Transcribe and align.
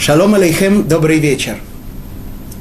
Шалом 0.00 0.34
алейхем, 0.34 0.88
добрый 0.88 1.18
вечер. 1.18 1.58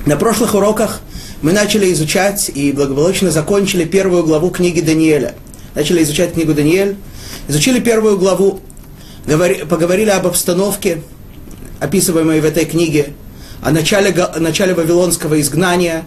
На 0.05 0.17
прошлых 0.17 0.55
уроках 0.55 0.99
мы 1.41 1.53
начали 1.53 1.89
изучать 1.93 2.51
и 2.53 2.73
благополучно 2.73 3.31
закончили 3.31 3.85
первую 3.85 4.25
главу 4.25 4.49
книги 4.49 4.81
Даниэля. 4.81 5.35
Начали 5.73 6.03
изучать 6.03 6.33
книгу 6.33 6.53
Даниэль, 6.53 6.97
изучили 7.47 7.79
первую 7.79 8.19
главу, 8.19 8.59
говори, 9.25 9.63
поговорили 9.63 10.09
об 10.09 10.27
обстановке, 10.27 11.01
описываемой 11.79 12.41
в 12.41 12.45
этой 12.45 12.65
книге, 12.65 13.13
о 13.61 13.71
начале, 13.71 14.11
о 14.11 14.39
начале 14.41 14.73
вавилонского 14.73 15.39
изгнания, 15.39 16.03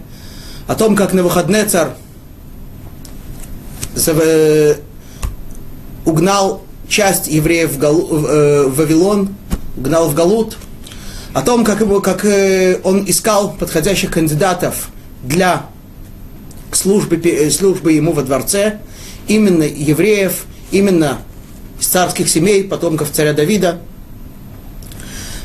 о 0.66 0.74
том, 0.74 0.94
как 0.94 1.14
на 1.14 1.22
выходный 1.22 1.64
царь 1.64 1.92
угнал 6.04 6.62
часть 6.90 7.26
евреев 7.26 7.72
в, 7.72 7.78
Галу, 7.78 8.26
э, 8.26 8.66
в 8.66 8.76
Вавилон, 8.76 9.30
угнал 9.78 10.10
в 10.10 10.14
Галут, 10.14 10.58
о 11.34 11.42
том, 11.42 11.64
как, 11.64 11.80
его, 11.80 12.00
как 12.00 12.24
э, 12.24 12.80
он 12.84 13.04
искал 13.08 13.52
подходящих 13.54 14.10
кандидатов 14.10 14.88
для 15.22 15.66
службы, 16.72 17.16
э, 17.16 17.50
службы 17.50 17.92
ему 17.92 18.12
во 18.12 18.22
дворце, 18.22 18.80
именно 19.28 19.62
евреев, 19.62 20.44
именно 20.70 21.18
из 21.80 21.86
царских 21.86 22.28
семей, 22.28 22.64
потомков 22.64 23.10
царя 23.10 23.32
Давида. 23.32 23.80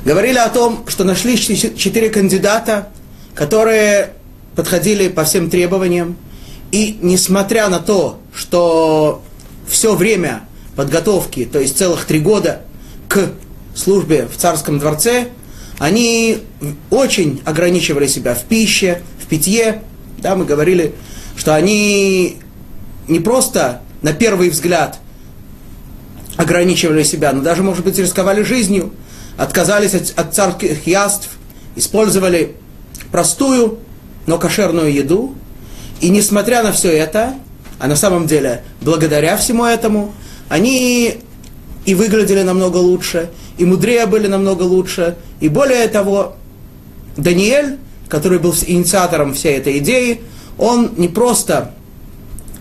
Говорили 0.04 0.38
о 0.38 0.50
том, 0.50 0.86
что 0.88 1.04
нашли 1.04 1.38
четыре 1.38 2.10
кандидата, 2.10 2.90
которые 3.34 4.14
подходили 4.56 5.08
по 5.08 5.24
всем 5.24 5.50
требованиям, 5.50 6.18
и 6.72 6.98
несмотря 7.02 7.70
на 7.70 7.80
то, 7.80 8.20
что 8.34 9.22
все 9.68 9.96
время 9.96 10.42
подготовки, 10.76 11.46
то 11.46 11.60
есть 11.60 11.78
целых 11.78 12.06
три 12.06 12.20
года 12.20 12.62
к 13.08 13.32
службе 13.76 14.28
в 14.28 14.38
царском 14.38 14.80
дворце, 14.80 15.28
они 15.80 16.40
очень 16.90 17.42
ограничивали 17.46 18.08
себя 18.08 18.34
в 18.34 18.44
пище, 18.44 19.02
в 19.22 19.28
питье. 19.28 19.82
Да, 20.20 20.36
мы 20.36 20.46
говорили, 20.46 20.94
что 21.36 21.54
они 21.56 22.38
не 23.08 23.20
просто 23.20 23.82
на 24.02 24.14
первый 24.14 24.50
взгляд 24.50 25.00
ограничивали 26.36 27.04
себя, 27.04 27.34
но 27.34 27.42
даже, 27.42 27.64
может 27.64 27.84
быть, 27.84 27.98
рисковали 27.98 28.44
жизнью, 28.44 28.94
отказались 29.38 29.96
от, 29.96 30.14
от 30.16 30.34
царских 30.36 30.88
яств, 30.88 31.30
использовали 31.76 32.56
простую, 33.12 33.80
но 34.26 34.38
кошерную 34.38 34.94
еду. 34.94 35.36
И 36.00 36.10
несмотря 36.10 36.64
на 36.64 36.72
все 36.72 36.92
это, 36.92 37.36
а 37.80 37.88
на 37.88 37.96
самом 37.96 38.28
деле, 38.28 38.64
благодаря 38.82 39.38
всему 39.38 39.66
этому, 39.66 40.14
они 40.50 41.20
и 41.88 41.96
выглядели 41.96 42.44
намного 42.44 42.78
лучше, 42.78 43.30
и 43.58 43.64
мудрее 43.64 44.06
были 44.08 44.28
намного 44.28 44.64
лучше. 44.64 45.16
И 45.40 45.48
более 45.48 45.88
того, 45.88 46.36
Даниэль, 47.16 47.78
который 48.10 48.40
был 48.40 48.54
инициатором 48.68 49.34
всей 49.34 49.58
этой 49.58 49.78
идеи, 49.78 50.22
он 50.58 50.92
не 50.98 51.08
просто 51.08 51.72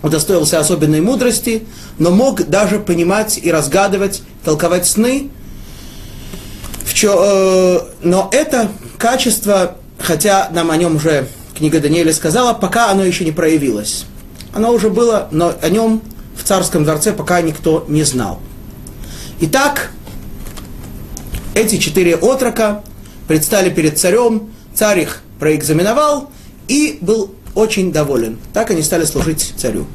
удостоился 0.00 0.60
особенной 0.60 1.00
мудрости, 1.00 1.66
но 1.98 2.12
мог 2.12 2.46
даже 2.48 2.78
понимать 2.78 3.40
и 3.42 3.50
разгадывать, 3.50 4.22
толковать 4.44 4.86
сны. 4.86 5.28
Э, 7.02 7.80
но 8.02 8.28
это 8.30 8.70
качество, 8.96 9.76
хотя 9.98 10.48
нам 10.52 10.70
о 10.70 10.76
нем 10.76 10.96
уже 10.96 11.26
книга 11.58 11.80
Даниэля 11.80 12.12
сказала, 12.12 12.54
пока 12.54 12.92
оно 12.92 13.02
еще 13.04 13.24
не 13.24 13.32
проявилось. 13.32 14.04
Оно 14.54 14.72
уже 14.72 14.88
было, 14.88 15.26
но 15.32 15.52
о 15.60 15.68
нем 15.68 16.00
в 16.36 16.44
царском 16.44 16.84
дворце 16.84 17.12
пока 17.12 17.40
никто 17.40 17.84
не 17.88 18.04
знал. 18.04 18.38
Итак, 19.38 19.90
эти 21.54 21.76
четыре 21.76 22.16
отрока 22.16 22.82
предстали 23.28 23.68
перед 23.68 23.98
царем, 23.98 24.48
царь 24.74 25.00
их 25.00 25.22
проэкзаменовал 25.38 26.30
и 26.68 26.98
был 27.02 27.34
очень 27.54 27.92
доволен. 27.92 28.38
Так 28.54 28.70
они 28.70 28.80
стали 28.80 29.04
служить 29.04 29.52
царю. 29.58 29.86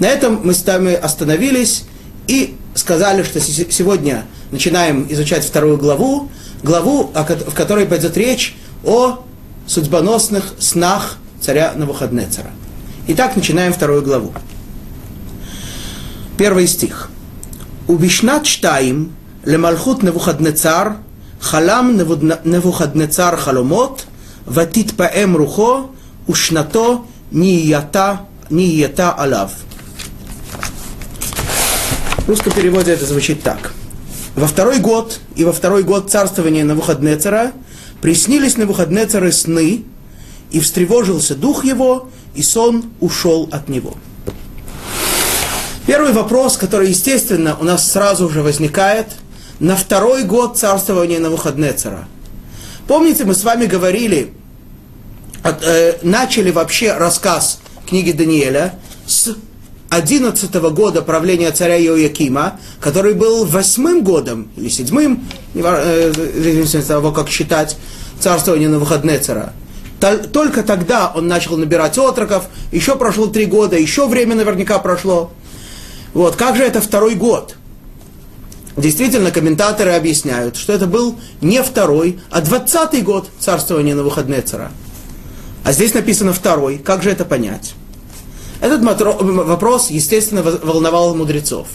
На 0.00 0.06
этом 0.06 0.40
мы 0.42 0.52
с 0.52 0.64
вами 0.64 0.94
остановились 0.94 1.84
и 2.26 2.56
сказали, 2.74 3.22
что 3.22 3.40
сегодня 3.40 4.24
начинаем 4.50 5.06
изучать 5.10 5.44
вторую 5.44 5.78
главу, 5.78 6.28
главу, 6.64 7.12
в 7.14 7.54
которой 7.54 7.86
пойдет 7.86 8.16
речь 8.16 8.56
о 8.84 9.24
судьбоносных 9.68 10.54
снах 10.58 11.18
царя 11.40 11.72
Навуходнецера. 11.76 12.50
Итак, 13.06 13.36
начинаем 13.36 13.72
вторую 13.72 14.02
главу. 14.02 14.32
Первый 16.36 16.66
стих. 16.66 17.10
Убишнат 17.87 18.45
штаим 18.45 19.09
למלכות 19.45 20.03
נבוכדנצר, 20.03 20.83
חלם 21.41 21.97
נבוכדנצר 22.45 23.35
חלומות, 23.35 24.05
ותתפעם 24.47 25.33
רוחו, 25.37 25.87
ушнато 26.27 27.03
нията, 27.31 28.15
нията 28.51 29.13
алав. 29.17 29.51
В 32.25 32.29
русском 32.29 32.53
переводе 32.53 32.93
это 32.93 33.05
звучит 33.05 33.41
так. 33.43 33.73
Во 34.35 34.47
второй 34.47 34.79
год 34.79 35.19
и 35.35 35.43
во 35.43 35.51
второй 35.51 35.83
год 35.83 36.11
царствования 36.11 36.63
Навуходнецера 36.63 37.51
приснились 37.99 38.57
Навуходнецеры 38.57 39.31
сны, 39.31 39.83
и 40.51 40.59
встревожился 40.59 41.35
дух 41.35 41.65
его, 41.65 42.09
и 42.35 42.43
сон 42.43 42.85
ушел 42.99 43.49
от 43.51 43.69
него. 43.69 43.95
Первый 45.86 46.12
вопрос, 46.12 46.56
который, 46.56 46.88
естественно, 46.88 47.56
у 47.60 47.64
нас 47.64 47.90
сразу 47.90 48.28
же 48.28 48.42
возникает– 48.42 49.06
на 49.60 49.76
второй 49.76 50.24
год 50.24 50.58
царствования 50.58 51.18
Навуходнецера. 51.18 52.06
Помните, 52.86 53.24
мы 53.24 53.34
с 53.34 53.42
вами 53.42 53.66
говорили, 53.66 54.32
от, 55.42 55.62
э, 55.62 55.98
начали 56.02 56.50
вообще 56.50 56.92
рассказ 56.92 57.60
книги 57.88 58.12
Даниэля 58.12 58.74
с 59.06 59.34
11 59.88 60.70
года 60.70 61.02
правления 61.02 61.50
царя 61.52 61.78
Иоякима, 61.78 62.60
который 62.80 63.14
был 63.14 63.44
восьмым 63.44 64.02
годом, 64.02 64.48
или 64.56 64.68
седьмым, 64.68 65.24
э, 65.54 66.12
в 66.12 66.14
зависимости 66.16 66.76
от 66.76 66.86
того, 66.86 67.12
как 67.12 67.28
считать, 67.28 67.76
царствования 68.20 68.68
Навуходнецера. 68.68 69.52
Только 70.32 70.62
тогда 70.62 71.10
он 71.14 71.26
начал 71.26 71.56
набирать 71.56 71.96
отроков, 71.96 72.44
еще 72.70 72.96
прошло 72.96 73.28
три 73.28 73.46
года, 73.46 73.78
еще 73.78 74.06
время 74.06 74.34
наверняка 74.34 74.78
прошло. 74.78 75.32
Вот, 76.14 76.36
как 76.36 76.56
же 76.56 76.62
это 76.62 76.80
второй 76.80 77.14
год? 77.14 77.56
Действительно, 78.76 79.30
комментаторы 79.30 79.92
объясняют, 79.92 80.56
что 80.56 80.72
это 80.72 80.86
был 80.86 81.16
не 81.40 81.62
второй, 81.62 82.20
а 82.30 82.42
двадцатый 82.42 83.00
год 83.00 83.30
царствования 83.38 83.94
на 83.94 84.02
выходные 84.02 84.42
цара. 84.42 84.70
А 85.64 85.72
здесь 85.72 85.94
написано 85.94 86.32
второй. 86.32 86.78
Как 86.78 87.02
же 87.02 87.10
это 87.10 87.24
понять? 87.24 87.74
Этот 88.60 88.82
вопрос, 88.82 89.90
естественно, 89.90 90.42
волновал 90.42 91.14
мудрецов. 91.14 91.68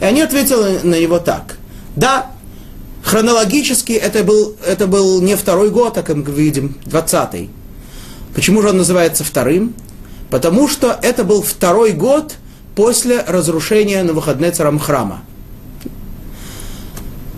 И 0.00 0.04
они 0.04 0.20
ответили 0.20 0.80
на 0.82 1.00
него 1.00 1.18
так. 1.18 1.56
Да, 1.96 2.30
хронологически 3.02 3.92
это 3.92 4.22
был, 4.22 4.56
это 4.66 4.86
был 4.86 5.22
не 5.22 5.36
второй 5.36 5.70
год, 5.70 5.96
а, 5.96 6.02
как 6.02 6.16
мы 6.16 6.24
видим, 6.24 6.76
двадцатый. 6.84 7.50
Почему 8.34 8.62
же 8.62 8.68
он 8.70 8.78
называется 8.78 9.24
вторым? 9.24 9.74
Потому 10.30 10.68
что 10.68 10.98
это 11.02 11.24
был 11.24 11.42
второй 11.42 11.92
год 11.92 12.34
после 12.78 13.22
разрушения 13.26 14.04
на 14.04 14.12
выходные 14.12 14.52
царам 14.52 14.78
храма. 14.78 15.22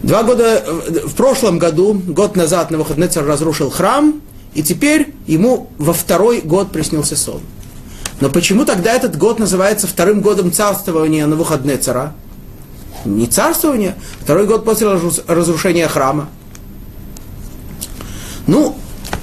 Два 0.02 0.22
года, 0.22 0.62
в 1.06 1.14
прошлом 1.14 1.58
году, 1.58 1.94
год 1.94 2.36
назад 2.36 2.70
Навуходнецер 2.70 3.24
разрушил 3.24 3.70
храм, 3.70 4.20
и 4.52 4.62
теперь 4.62 5.14
ему 5.26 5.70
во 5.78 5.94
второй 5.94 6.42
год 6.42 6.72
приснился 6.72 7.16
сон. 7.16 7.41
Но 8.20 8.28
почему 8.28 8.66
тогда 8.66 8.92
этот 8.92 9.16
год 9.16 9.38
называется 9.38 9.86
вторым 9.86 10.20
годом 10.20 10.53
царствования 10.53 11.24
Навуходнецера? 11.24 12.12
Не 13.06 13.26
царствование, 13.26 13.94
второй 14.20 14.47
год 14.47 14.66
после 14.66 14.88
разрушения 15.26 15.88
храма. 15.88 16.28
Ну, 18.47 18.76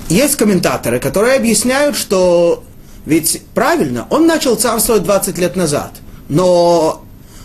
есть 0.10 0.36
комментаторы, 0.36 1.00
которые 1.00 1.36
объясняют, 1.36 1.96
что 1.96 2.64
ведь 3.06 3.44
правильно, 3.54 4.08
он 4.10 4.26
начал 4.26 4.56
царствовать 4.56 5.04
20 5.04 5.38
лет 5.38 5.56
назад, 5.56 5.92
но 6.30 7.04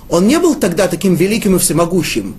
он 0.09 0.27
не 0.27 0.39
был 0.39 0.55
тогда 0.55 0.89
таким 0.89 1.15
великим 1.15 1.57
и 1.57 1.59
всемогущим. 1.59 2.35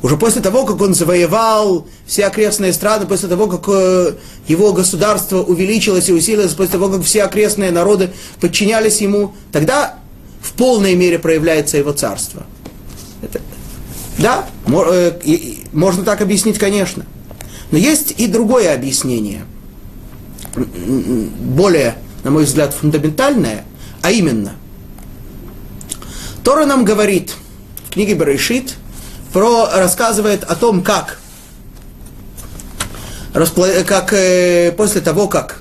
Уже 0.00 0.16
после 0.16 0.40
того, 0.40 0.64
как 0.64 0.80
он 0.80 0.94
завоевал 0.94 1.86
все 2.06 2.26
окрестные 2.26 2.72
страны, 2.72 3.06
после 3.06 3.28
того, 3.28 3.48
как 3.48 3.64
э, 3.66 4.12
его 4.46 4.72
государство 4.72 5.42
увеличилось 5.42 6.08
и 6.08 6.12
усилилось, 6.12 6.54
после 6.54 6.72
того, 6.72 6.88
как 6.88 7.02
все 7.02 7.24
окрестные 7.24 7.72
народы 7.72 8.10
подчинялись 8.40 9.00
ему, 9.00 9.34
тогда 9.50 9.96
в 10.40 10.52
полной 10.52 10.94
мере 10.94 11.18
проявляется 11.18 11.78
его 11.78 11.92
царство. 11.92 12.46
Это, 13.22 13.40
да, 14.18 14.46
э, 14.66 15.18
можно 15.72 16.04
так 16.04 16.20
объяснить, 16.20 16.58
конечно. 16.58 17.04
Но 17.72 17.78
есть 17.78 18.14
и 18.16 18.28
другое 18.28 18.72
объяснение, 18.72 19.44
более, 20.54 21.96
на 22.22 22.30
мой 22.30 22.44
взгляд, 22.44 22.72
фундаментальное, 22.72 23.64
а 24.02 24.12
именно, 24.12 24.52
Тора 26.48 26.64
нам 26.64 26.82
говорит 26.82 27.34
в 27.84 27.90
книге 27.90 28.14
Барышит, 28.14 28.76
про, 29.34 29.68
рассказывает 29.70 30.44
о 30.44 30.54
том, 30.54 30.82
как 30.82 31.18
как 33.34 34.14
э, 34.14 34.72
после 34.72 35.02
того, 35.02 35.28
как 35.28 35.60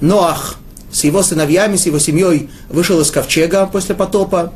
Ноах 0.00 0.56
с 0.90 1.04
его 1.04 1.22
сыновьями, 1.22 1.76
с 1.76 1.84
его 1.84 1.98
семьей 1.98 2.48
вышел 2.70 2.98
из 3.02 3.10
ковчега 3.10 3.66
после 3.66 3.94
потопа, 3.94 4.54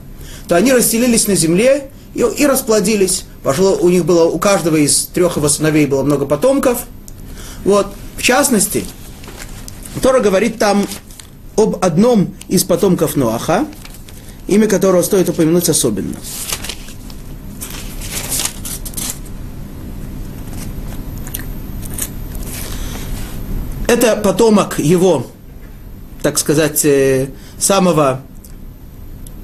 то 0.48 0.56
они 0.56 0.72
расселились 0.72 1.26
на 1.26 1.34
земле 1.34 1.90
и, 2.14 2.20
и 2.20 2.46
расплодились. 2.46 3.26
Пошло, 3.42 3.76
у 3.76 3.90
них 3.90 4.06
было, 4.06 4.24
у 4.24 4.38
каждого 4.38 4.76
из 4.76 5.04
трех 5.08 5.36
его 5.36 5.50
сыновей 5.50 5.84
было 5.84 6.02
много 6.02 6.24
потомков. 6.24 6.78
Вот. 7.66 7.88
В 8.16 8.22
частности, 8.22 8.86
Тора 10.00 10.20
говорит 10.20 10.58
там 10.58 10.86
об 11.58 11.84
одном 11.84 12.34
из 12.48 12.64
потомков 12.64 13.16
Ноаха, 13.16 13.66
имя 14.48 14.66
которого 14.66 15.02
стоит 15.02 15.28
упомянуть 15.28 15.68
особенно. 15.68 16.16
Это 23.86 24.16
потомок 24.16 24.78
его, 24.78 25.26
так 26.22 26.38
сказать, 26.38 26.84
э, 26.84 27.30
самого 27.58 28.20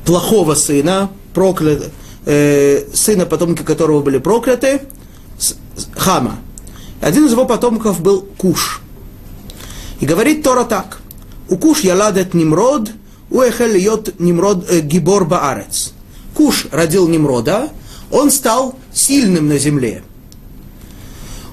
плохого 0.04 0.54
сына, 0.54 1.10
проклят, 1.32 1.90
э, 2.26 2.84
сына, 2.92 3.24
потомки 3.24 3.62
которого 3.62 4.02
были 4.02 4.18
прокляты, 4.18 4.82
Хама. 5.96 6.38
Один 7.00 7.26
из 7.26 7.32
его 7.32 7.46
потомков 7.46 8.00
был 8.00 8.22
Куш. 8.38 8.80
И 10.00 10.06
говорит 10.06 10.42
Тора 10.42 10.64
так. 10.64 11.00
У 11.48 11.56
Куш 11.56 11.80
яладет 11.80 12.34
Nimrod, 12.34 12.90
Уэхель 13.30 13.78
Йот 13.78 14.20
Немрод 14.20 14.70
э, 14.70 14.80
Гибор 14.80 15.24
Баарец. 15.24 15.92
Куш 16.34 16.66
родил 16.70 17.08
Немрода, 17.08 17.70
он 18.10 18.30
стал 18.30 18.76
сильным 18.92 19.48
на 19.48 19.58
земле. 19.58 20.02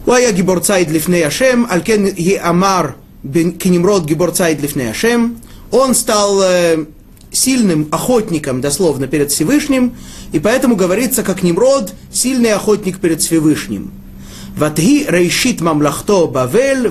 Уая 0.06 0.32
Гибор 0.32 0.62
Цайд 0.62 0.90
Лифней 0.90 1.26
Ашем, 1.26 1.68
Алькен 1.70 2.06
Е 2.06 2.40
Амар 2.40 2.96
к 3.24 3.66
Немрод 3.66 4.06
Гибор 4.06 4.32
Цайд 4.32 4.62
Лифней 4.62 4.90
Ашем. 4.90 5.38
Он 5.72 5.94
стал 5.94 6.42
э, 6.42 6.86
сильным 7.32 7.88
охотником, 7.92 8.62
дословно, 8.62 9.08
перед 9.08 9.32
Всевышним, 9.32 9.96
и 10.32 10.40
поэтому 10.40 10.76
говорится, 10.76 11.24
как 11.24 11.44
Немрод, 11.44 11.94
сильный 12.12 12.54
охотник 12.54 13.00
перед 13.00 13.22
Всевышним. 13.22 13.92
Ватги 14.58 15.06
рейшит 15.08 15.62
мамлахто 15.62 16.28
Бавель, 16.28 16.88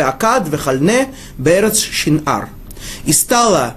Акад 0.00 0.48
В 0.48 0.52
вехальне, 0.52 1.08
берец 1.38 1.78
шинар. 1.78 2.48
И 3.04 3.12
стала 3.12 3.76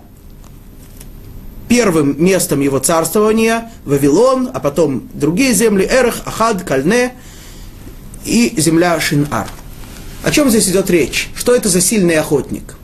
первым 1.68 2.24
местом 2.24 2.62
его 2.62 2.80
царствования 2.80 3.72
Вавилон, 3.86 4.50
а 4.54 4.60
потом 4.60 5.08
другие 5.14 5.54
земли 5.54 5.86
Эрех, 5.86 6.22
Ахад, 6.26 6.64
Кальне 6.64 7.14
и 8.26 8.54
земля 8.58 9.00
Шинар. 9.00 9.48
О 10.24 10.32
чем 10.32 10.50
здесь 10.50 10.68
идет 10.70 10.90
речь? 10.90 11.30
Что 11.36 11.56
это 11.56 11.70
за 11.70 11.82
сильный 11.82 12.16
охотник? 12.16 12.76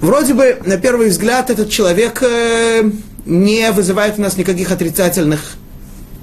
Вроде 0.00 0.34
бы, 0.34 0.60
на 0.64 0.78
первый 0.78 1.08
взгляд, 1.08 1.50
этот 1.50 1.70
человек 1.70 2.22
э, 2.22 2.90
не 3.26 3.70
вызывает 3.72 4.18
у 4.18 4.22
нас 4.22 4.36
никаких 4.36 4.70
отрицательных 4.70 5.56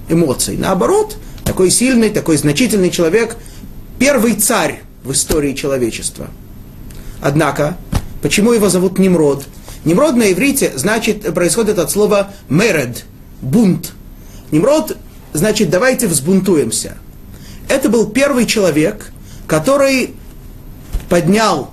эмоций. 0.10 0.58
Наоборот, 0.58 1.18
такой 1.44 1.69
сильный, 1.69 2.10
такой 2.10 2.38
значительный 2.38 2.90
человек, 2.90 3.38
первый 4.00 4.34
царь 4.36 4.81
в 5.04 5.12
истории 5.12 5.54
человечества. 5.54 6.30
Однако, 7.22 7.78
почему 8.22 8.51
его 8.51 8.69
зовут 8.69 9.00
Немрод? 9.00 9.46
Немрод 9.86 10.16
на 10.16 10.32
иврите 10.32 10.74
значит, 10.76 11.34
происходит 11.34 11.78
от 11.78 11.92
слова 11.92 12.32
меред, 12.50 13.06
бунт. 13.42 13.94
Немрод 14.52 14.98
значит 15.34 15.70
давайте 15.70 16.08
взбунтуемся. 16.08 16.98
Это 17.70 17.90
был 17.90 18.10
первый 18.10 18.46
человек, 18.46 19.12
который 19.48 20.16
поднял 21.08 21.72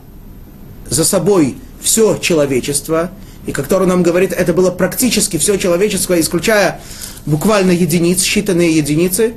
за 0.88 1.04
собой 1.04 1.56
все 1.80 2.16
человечество, 2.18 3.10
и 3.46 3.52
как 3.52 3.66
Тора 3.66 3.86
нам 3.86 4.02
говорит, 4.02 4.32
это 4.32 4.52
было 4.52 4.70
практически 4.70 5.38
все 5.38 5.56
человечество, 5.56 6.18
исключая 6.20 6.80
буквально 7.26 7.72
единиц, 7.72 8.22
считанные 8.22 8.72
единицы, 8.72 9.34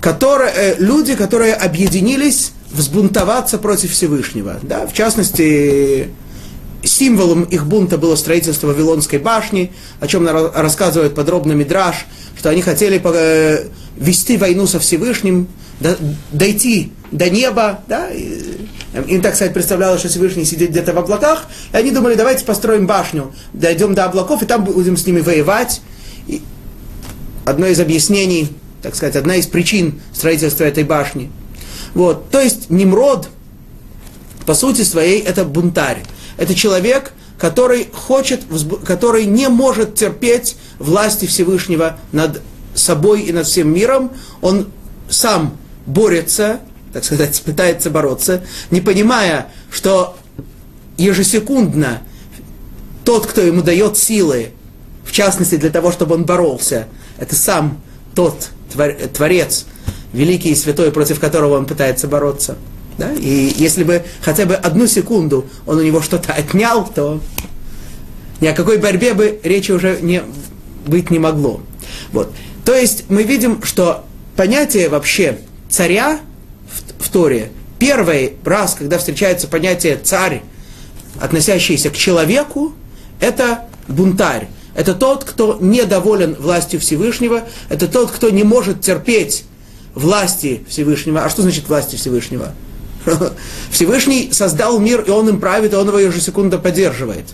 которые, 0.00 0.52
э, 0.54 0.74
люди, 0.78 1.14
которые 1.14 1.54
объединились 1.54 2.52
взбунтоваться 2.72 3.58
против 3.58 3.92
Всевышнего. 3.92 4.58
Да? 4.62 4.86
В 4.86 4.92
частности, 4.92 6.10
символом 6.84 7.44
их 7.44 7.66
бунта 7.66 7.98
было 7.98 8.16
строительство 8.16 8.68
Вавилонской 8.68 9.18
башни, 9.18 9.72
о 10.00 10.06
чем 10.06 10.26
рассказывает 10.26 11.14
подробно 11.14 11.52
Мидраш, 11.52 12.06
что 12.38 12.50
они 12.50 12.62
хотели 12.62 13.00
э, 13.02 13.68
вести 13.96 14.36
войну 14.36 14.66
со 14.66 14.78
Всевышним, 14.78 15.48
дойти 16.32 16.92
до 17.10 17.28
неба, 17.30 17.80
да, 17.86 18.08
им, 18.10 19.20
так 19.20 19.34
сказать, 19.34 19.52
представлялось, 19.52 20.00
что 20.00 20.08
Всевышний 20.08 20.44
сидит 20.44 20.70
где-то 20.70 20.92
в 20.92 20.98
облаках, 20.98 21.46
и 21.72 21.76
они 21.76 21.90
думали, 21.90 22.14
давайте 22.14 22.44
построим 22.44 22.86
башню, 22.86 23.32
дойдем 23.52 23.94
до 23.94 24.04
облаков, 24.04 24.42
и 24.42 24.46
там 24.46 24.64
будем 24.64 24.96
с 24.96 25.06
ними 25.06 25.20
воевать. 25.20 25.82
И 26.26 26.42
одно 27.44 27.66
из 27.66 27.78
объяснений, 27.78 28.48
так 28.82 28.94
сказать, 28.94 29.16
одна 29.16 29.36
из 29.36 29.46
причин 29.46 30.00
строительства 30.12 30.64
этой 30.64 30.84
башни. 30.84 31.30
Вот, 31.94 32.30
то 32.30 32.40
есть 32.40 32.70
Немрод, 32.70 33.28
по 34.46 34.54
сути 34.54 34.82
своей, 34.82 35.20
это 35.20 35.44
бунтарь. 35.44 36.02
Это 36.36 36.54
человек, 36.54 37.12
который 37.38 37.88
хочет, 37.92 38.42
который 38.84 39.26
не 39.26 39.48
может 39.48 39.94
терпеть 39.94 40.56
власти 40.78 41.26
Всевышнего 41.26 41.98
над 42.12 42.42
собой 42.74 43.22
и 43.22 43.32
над 43.32 43.46
всем 43.46 43.72
миром. 43.72 44.12
Он 44.40 44.68
сам 45.08 45.56
борется, 45.86 46.60
так 46.92 47.04
сказать, 47.04 47.40
пытается 47.44 47.90
бороться, 47.90 48.44
не 48.70 48.80
понимая, 48.80 49.48
что 49.70 50.16
ежесекундно 50.96 52.02
тот, 53.04 53.26
кто 53.26 53.40
ему 53.40 53.62
дает 53.62 53.96
силы, 53.96 54.50
в 55.04 55.12
частности 55.12 55.56
для 55.56 55.70
того, 55.70 55.92
чтобы 55.92 56.16
он 56.16 56.24
боролся, 56.24 56.88
это 57.18 57.36
сам 57.36 57.80
тот 58.14 58.48
Творец, 59.12 59.66
великий 60.12 60.50
и 60.50 60.54
святой, 60.54 60.90
против 60.90 61.20
которого 61.20 61.56
он 61.56 61.66
пытается 61.66 62.08
бороться. 62.08 62.56
Да? 62.98 63.12
И 63.12 63.52
если 63.56 63.84
бы 63.84 64.02
хотя 64.22 64.46
бы 64.46 64.54
одну 64.54 64.86
секунду 64.86 65.46
он 65.66 65.78
у 65.78 65.82
него 65.82 66.00
что-то 66.00 66.32
отнял, 66.32 66.86
то 66.86 67.20
ни 68.40 68.46
о 68.46 68.54
какой 68.54 68.78
борьбе 68.78 69.14
бы 69.14 69.40
речи 69.42 69.72
уже 69.72 69.98
не, 70.00 70.22
быть 70.86 71.10
не 71.10 71.18
могло. 71.18 71.60
Вот. 72.12 72.32
То 72.64 72.74
есть 72.74 73.04
мы 73.08 73.22
видим, 73.22 73.62
что 73.62 74.04
понятие 74.34 74.88
вообще 74.88 75.38
царя 75.68 76.20
в, 76.98 77.04
в 77.04 77.08
Торе, 77.10 77.50
первый 77.78 78.36
раз, 78.44 78.74
когда 78.74 78.98
встречается 78.98 79.48
понятие 79.48 79.96
царь, 79.96 80.42
относящийся 81.20 81.90
к 81.90 81.96
человеку, 81.96 82.74
это 83.20 83.66
бунтарь. 83.88 84.48
Это 84.74 84.94
тот, 84.94 85.24
кто 85.24 85.56
недоволен 85.58 86.34
властью 86.38 86.80
Всевышнего, 86.80 87.44
это 87.70 87.88
тот, 87.88 88.10
кто 88.10 88.28
не 88.28 88.42
может 88.42 88.82
терпеть 88.82 89.44
власти 89.94 90.64
Всевышнего. 90.68 91.24
А 91.24 91.30
что 91.30 91.40
значит 91.42 91.68
власти 91.68 91.96
Всевышнего? 91.96 92.52
Всевышний 93.70 94.30
создал 94.32 94.78
мир, 94.78 95.02
и 95.02 95.10
он 95.10 95.28
им 95.28 95.40
правит, 95.40 95.72
и 95.72 95.76
он 95.76 95.88
его 95.88 95.98
ежесекунду 95.98 96.58
поддерживает. 96.58 97.26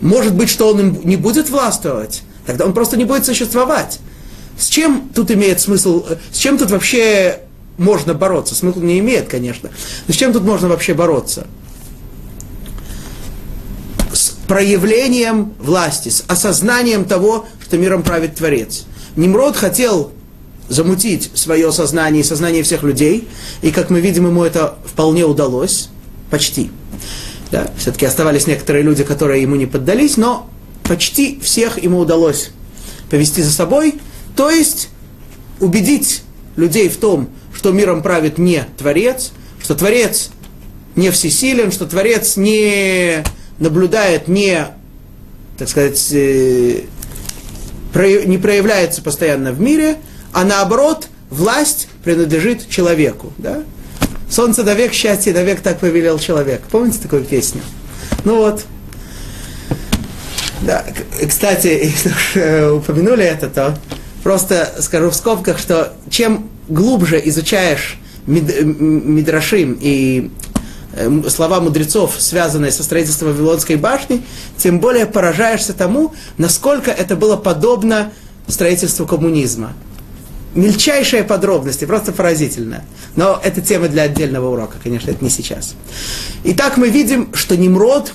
Может 0.00 0.34
быть, 0.34 0.50
что 0.50 0.68
он 0.68 0.80
им 0.80 1.00
не 1.04 1.16
будет 1.16 1.50
властвовать, 1.50 2.22
тогда 2.46 2.64
он 2.64 2.74
просто 2.74 2.96
не 2.96 3.04
будет 3.04 3.24
существовать. 3.24 4.00
С 4.58 4.68
чем 4.68 5.10
тут 5.14 5.30
имеет 5.30 5.60
смысл, 5.60 6.04
с 6.30 6.38
чем 6.38 6.58
тут 6.58 6.70
вообще 6.70 7.40
можно 7.78 8.14
бороться? 8.14 8.54
Смысл 8.54 8.80
не 8.80 8.98
имеет, 9.00 9.28
конечно. 9.28 9.70
Но 10.06 10.14
с 10.14 10.16
чем 10.16 10.32
тут 10.32 10.42
можно 10.44 10.68
вообще 10.68 10.94
бороться? 10.94 11.46
С 14.12 14.30
проявлением 14.46 15.54
власти, 15.58 16.10
с 16.10 16.24
осознанием 16.28 17.04
того, 17.04 17.46
что 17.64 17.78
миром 17.78 18.02
правит 18.02 18.36
Творец. 18.36 18.84
Немрод 19.16 19.56
хотел 19.56 20.12
замутить 20.74 21.30
свое 21.34 21.72
сознание 21.72 22.20
и 22.20 22.24
сознание 22.24 22.62
всех 22.62 22.82
людей, 22.82 23.28
и, 23.62 23.70
как 23.70 23.90
мы 23.90 24.00
видим, 24.00 24.26
ему 24.26 24.44
это 24.44 24.74
вполне 24.84 25.24
удалось, 25.24 25.88
почти. 26.30 26.70
Да, 27.50 27.70
все-таки 27.78 28.04
оставались 28.06 28.46
некоторые 28.46 28.82
люди, 28.82 29.04
которые 29.04 29.42
ему 29.42 29.56
не 29.56 29.66
поддались, 29.66 30.16
но 30.16 30.50
почти 30.82 31.38
всех 31.40 31.82
ему 31.82 31.98
удалось 31.98 32.50
повести 33.10 33.42
за 33.42 33.52
собой, 33.52 33.94
то 34.36 34.50
есть 34.50 34.88
убедить 35.60 36.22
людей 36.56 36.88
в 36.88 36.96
том, 36.96 37.28
что 37.54 37.72
миром 37.72 38.02
правит 38.02 38.38
не 38.38 38.66
Творец, 38.76 39.32
что 39.62 39.74
Творец 39.74 40.30
не 40.96 41.10
всесилен, 41.10 41.72
что 41.72 41.86
Творец 41.86 42.36
не 42.36 43.22
наблюдает, 43.58 44.28
не, 44.28 44.66
так 45.56 45.68
сказать, 45.68 46.08
э, 46.12 46.82
не 47.94 48.38
проявляется 48.38 49.02
постоянно 49.02 49.52
в 49.52 49.60
мире, 49.60 49.96
а 50.34 50.44
наоборот, 50.44 51.08
власть 51.30 51.88
принадлежит 52.02 52.68
человеку. 52.68 53.32
Да? 53.38 53.62
Солнце 54.28 54.64
до 54.64 54.74
век, 54.74 54.92
счастье 54.92 55.32
до 55.32 55.44
век, 55.44 55.60
так 55.60 55.78
повелел 55.78 56.18
человек. 56.18 56.62
Помните 56.70 56.98
такую 56.98 57.24
песню? 57.24 57.62
Ну 58.24 58.38
вот. 58.38 58.64
Да, 60.62 60.84
кстати, 61.28 61.66
если 61.84 62.08
уж 62.08 62.32
э, 62.34 62.70
упомянули 62.70 63.24
это, 63.24 63.48
то 63.48 63.78
просто 64.24 64.74
скажу 64.80 65.10
в 65.10 65.14
скобках, 65.14 65.58
что 65.58 65.94
чем 66.10 66.50
глубже 66.68 67.20
изучаешь 67.26 67.98
Мидрашим 68.26 69.78
и 69.80 70.30
э, 70.94 71.22
слова 71.28 71.60
мудрецов, 71.60 72.16
связанные 72.18 72.72
со 72.72 72.82
строительством 72.82 73.28
Вавилонской 73.28 73.76
башни, 73.76 74.22
тем 74.56 74.80
более 74.80 75.06
поражаешься 75.06 75.74
тому, 75.74 76.12
насколько 76.38 76.90
это 76.90 77.14
было 77.14 77.36
подобно 77.36 78.12
строительству 78.48 79.06
коммунизма. 79.06 79.74
Мельчайшие 80.54 81.24
подробности, 81.24 81.84
просто 81.84 82.12
поразительно. 82.12 82.84
Но 83.16 83.40
это 83.42 83.60
тема 83.60 83.88
для 83.88 84.04
отдельного 84.04 84.50
урока, 84.50 84.76
конечно, 84.82 85.10
это 85.10 85.24
не 85.24 85.30
сейчас. 85.30 85.74
Итак, 86.44 86.76
мы 86.76 86.88
видим, 86.90 87.34
что 87.34 87.56
Немрод 87.56 88.12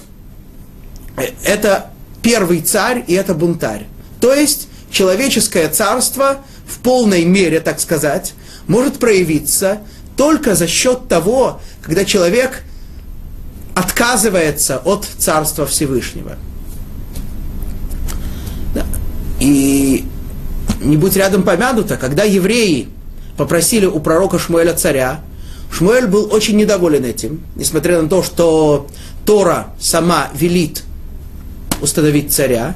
э,– 1.17 1.29
это 1.43 1.91
первый 2.21 2.61
царь 2.61 3.03
и 3.07 3.13
это 3.13 3.33
бунтарь. 3.33 3.85
То 4.21 4.33
есть 4.33 4.69
человеческое 4.91 5.67
царство 5.69 6.37
в 6.67 6.79
полной 6.79 7.25
мере, 7.25 7.59
так 7.59 7.79
сказать, 7.79 8.33
может 8.67 8.99
проявиться 8.99 9.79
только 10.15 10.55
за 10.55 10.67
счет 10.67 11.07
того, 11.07 11.59
когда 11.81 12.05
человек 12.05 12.63
отказывается 13.73 14.77
от 14.77 15.05
Царства 15.17 15.65
Всевышнего. 15.65 16.37
И 19.39 20.05
не 20.79 20.97
будь 20.97 21.15
рядом 21.15 21.43
помянуто, 21.43 21.97
когда 21.97 22.23
евреи 22.23 22.87
попросили 23.37 23.85
у 23.85 23.99
пророка 23.99 24.39
Шмуэля 24.39 24.73
царя, 24.73 25.21
Шмуэль 25.71 26.07
был 26.07 26.29
очень 26.31 26.57
недоволен 26.57 27.05
этим, 27.05 27.41
несмотря 27.55 28.01
на 28.01 28.09
то, 28.09 28.23
что 28.23 28.87
Тора 29.25 29.67
сама 29.79 30.29
велит 30.33 30.83
установить 31.81 32.33
царя. 32.33 32.75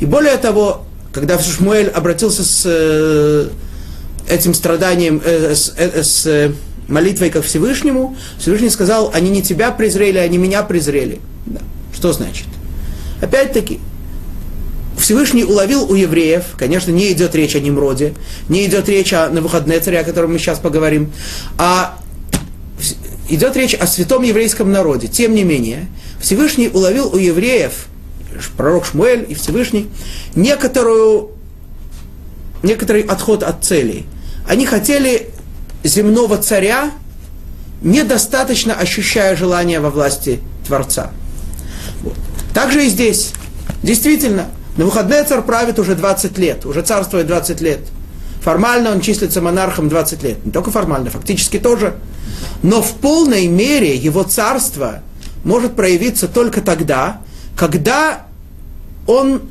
И 0.00 0.06
более 0.06 0.36
того, 0.36 0.84
когда 1.12 1.38
Шмуэль 1.38 1.88
обратился 1.88 2.44
с 2.44 2.62
э, 2.64 3.48
этим 4.28 4.54
страданием, 4.54 5.20
э, 5.24 5.54
с, 5.54 5.74
э, 5.76 6.02
с 6.02 6.52
молитвой 6.88 7.30
ко 7.30 7.42
Всевышнему, 7.42 8.16
Всевышний 8.38 8.70
сказал, 8.70 9.10
они 9.12 9.30
не 9.30 9.42
тебя 9.42 9.70
презрели, 9.70 10.18
они 10.18 10.38
меня 10.38 10.62
презрели. 10.62 11.20
Да. 11.46 11.60
Что 11.94 12.12
значит? 12.12 12.46
Опять-таки, 13.20 13.80
Всевышний 14.98 15.44
уловил 15.44 15.90
у 15.90 15.94
евреев, 15.94 16.44
конечно, 16.56 16.90
не 16.90 17.12
идет 17.12 17.34
речь 17.34 17.56
о 17.56 17.60
Немроде, 17.60 18.14
не 18.48 18.66
идет 18.66 18.88
речь 18.88 19.12
о 19.12 19.28
Навуходнецаре, 19.30 20.00
о 20.00 20.04
котором 20.04 20.32
мы 20.32 20.38
сейчас 20.38 20.58
поговорим, 20.58 21.12
а 21.58 21.98
идет 23.28 23.56
речь 23.56 23.74
о 23.74 23.86
святом 23.86 24.22
еврейском 24.22 24.70
народе. 24.70 25.08
Тем 25.08 25.34
не 25.34 25.42
менее, 25.42 25.88
Всевышний 26.20 26.68
уловил 26.68 27.12
у 27.12 27.16
евреев, 27.16 27.86
пророк 28.56 28.84
Шмуэль 28.86 29.26
и 29.28 29.34
Всевышний, 29.34 29.88
некоторую, 30.34 31.30
некоторый 32.62 33.02
отход 33.02 33.42
от 33.42 33.64
целей. 33.64 34.06
Они 34.46 34.66
хотели 34.66 35.30
земного 35.82 36.38
царя, 36.38 36.90
недостаточно 37.82 38.74
ощущая 38.74 39.34
желание 39.36 39.80
во 39.80 39.90
власти 39.90 40.40
Творца. 40.66 41.10
Вот. 42.02 42.14
Также 42.54 42.86
и 42.86 42.88
здесь. 42.88 43.32
Действительно, 43.82 44.46
на 44.76 44.84
выходные 44.84 45.24
царь 45.24 45.42
правит 45.42 45.78
уже 45.78 45.94
20 45.94 46.38
лет, 46.38 46.64
уже 46.64 46.82
царствует 46.82 47.26
20 47.26 47.60
лет. 47.60 47.80
Формально 48.40 48.90
он 48.90 49.00
числится 49.00 49.40
монархом 49.40 49.88
20 49.88 50.22
лет. 50.22 50.44
Не 50.44 50.50
только 50.50 50.70
формально, 50.70 51.10
фактически 51.10 51.58
тоже. 51.58 51.94
Но 52.62 52.82
в 52.82 52.92
полной 52.94 53.46
мере 53.46 53.94
его 53.94 54.22
царство 54.24 55.02
может 55.44 55.76
проявиться 55.76 56.26
только 56.26 56.60
тогда, 56.60 57.20
когда 57.56 58.26
он 59.06 59.42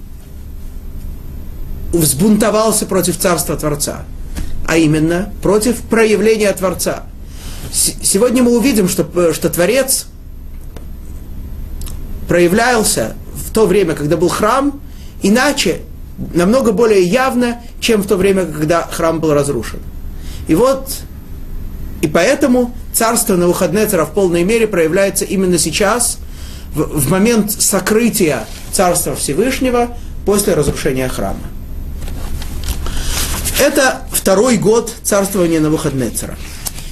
взбунтовался 1.94 2.86
против 2.86 3.18
царства 3.18 3.56
Творца 3.56 4.06
а 4.72 4.78
именно 4.78 5.34
против 5.42 5.82
проявления 5.82 6.50
Творца. 6.54 7.04
Сегодня 7.74 8.42
мы 8.42 8.58
увидим, 8.58 8.88
что, 8.88 9.34
что 9.34 9.50
Творец 9.50 10.08
проявлялся 12.30 13.18
в 13.34 13.52
то 13.52 13.66
время, 13.66 13.96
когда 13.96 14.16
был 14.16 14.30
храм, 14.30 14.80
иначе, 15.22 15.82
намного 16.34 16.72
более 16.72 17.04
явно, 17.04 17.62
чем 17.80 18.02
в 18.04 18.08
то 18.08 18.18
время, 18.18 18.46
когда 18.46 18.84
храм 18.84 19.20
был 19.20 19.34
разрушен. 19.34 19.80
И 20.48 20.56
вот, 20.56 20.90
и 22.02 22.08
поэтому 22.08 22.74
царство 22.94 23.36
на 23.36 23.48
выходные 23.48 23.88
цара 23.88 24.06
в 24.06 24.12
полной 24.12 24.44
мере 24.44 24.68
проявляется 24.68 25.26
именно 25.26 25.58
сейчас, 25.58 26.20
в, 26.74 26.82
в 26.82 27.10
момент 27.10 27.52
сокрытия 27.52 28.46
царства 28.72 29.16
Всевышнего 29.16 29.98
после 30.26 30.54
разрушения 30.54 31.08
храма. 31.10 31.40
Это 33.60 34.02
второй 34.12 34.58
год 34.58 34.92
царствования 35.04 35.60
Навуходнецера. 35.60 36.36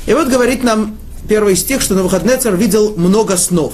И 0.05 0.13
вот 0.13 0.27
говорит 0.27 0.63
нам 0.63 0.97
первый 1.27 1.55
стих, 1.55 1.81
что 1.81 1.95
Навуходнецер 1.95 2.55
видел 2.55 2.93
много 2.95 3.37
снов. 3.37 3.73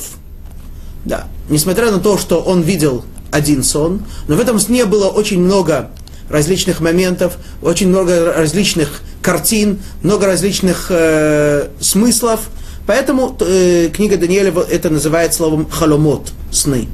Да, 1.04 1.26
несмотря 1.50 1.92
на 1.92 2.00
то, 2.00 2.18
что 2.18 2.42
он 2.42 2.62
видел 2.62 3.04
один 3.36 3.64
сон, 3.64 4.02
но 4.28 4.36
в 4.36 4.40
этом 4.40 4.60
сне 4.60 4.86
было 4.86 5.08
очень 5.08 5.42
много 5.42 5.90
различных 6.30 6.80
моментов, 6.80 7.34
очень 7.62 7.90
много 7.90 8.34
различных 8.34 9.02
картин, 9.22 9.80
много 10.02 10.26
различных 10.26 10.88
э, 10.90 11.68
смыслов. 11.80 12.40
Поэтому 12.88 13.36
э, 13.42 13.90
книга 13.94 14.18
Даниэля 14.18 14.54
это 14.70 14.90
называет 14.90 15.34
словом 15.34 15.70
халомот, 15.70 16.32
сны. 16.52 16.88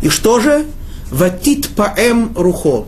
И 0.00 0.08
что 0.08 0.38
же? 0.38 0.64
Ватит 1.10 1.68
паэм 1.70 2.32
рухо 2.36 2.84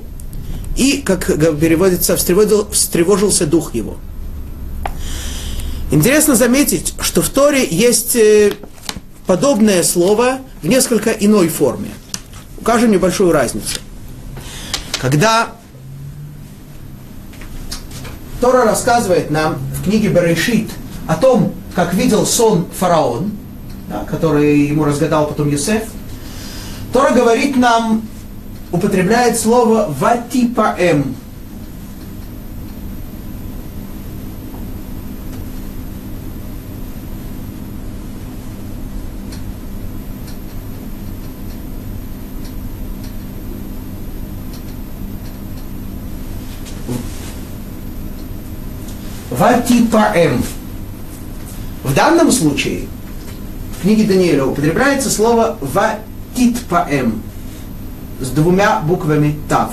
и, 0.76 1.02
как 1.04 1.26
переводится, 1.58 2.16
встревожился 2.16 3.46
дух 3.46 3.74
его. 3.74 3.96
Интересно 5.90 6.36
заметить, 6.36 6.94
что 7.00 7.20
в 7.20 7.30
Торе 7.30 7.66
есть 7.68 8.14
э, 8.14 8.52
подобное 9.26 9.82
слово 9.82 10.38
в 10.62 10.68
несколько 10.68 11.10
иной 11.10 11.48
форме. 11.48 11.88
Укажем 12.60 12.90
небольшую 12.90 13.32
разницу. 13.32 13.80
Когда 15.00 15.48
Тора 18.40 18.64
рассказывает 18.64 19.30
нам 19.30 19.58
в 19.74 19.84
книге 19.84 20.08
Берешит 20.08 20.70
о 21.06 21.16
том, 21.16 21.54
как 21.74 21.94
видел 21.94 22.26
сон 22.26 22.66
фараон, 22.78 23.32
да, 23.88 24.04
который 24.04 24.66
ему 24.66 24.84
разгадал 24.84 25.26
потом 25.26 25.48
Юсеф, 25.48 25.84
Тора 26.92 27.12
говорит 27.12 27.56
нам 27.56 28.02
употребляет 28.72 29.38
слово 29.38 29.92
ватипаэм. 29.98 31.14
Ватипаэм. 49.90 50.44
В 51.82 51.94
данном 51.94 52.30
случае 52.30 52.87
в 53.76 53.82
книге 53.82 54.04
Даниэля 54.04 54.44
употребляется 54.44 55.11
слово 55.11 55.59
ватитпаэм 55.61 57.20
с 58.20 58.28
двумя 58.28 58.80
буквами 58.80 59.37
ТАВ. 59.49 59.73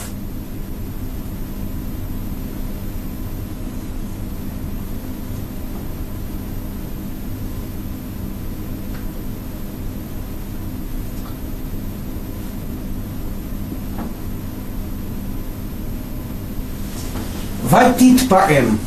Ватит 17.70 18.28
паэм. 18.28 18.80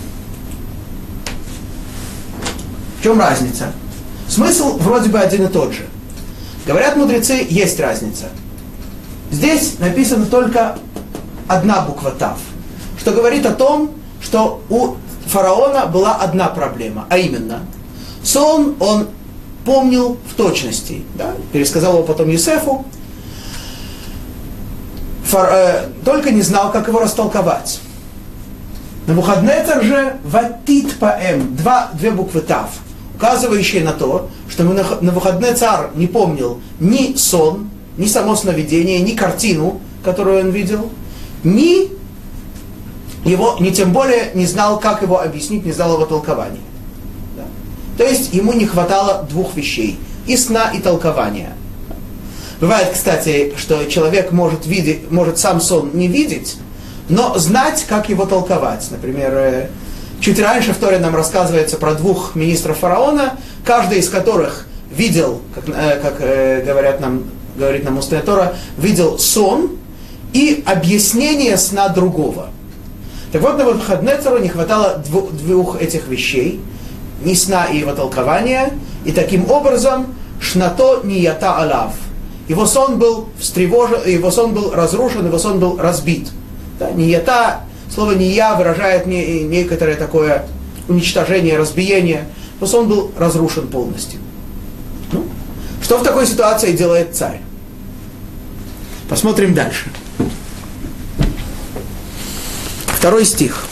В 3.00 3.02
чем 3.02 3.19
разница? 3.19 3.73
Смысл 4.28 4.76
вроде 4.76 5.09
бы 5.09 5.19
один 5.19 5.47
и 5.47 5.49
тот 5.49 5.73
же. 5.73 5.87
Говорят 6.66 6.97
мудрецы, 6.97 7.47
есть 7.49 7.80
разница. 7.80 8.26
Здесь 9.30 9.78
написана 9.78 10.26
только 10.26 10.76
одна 11.49 11.80
буква 11.80 12.11
Тав, 12.11 12.38
что 12.99 13.12
говорит 13.12 13.47
о 13.47 13.54
том, 13.54 13.92
что 14.21 14.62
у 14.69 14.97
фараона 15.26 15.87
была 15.87 16.16
одна 16.16 16.49
проблема, 16.49 17.07
а 17.09 17.16
именно, 17.16 17.61
сон 18.23 18.76
он 18.80 19.09
помнил 19.64 20.19
в 20.28 20.35
точности, 20.35 21.02
да, 21.14 21.33
пересказал 21.52 21.95
его 21.95 22.02
потом 22.02 22.28
Юсефу, 22.28 22.85
Фар, 25.25 25.49
э, 25.52 25.87
только 26.04 26.33
не 26.33 26.42
знал, 26.42 26.71
как 26.71 26.88
его 26.88 26.99
растолковать. 26.99 27.80
На 29.07 29.14
Навуходнецер 29.14 29.83
же 29.85 30.16
ватит 30.25 30.99
паэм, 30.99 31.57
два, 31.57 31.90
две 31.95 32.11
буквы 32.11 32.40
Тав, 32.40 32.69
указывающие 33.21 33.85
на 33.85 33.93
то, 33.93 34.31
что 34.49 34.65
на 34.65 35.12
выходные 35.12 35.55
царь 35.55 35.89
не 35.95 36.07
помнил 36.07 36.61
ни 36.81 37.15
сон, 37.17 37.69
ни 37.99 38.07
само 38.07 38.35
сновидение, 38.35 39.00
ни 39.00 39.12
картину, 39.12 39.79
которую 40.03 40.41
он 40.41 40.50
видел, 40.50 40.91
ни 41.45 41.91
его, 43.27 43.59
ни 43.61 43.69
тем 43.71 43.93
более 43.93 44.31
не 44.33 44.47
знал, 44.47 44.81
как 44.81 45.03
его 45.03 45.21
объяснить, 45.21 45.67
не 45.67 45.73
знал 45.73 45.95
его 45.95 46.07
толкования. 46.07 46.61
То 47.99 48.05
есть 48.05 48.33
ему 48.33 48.55
не 48.55 48.65
хватало 48.65 49.27
двух 49.29 49.55
вещей. 49.55 49.99
И 50.27 50.37
сна, 50.37 50.71
и 50.71 50.81
толкования. 50.81 51.53
Бывает, 52.59 52.89
кстати, 52.95 53.53
что 53.59 53.85
человек 53.85 54.33
может, 54.33 54.65
видеть, 54.65 55.11
может 55.11 55.39
сам 55.39 55.61
сон 55.61 55.91
не 55.93 56.09
видеть, 56.09 56.57
но 57.11 57.37
знать, 57.37 57.85
как 57.87 58.09
его 58.09 58.25
толковать. 58.25 58.87
Например, 58.91 59.33
э, 59.35 59.69
чуть 60.21 60.39
раньше 60.39 60.73
в 60.73 60.77
Торе 60.77 60.99
нам 60.99 61.17
рассказывается 61.17 61.77
про 61.77 61.95
двух 61.95 62.35
министров 62.35 62.79
фараона, 62.79 63.35
каждый 63.65 63.99
из 63.99 64.09
которых 64.09 64.67
видел, 64.91 65.41
как, 65.55 65.65
э, 65.69 66.00
как 66.00 66.17
э, 66.21 66.62
говорят 66.65 67.00
нам, 67.00 67.25
говорит 67.57 67.85
нам 67.85 67.99
устная 67.99 68.21
Тора, 68.21 68.55
видел 68.77 69.19
сон 69.19 69.71
и 70.33 70.62
объяснение 70.67 71.57
сна 71.57 71.89
другого. 71.89 72.50
Так 73.33 73.43
вот, 73.43 73.59
на 73.59 73.65
Навуходнецеру 73.65 74.39
не 74.39 74.49
хватало 74.49 75.03
двух, 75.07 75.33
двух 75.33 75.81
этих 75.81 76.09
вещей, 76.09 76.61
ни 77.25 77.35
сна 77.35 77.67
и 77.67 77.79
его 77.79 77.93
толкования, 77.93 78.73
и 79.05 79.12
таким 79.12 79.50
образом 79.50 80.15
шнато 80.41 81.03
ята 81.05 81.57
алав. 81.59 81.95
Его 82.49 82.67
сон 82.67 82.99
был 82.99 83.29
встревожен, 83.39 84.00
его 84.07 84.31
сон 84.33 84.53
был 84.53 84.73
разрушен, 84.73 85.25
его 85.27 85.39
сон 85.39 85.61
был 85.61 85.79
разбит. 85.79 86.29
Да, 86.81 86.89
ята, 86.89 87.61
слово 87.94 88.14
не 88.14 88.32
я 88.34 88.56
выражает 88.56 89.06
не, 89.06 89.44
некоторое 89.44 89.96
такое 89.96 90.46
уничтожение, 90.88 91.58
разбиение, 91.58 92.28
но 92.60 92.68
сон 92.68 92.88
был 92.88 93.12
разрушен 93.18 93.68
полностью. 93.68 94.20
Ну, 95.12 95.25
что 95.82 95.98
в 95.98 96.04
такой 96.04 96.28
ситуации 96.28 96.74
делает 96.74 97.16
царь? 97.16 97.42
Посмотрим 99.10 99.54
дальше. 99.54 99.90
Второй 102.88 103.25
стих. 103.25 103.66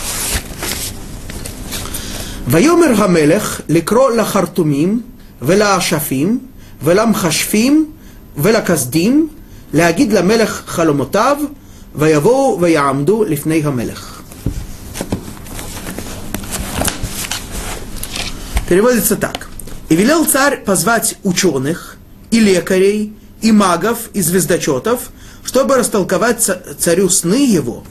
ויאמר 2.48 3.04
המלך 3.04 3.62
לקרוא 3.70 4.12
לחרטומים 4.12 5.02
ולאשפים 5.42 6.40
ולמחשפים 6.84 7.92
ולכסדים 8.38 9.28
להגיד 9.74 10.14
למלך 10.14 10.64
חלומותיו 10.66 11.38
ויבואו 11.98 12.58
ויעמדו 12.62 13.24
לפני 13.24 13.62
המלך. 13.64 14.20
Переводится 18.70 19.16
так. 19.16 19.50
И 19.90 19.96
велел 19.96 20.26
царь 20.26 20.64
позвать 20.64 21.18
ученых, 21.24 21.98
и 22.32 22.40
лекарей, 22.40 23.14
и 23.42 23.52
магов, 23.52 24.10
и 24.14 24.22
звездочетов, 24.22 25.12
чтобы 25.44 25.76
растолковать 25.76 26.50
царю 26.80 27.10
сны 27.10 27.46
его. 27.46 27.84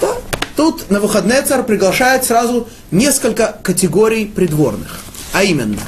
Да? 0.00 0.16
Тут 0.56 0.90
на 0.90 1.00
выходные 1.00 1.40
царь 1.42 1.62
приглашает 1.62 2.24
сразу 2.24 2.68
несколько 2.90 3.56
категорий 3.62 4.26
придворных. 4.26 4.98
А 5.32 5.44
именно, 5.44 5.80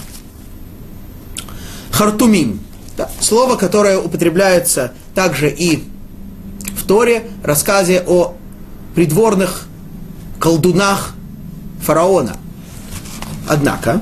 хартумим, 1.91 2.61
да, 2.97 3.11
слово, 3.21 3.57
которое 3.57 3.99
употребляется 3.99 4.93
также 5.15 5.51
и 5.51 5.77
в 5.77 5.83
Торе, 6.88 7.30
рассказе 7.44 8.04
о 8.08 8.36
придворных 8.96 9.68
колдунах 10.40 11.14
фараона. 11.82 12.38
Однако, 13.48 14.02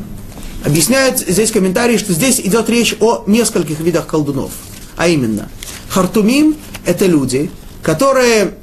объясняет 0.63 1.19
здесь 1.19 1.51
комментарий, 1.51 1.97
что 1.97 2.13
здесь 2.13 2.39
идет 2.39 2.69
речь 2.69 2.95
о 2.99 3.23
нескольких 3.27 3.79
видах 3.79 4.07
колдунов. 4.07 4.51
А 4.95 5.07
именно, 5.07 5.49
хартумим– 5.89 6.55
это 6.85 7.05
люди, 7.05 7.51
которые, 7.83 8.55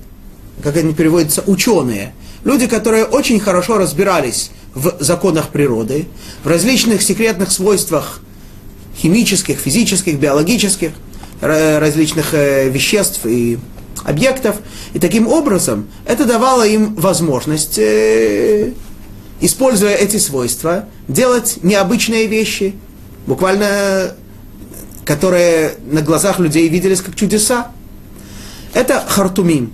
как 0.63 0.77
они 0.77 0.95
переводятся, 0.95 1.43
ученые, 1.47 2.15
люди, 2.45 2.67
которые 2.67 3.05
очень 3.05 3.39
хорошо 3.41 3.79
разбирались 3.79 4.51
в 4.75 4.97
законах 5.01 5.49
природы, 5.49 6.07
в 6.43 6.49
различных 6.49 7.03
секретных 7.03 7.53
свойствах 7.53 8.21
химических, 8.97 9.59
физических, 9.59 10.19
биологических, 10.19 10.93
различных 11.43 12.33
э, 12.33 12.71
веществ 12.71 13.27
и 13.27 13.59
объектов. 14.05 14.57
И 14.95 14.99
таким 14.99 15.27
образом 15.29 15.89
это 16.07 16.25
давало 16.25 16.67
им 16.67 16.95
возможность 16.95 17.79
э, 17.79 18.73
используя 19.41 19.95
эти 19.95 20.17
свойства, 20.17 20.87
делать 21.09 21.59
необычные 21.63 22.27
вещи, 22.27 22.75
буквально 23.27 24.15
которые 25.05 25.75
на 25.91 26.01
глазах 26.01 26.39
людей 26.39 26.69
виделись 26.69 27.03
как 27.03 27.17
чудеса. 27.17 27.73
Это 28.73 29.05
хартумим. 29.07 29.73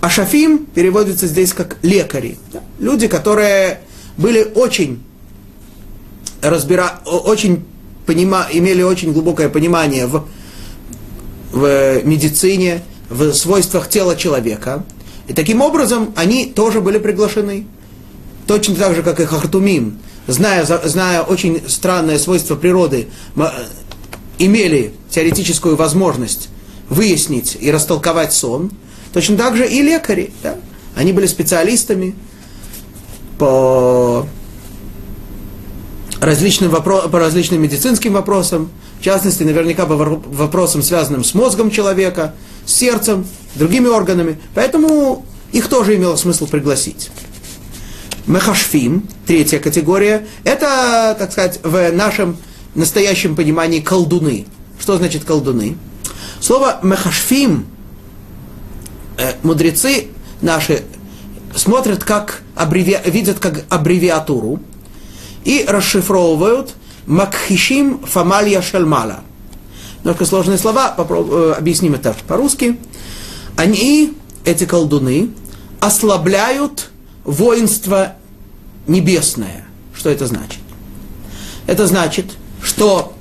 А 0.00 0.08
шафим 0.08 0.66
переводится 0.66 1.26
здесь 1.26 1.52
как 1.52 1.78
лекари. 1.82 2.38
Люди, 2.78 3.08
которые 3.08 3.80
были 4.16 4.42
очень 4.54 5.02
разбира... 6.40 7.00
очень 7.04 7.64
понима... 8.06 8.46
имели 8.50 8.82
очень 8.82 9.12
глубокое 9.12 9.48
понимание 9.48 10.06
в... 10.06 10.26
в 11.50 12.02
медицине, 12.04 12.82
в 13.08 13.32
свойствах 13.32 13.88
тела 13.88 14.16
человека. 14.16 14.84
И 15.26 15.32
таким 15.32 15.60
образом 15.60 16.12
они 16.16 16.46
тоже 16.46 16.80
были 16.80 16.98
приглашены 16.98 17.66
точно 18.46 18.74
так 18.74 18.96
же, 18.96 19.02
как 19.02 19.20
и 19.20 19.24
Хартумим, 19.24 19.98
зная, 20.26 20.64
зная 20.64 21.22
очень 21.22 21.62
странное 21.68 22.18
свойство 22.18 22.56
природы, 22.56 23.08
имели 24.38 24.92
теоретическую 25.10 25.76
возможность 25.76 26.48
выяснить 26.88 27.56
и 27.60 27.70
растолковать 27.70 28.32
сон, 28.32 28.72
точно 29.12 29.36
так 29.36 29.56
же 29.56 29.68
и 29.68 29.82
лекари. 29.82 30.32
Да? 30.42 30.56
Они 30.96 31.12
были 31.12 31.26
специалистами 31.26 32.14
по 33.38 34.26
различным, 36.20 36.70
вопро- 36.70 37.08
по 37.08 37.18
различным 37.18 37.62
медицинским 37.62 38.12
вопросам, 38.12 38.70
в 39.00 39.04
частности, 39.04 39.42
наверняка 39.42 39.86
по 39.86 39.96
вопросам, 39.96 40.82
связанным 40.82 41.24
с 41.24 41.34
мозгом 41.34 41.70
человека, 41.70 42.34
с 42.66 42.74
сердцем, 42.74 43.26
другими 43.54 43.88
органами. 43.88 44.38
Поэтому 44.54 45.24
их 45.52 45.68
тоже 45.68 45.96
имело 45.96 46.16
смысл 46.16 46.46
пригласить. 46.46 47.10
Мехашфим, 48.26 49.08
третья 49.26 49.58
категория, 49.58 50.26
это, 50.44 51.16
так 51.18 51.32
сказать, 51.32 51.60
в 51.62 51.90
нашем 51.90 52.36
настоящем 52.74 53.34
понимании 53.34 53.80
колдуны. 53.80 54.46
Что 54.78 54.98
значит 54.98 55.24
колдуны? 55.24 55.76
Слово 56.40 56.78
мехашфим 56.82 57.66
э, 59.18 59.32
мудрецы 59.42 60.08
наши 60.40 60.82
смотрят 61.54 62.04
как 62.04 62.42
аббреви... 62.54 62.98
видят 63.06 63.38
как 63.38 63.64
аббревиатуру 63.68 64.60
и 65.44 65.64
расшифровывают 65.66 66.74
макхишим 67.06 68.00
фамалия 68.00 68.62
шельмала. 68.62 69.20
Немножко 69.98 70.24
сложные 70.24 70.58
слова, 70.58 70.88
попроб... 70.90 71.28
Э, 71.30 71.54
объясним 71.58 71.94
это 71.94 72.14
по-русски. 72.26 72.78
Они, 73.56 74.14
эти 74.44 74.64
колдуны, 74.64 75.30
ослабляют 75.80 76.90
воинство 77.24 78.14
небесное. 78.86 79.66
Что 79.94 80.08
это 80.10 80.26
значит? 80.26 80.60
Это 81.66 81.86
значит, 81.86 82.26
что 82.62 83.14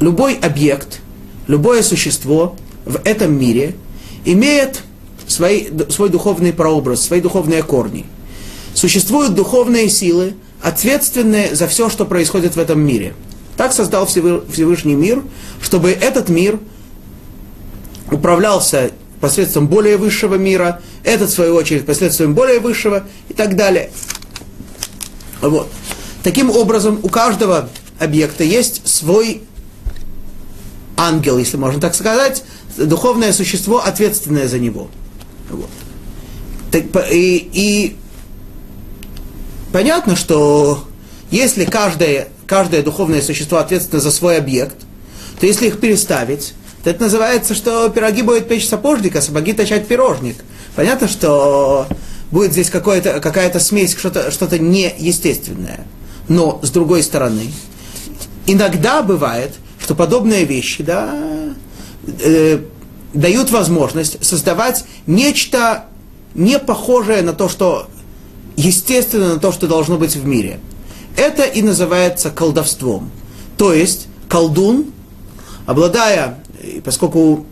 любой 0.00 0.34
объект, 0.34 1.00
любое 1.46 1.82
существо 1.82 2.56
в 2.84 3.00
этом 3.04 3.38
мире 3.38 3.76
имеет 4.24 4.82
свои, 5.26 5.68
свой 5.88 6.08
духовный 6.08 6.52
прообраз, 6.52 7.02
свои 7.02 7.20
духовные 7.20 7.62
корни. 7.62 8.06
Существуют 8.74 9.34
духовные 9.34 9.88
силы, 9.88 10.34
ответственные 10.62 11.54
за 11.54 11.68
все, 11.68 11.90
что 11.90 12.04
происходит 12.04 12.56
в 12.56 12.58
этом 12.58 12.80
мире. 12.80 13.14
Так 13.56 13.72
создал 13.72 14.06
Всевышний 14.06 14.94
мир, 14.94 15.22
чтобы 15.60 15.90
этот 15.90 16.28
мир 16.28 16.58
управлялся 18.10 18.90
посредством 19.20 19.68
более 19.68 19.96
высшего 19.96 20.34
мира, 20.34 20.80
этот, 21.04 21.30
в 21.30 21.32
свою 21.32 21.54
очередь, 21.54 21.86
посредством 21.86 22.34
более 22.34 22.60
высшего 22.60 23.04
и 23.28 23.34
так 23.34 23.56
далее. 23.56 23.90
Вот. 25.40 25.68
Таким 26.22 26.50
образом, 26.50 26.98
у 27.02 27.08
каждого 27.08 27.68
объекта 27.98 28.44
есть 28.44 28.86
свой 28.88 29.42
ангел, 30.96 31.38
если 31.38 31.56
можно 31.56 31.80
так 31.80 31.94
сказать, 31.94 32.44
духовное 32.76 33.32
существо, 33.32 33.78
ответственное 33.84 34.48
за 34.48 34.58
него. 34.58 34.88
Вот. 35.50 35.70
И, 37.10 37.50
и 37.52 37.96
понятно, 39.72 40.16
что 40.16 40.84
если 41.30 41.64
каждое, 41.64 42.28
каждое 42.46 42.82
духовное 42.82 43.22
существо 43.22 43.58
ответственно 43.58 44.00
за 44.00 44.10
свой 44.10 44.36
объект, 44.36 44.76
то 45.40 45.46
если 45.46 45.66
их 45.66 45.80
переставить, 45.80 46.54
это 46.84 47.02
называется, 47.02 47.54
что 47.54 47.88
пироги 47.88 48.22
будет 48.22 48.48
печь 48.48 48.68
сапожник, 48.68 49.16
а 49.16 49.22
сапоги 49.22 49.52
точать 49.52 49.86
пирожник. 49.86 50.36
Понятно, 50.74 51.08
что 51.08 51.86
будет 52.30 52.52
здесь 52.52 52.70
какая-то 52.70 53.60
смесь, 53.60 53.96
что-то 53.96 54.30
что 54.30 54.58
неестественное. 54.58 55.86
Но, 56.28 56.60
с 56.62 56.70
другой 56.70 57.02
стороны, 57.02 57.52
иногда 58.46 59.02
бывает, 59.02 59.54
что 59.80 59.94
подобные 59.94 60.44
вещи 60.44 60.82
да, 60.82 61.14
э, 62.24 62.58
дают 63.12 63.50
возможность 63.50 64.24
создавать 64.24 64.84
нечто 65.06 65.84
не 66.34 66.58
похожее 66.58 67.22
на 67.22 67.32
то, 67.32 67.48
что 67.48 67.88
естественно 68.56 69.34
на 69.34 69.40
то, 69.40 69.52
что 69.52 69.66
должно 69.66 69.98
быть 69.98 70.16
в 70.16 70.26
мире. 70.26 70.60
Это 71.16 71.44
и 71.44 71.62
называется 71.62 72.30
колдовством. 72.30 73.10
То 73.56 73.72
есть 73.72 74.08
колдун, 74.28 74.86
обладая, 75.66 76.38
поскольку 76.84 77.46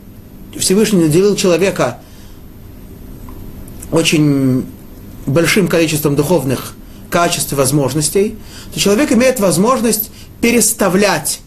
Всевышний 0.56 1.04
наделил 1.04 1.36
человека 1.36 1.98
очень 3.92 4.64
большим 5.26 5.68
количеством 5.68 6.16
духовных 6.16 6.74
качеств 7.10 7.52
и 7.52 7.56
возможностей, 7.56 8.36
то 8.72 8.80
человек 8.80 9.12
имеет 9.12 9.40
возможность 9.40 10.10
переставлять 10.40 11.40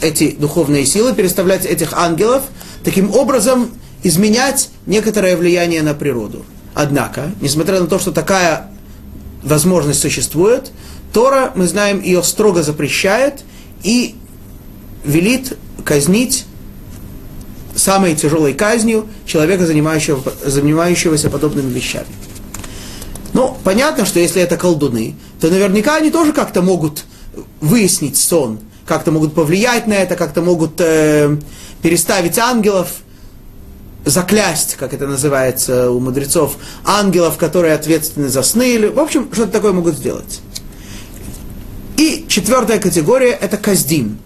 эти 0.00 0.30
духовные 0.30 0.86
силы, 0.86 1.12
переставлять 1.12 1.66
этих 1.66 1.92
ангелов, 1.92 2.44
таким 2.84 3.12
образом 3.14 3.70
изменять 4.02 4.70
некоторое 4.86 5.36
влияние 5.36 5.82
на 5.82 5.92
природу. 5.92 6.44
Однако, 6.78 7.32
несмотря 7.40 7.80
на 7.80 7.88
то, 7.88 7.98
что 7.98 8.12
такая 8.12 8.70
возможность 9.42 9.98
существует, 9.98 10.70
Тора, 11.12 11.50
мы 11.56 11.66
знаем, 11.66 12.00
ее 12.00 12.22
строго 12.22 12.62
запрещает 12.62 13.42
и 13.82 14.14
велит 15.04 15.58
казнить 15.84 16.44
самой 17.74 18.14
тяжелой 18.14 18.54
казнью 18.54 19.08
человека, 19.26 19.66
занимающего, 19.66 20.22
занимающегося 20.44 21.30
подобными 21.30 21.68
вещами. 21.68 22.06
Ну, 23.32 23.56
понятно, 23.64 24.06
что 24.06 24.20
если 24.20 24.40
это 24.40 24.56
колдуны, 24.56 25.16
то 25.40 25.48
наверняка 25.48 25.96
они 25.96 26.12
тоже 26.12 26.32
как-то 26.32 26.62
могут 26.62 27.06
выяснить 27.60 28.16
сон, 28.16 28.60
как-то 28.86 29.10
могут 29.10 29.34
повлиять 29.34 29.88
на 29.88 29.94
это, 29.94 30.14
как-то 30.14 30.42
могут 30.42 30.74
э, 30.80 31.38
переставить 31.82 32.38
ангелов, 32.38 33.00
заклясть, 34.08 34.76
как 34.76 34.94
это 34.94 35.06
называется 35.06 35.90
у 35.90 36.00
мудрецов, 36.00 36.56
ангелов, 36.84 37.36
которые 37.36 37.74
ответственны 37.74 38.28
за 38.28 38.42
сны, 38.42 38.74
или, 38.74 38.86
в 38.86 38.98
общем, 38.98 39.28
что-то 39.32 39.52
такое 39.52 39.72
могут 39.72 39.94
сделать. 39.94 40.40
И 41.96 42.26
четвертая 42.28 42.78
категория– 42.78 43.32
это 43.40 43.56
каздим. 43.56 44.18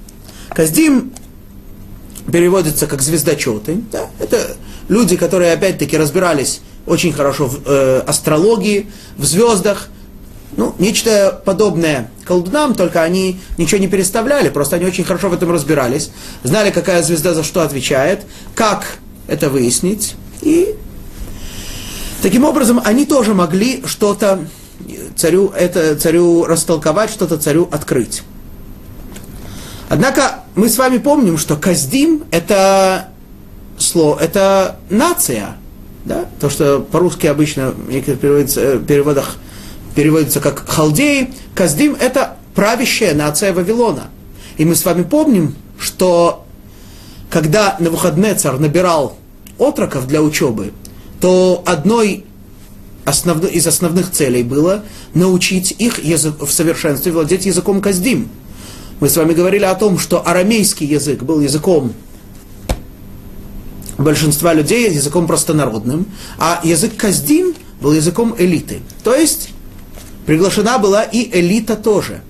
Каздим 0.51 1.13
переводится 2.31 2.87
как 2.87 3.03
звездочеты. 3.03 3.83
Да? 3.91 4.11
Это 4.19 4.57
люди, 4.89 5.17
которые 5.17 5.53
опять-таки 5.53 5.97
разбирались 5.97 6.61
очень 6.87 7.13
хорошо 7.13 7.47
в 7.47 7.63
э, 7.65 8.03
астрологии, 8.07 8.91
в 9.17 9.25
звездах. 9.25 9.89
Ну, 10.55 10.75
нечто 10.79 11.41
подобное 11.47 12.11
колдунам, 12.27 12.75
только 12.75 13.03
они 13.03 13.41
ничего 13.57 13.81
не 13.81 13.89
переставляли, 13.89 14.51
просто 14.51 14.77
они 14.77 14.85
очень 14.85 15.03
хорошо 15.03 15.31
в 15.31 15.33
этом 15.33 15.51
разбирались, 15.51 16.11
знали, 16.43 16.71
какая 16.71 17.03
звезда 17.03 17.33
за 17.33 17.43
что 17.43 17.63
отвечает, 17.63 18.21
как 18.55 18.85
это 19.27 19.51
выяснить. 19.51 20.15
И 20.41 20.75
таким 22.23 22.45
образом 22.45 22.81
они 22.85 23.07
тоже 23.07 23.35
могли 23.35 23.83
что-то 23.87 24.47
царю, 25.17 25.53
это, 25.57 25.97
царю 25.97 26.45
растолковать, 26.45 27.11
что-то 27.11 27.39
царю 27.39 27.69
открыть. 27.71 28.23
Однако 29.89 30.41
мы 30.55 30.69
с 30.69 30.79
вами 30.79 30.99
помним, 30.99 31.39
что 31.39 31.57
Каздим 31.57 32.25
это 32.31 33.09
слово, 33.79 34.19
это 34.19 34.77
нация. 34.91 35.57
Да? 36.05 36.27
То, 36.41 36.51
что 36.51 36.81
по-русски 36.81 37.27
обычно 37.27 37.71
в 37.71 37.91
некоторых 37.91 38.57
э, 38.57 38.79
переводах 38.79 39.37
переводится 39.95 40.41
как 40.41 40.67
халдеи. 40.69 41.35
Каздим 41.55 41.97
это 42.01 42.37
правящая 42.55 43.15
нация 43.15 43.53
Вавилона. 43.53 44.05
И 44.57 44.65
мы 44.65 44.75
с 44.75 44.85
вами 44.85 45.03
помним, 45.03 45.55
что 45.79 46.45
когда 47.33 47.77
на 47.81 47.89
выходные 47.89 48.35
царь 48.35 48.59
набирал 48.59 49.17
отроков 49.59 50.07
для 50.07 50.21
учебы, 50.23 50.73
то 51.19 51.63
одной 51.65 52.27
из 53.07 53.67
основных 53.67 54.11
целей 54.11 54.43
было 54.43 54.85
научить 55.15 55.75
их 55.79 56.05
язык, 56.05 56.43
в 56.43 56.51
совершенстве 56.53 57.11
владеть 57.11 57.47
языком 57.47 57.81
каздим. 57.81 58.29
Мы 59.01 59.09
с 59.09 59.17
вами 59.17 59.33
говорили 59.33 59.65
о 59.65 59.75
том, 59.75 59.99
что 59.99 60.25
арамейский 60.29 60.87
язык 60.87 61.23
был 61.23 61.41
языком 61.41 61.95
большинства 63.97 64.53
людей, 64.53 64.93
языком 64.93 65.27
простонародным, 65.27 66.07
а 66.39 66.61
язык 66.63 66.97
каздим 66.97 67.55
был 67.81 67.95
языком 67.95 68.35
элиты. 68.39 68.81
То 69.03 69.15
есть 69.15 69.49
приглашена 70.27 70.79
была 70.79 71.03
и 71.03 71.31
элита 71.41 71.77
тоже. 71.77 72.21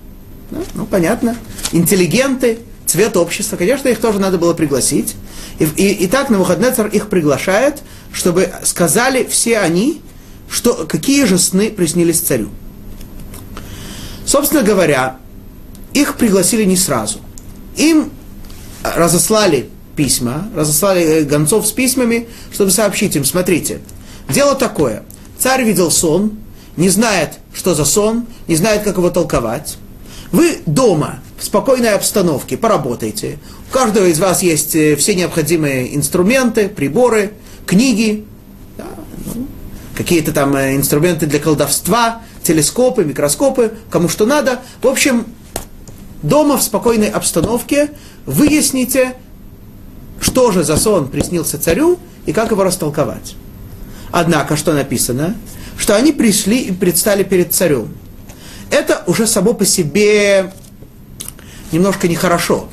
Ну, 0.49 0.63
ну 0.75 0.85
понятно. 0.85 1.35
Интеллигенты, 1.73 2.59
цвет 2.93 3.17
общества, 3.17 3.57
конечно, 3.57 3.87
их 3.87 3.99
тоже 3.99 4.19
надо 4.19 4.37
было 4.37 4.53
пригласить. 4.53 5.15
И, 5.57 5.63
и, 5.63 5.93
и 6.03 6.07
так 6.07 6.29
Навуходнецар 6.29 6.85
их 6.85 7.09
приглашает, 7.09 7.81
чтобы 8.11 8.51
сказали 8.63 9.23
все 9.23 9.57
они, 9.57 9.99
что, 10.47 10.85
какие 10.87 11.25
же 11.25 11.39
сны 11.39 11.71
приснились 11.71 12.19
царю. 12.19 12.49
Собственно 14.27 14.61
говоря, 14.61 15.17
их 15.95 16.17
пригласили 16.17 16.65
не 16.65 16.77
сразу. 16.77 17.17
Им 17.77 18.11
разослали 18.83 19.71
письма, 19.95 20.47
разослали 20.55 21.01
э, 21.01 21.23
гонцов 21.23 21.65
с 21.65 21.71
письмами, 21.71 22.27
чтобы 22.53 22.69
сообщить 22.69 23.15
им, 23.15 23.25
смотрите, 23.25 23.79
дело 24.29 24.53
такое, 24.53 25.01
царь 25.39 25.63
видел 25.63 25.89
сон, 25.89 26.33
не 26.77 26.89
знает, 26.89 27.39
что 27.55 27.73
за 27.73 27.85
сон, 27.85 28.27
не 28.47 28.55
знает, 28.55 28.83
как 28.83 28.97
его 28.97 29.09
толковать. 29.09 29.77
Вы 30.31 30.59
дома, 30.67 31.21
в 31.43 31.45
спокойной 31.45 31.93
обстановке, 31.93 32.55
поработайте. 32.55 33.37
У 33.69 33.73
каждого 33.73 34.05
из 34.05 34.17
вас 34.17 34.41
есть 34.41 34.75
э, 34.75 34.95
все 34.95 35.13
необходимые 35.13 35.93
инструменты, 35.93 36.69
приборы, 36.69 37.33
книги, 37.65 38.23
да, 38.77 38.85
ну, 39.25 39.45
какие-то 39.93 40.31
там 40.31 40.55
э, 40.55 40.77
инструменты 40.77 41.25
для 41.25 41.39
колдовства, 41.39 42.21
телескопы, 42.43 43.03
микроскопы, 43.03 43.73
кому 43.89 44.07
что 44.07 44.25
надо. 44.25 44.61
В 44.81 44.87
общем, 44.87 45.25
дома 46.21 46.57
в 46.57 46.63
спокойной 46.63 47.09
обстановке 47.09 47.91
выясните, 48.25 49.15
что 50.21 50.53
же 50.53 50.63
за 50.63 50.77
сон 50.77 51.09
приснился 51.09 51.61
царю 51.61 51.99
и 52.25 52.31
как 52.31 52.51
его 52.51 52.63
растолковать. 52.63 53.35
Однако, 54.11 54.55
что 54.55 54.71
написано? 54.71 55.35
Что 55.77 55.97
они 55.97 56.13
пришли 56.13 56.59
и 56.59 56.71
предстали 56.71 57.23
перед 57.23 57.53
царем. 57.53 57.89
Это 58.71 59.03
уже 59.07 59.27
само 59.27 59.53
по 59.53 59.65
себе 59.65 60.53
немножко 61.73 62.07
нехорошо. 62.07 62.69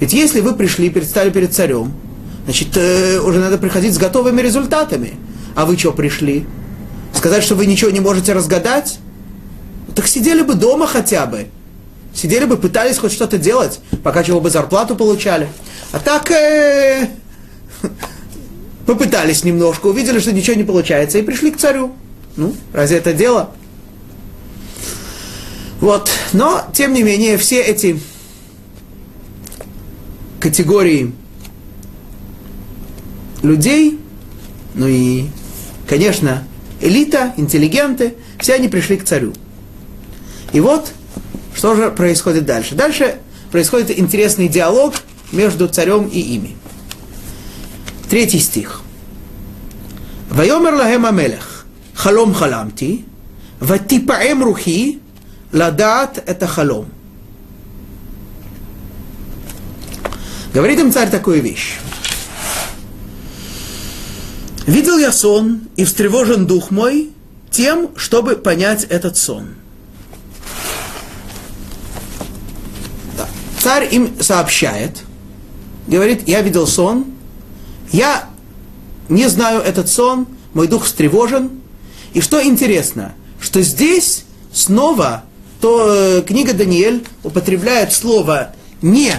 Ведь 0.00 0.12
если 0.12 0.40
вы 0.40 0.54
пришли 0.54 0.90
предстали 0.90 1.30
перед 1.30 1.52
царем, 1.52 1.92
значит, 2.44 2.76
э, 2.76 3.18
уже 3.20 3.40
надо 3.40 3.58
приходить 3.58 3.94
с 3.94 3.98
готовыми 3.98 4.40
результатами. 4.40 5.14
А 5.54 5.66
вы 5.66 5.76
что 5.76 5.92
пришли? 5.92 6.46
Сказать, 7.14 7.42
что 7.42 7.54
вы 7.54 7.66
ничего 7.66 7.90
не 7.90 8.00
можете 8.00 8.32
разгадать? 8.32 8.98
Так 9.94 10.06
сидели 10.06 10.42
бы 10.42 10.54
дома 10.54 10.86
хотя 10.86 11.26
бы. 11.26 11.46
Сидели 12.14 12.44
бы, 12.44 12.56
пытались 12.56 12.98
хоть 12.98 13.12
что-то 13.12 13.38
делать, 13.38 13.80
пока 14.02 14.22
чего 14.22 14.40
бы 14.40 14.50
зарплату 14.50 14.96
получали. 14.96 15.48
А 15.92 15.98
так 15.98 16.30
э, 16.30 17.08
попытались 18.86 19.44
немножко, 19.44 19.86
увидели, 19.86 20.18
что 20.18 20.32
ничего 20.32 20.56
не 20.56 20.64
получается, 20.64 21.18
и 21.18 21.22
пришли 21.22 21.50
к 21.50 21.58
царю. 21.58 21.92
Ну, 22.36 22.54
разве 22.72 22.98
это 22.98 23.12
дело? 23.12 23.50
Вот. 25.86 26.10
Но, 26.32 26.64
тем 26.72 26.94
не 26.94 27.04
менее, 27.04 27.38
все 27.38 27.60
эти 27.60 28.00
категории 30.40 31.12
людей, 33.44 34.00
ну 34.74 34.88
и, 34.88 35.26
конечно, 35.88 36.42
элита, 36.80 37.34
интеллигенты, 37.36 38.16
все 38.40 38.54
они 38.54 38.66
пришли 38.66 38.96
к 38.96 39.04
царю. 39.04 39.32
И 40.52 40.58
вот, 40.58 40.90
что 41.54 41.76
же 41.76 41.92
происходит 41.92 42.46
дальше. 42.46 42.74
Дальше 42.74 43.20
происходит 43.52 43.96
интересный 43.96 44.48
диалог 44.48 44.94
между 45.30 45.68
царем 45.68 46.08
и 46.08 46.18
ими. 46.18 46.56
Третий 48.10 48.40
стих. 48.40 48.80
Вайомер 50.30 50.74
лахем 50.74 51.06
амелех, 51.06 51.64
халом 51.94 52.34
халамти, 52.34 53.04
ватипаем 53.60 54.42
рухи, 54.42 54.98
לדעת 55.55 56.29
את 56.29 56.43
החלום. 56.43 56.85
Говорит 60.53 60.79
им 60.79 60.91
царь 60.91 61.09
такую 61.09 61.41
вещь. 61.41 61.77
Видел 64.67 64.97
я 64.97 65.11
сон, 65.11 65.61
и 65.75 65.85
встревожен 65.85 66.45
дух 66.45 66.71
мой 66.71 67.11
тем, 67.49 67.89
чтобы 67.95 68.35
понять 68.35 68.83
этот 68.85 69.17
сон. 69.17 69.55
Да. 73.17 73.27
Царь 73.59 73.87
им 73.91 74.21
сообщает, 74.21 75.03
говорит, 75.87 76.27
я 76.27 76.41
видел 76.41 76.67
сон, 76.67 77.05
я 77.91 78.29
не 79.09 79.27
знаю 79.27 79.61
этот 79.61 79.89
сон, 79.89 80.27
мой 80.53 80.67
дух 80.67 80.85
встревожен. 80.85 81.61
И 82.13 82.21
что 82.21 82.43
интересно, 82.43 83.13
что 83.39 83.61
здесь 83.61 84.25
снова 84.53 85.23
то 85.60 85.86
э, 85.88 86.22
книга 86.22 86.52
Даниэль 86.52 87.06
употребляет 87.22 87.92
слово 87.92 88.50
не 88.82 89.12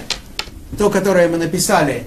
то, 0.78 0.90
которое 0.90 1.28
мы 1.28 1.38
написали, 1.38 2.04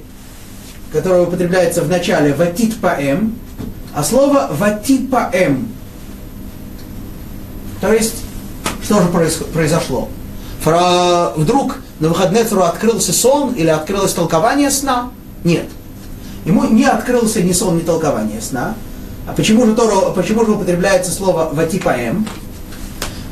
которое 0.92 1.22
употребляется 1.22 1.82
в 1.82 1.88
начале 1.88 2.32
ватит 2.34 2.76
паэм, 2.80 3.34
а 3.94 4.04
слово 4.04 4.48
ватит 4.52 5.10
паэм. 5.10 5.68
То 7.80 7.92
есть, 7.92 8.16
что 8.82 9.02
же 9.02 9.08
произошло? 9.08 10.08
Вдруг 10.62 11.78
на 12.00 12.08
выходные 12.08 12.44
Навуходнецеру 12.44 12.62
открылся 12.62 13.12
сон 13.12 13.52
или 13.52 13.68
открылось 13.68 14.12
толкование 14.12 14.70
сна? 14.70 15.10
Нет. 15.44 15.66
Ему 16.44 16.64
не 16.64 16.84
открылся 16.84 17.42
ни 17.42 17.52
сон, 17.52 17.76
ни 17.76 17.80
толкование 17.80 18.40
сна. 18.40 18.74
А 19.26 19.32
почему 19.32 19.66
же, 19.66 19.74
Тору, 19.74 20.12
почему 20.14 20.44
же 20.44 20.52
употребляется 20.52 21.12
слово 21.12 21.50
«ватипаэм»? 21.52 22.26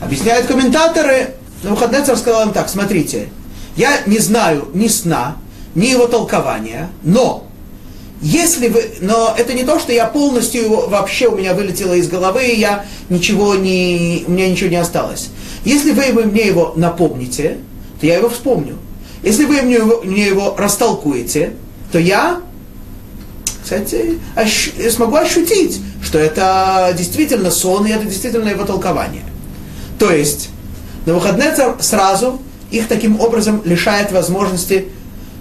Объясняют 0.01 0.47
комментаторы, 0.47 1.35
на 1.63 1.71
выходные 1.71 2.01
Навуходнецер 2.01 2.17
сказал 2.17 2.47
им 2.47 2.53
так, 2.53 2.69
смотрите, 2.69 3.29
я 3.77 4.01
не 4.07 4.19
знаю 4.19 4.69
ни 4.75 4.87
сна, 4.89 5.37
ни 5.75 5.87
его 5.87 6.07
толкования, 6.07 6.89
но 7.03 7.49
если 8.21 8.69
вы, 8.69 8.91
но 9.01 9.35
это 9.37 9.55
не 9.55 9.65
то, 9.65 9.79
что 9.79 9.93
я 9.93 10.07
полностью 10.07 10.63
его, 10.63 10.87
вообще 10.89 11.29
у 11.29 11.37
меня 11.37 11.55
вылетело 11.55 11.95
из 11.95 12.09
головы, 12.09 12.47
и 12.47 12.59
я 12.59 12.85
ничего 13.09 13.55
не, 13.55 14.25
у 14.27 14.33
меня 14.33 14.49
ничего 14.49 14.71
не 14.71 14.77
осталось. 14.77 15.29
Если 15.65 15.93
вы 15.93 16.25
мне 16.25 16.47
его 16.47 16.73
напомните, 16.77 17.59
то 18.01 18.07
я 18.07 18.17
его 18.17 18.29
вспомню. 18.29 18.77
Если 19.23 19.45
вы 19.45 19.63
мне 19.63 19.77
его, 19.77 20.01
мне 20.03 20.27
его 20.27 20.55
растолкуете, 20.57 21.55
то 21.93 21.99
я, 21.99 22.41
кстати, 23.63 24.19
ощ, 24.37 24.71
смогу 24.91 25.17
ощутить, 25.17 25.81
что 26.03 26.19
это 26.19 26.95
действительно 26.97 27.51
сон, 27.51 27.87
и 27.87 27.91
это 27.91 28.05
действительно 28.05 28.49
его 28.49 28.65
толкование. 28.65 29.25
То 29.99 30.13
есть, 30.13 30.51
на 31.07 31.15
выходные 31.15 31.55
сразу 31.81 32.41
их 32.71 32.89
таким 32.89 33.21
образом 33.21 33.63
лишает 33.65 34.13
возможности 34.13 34.89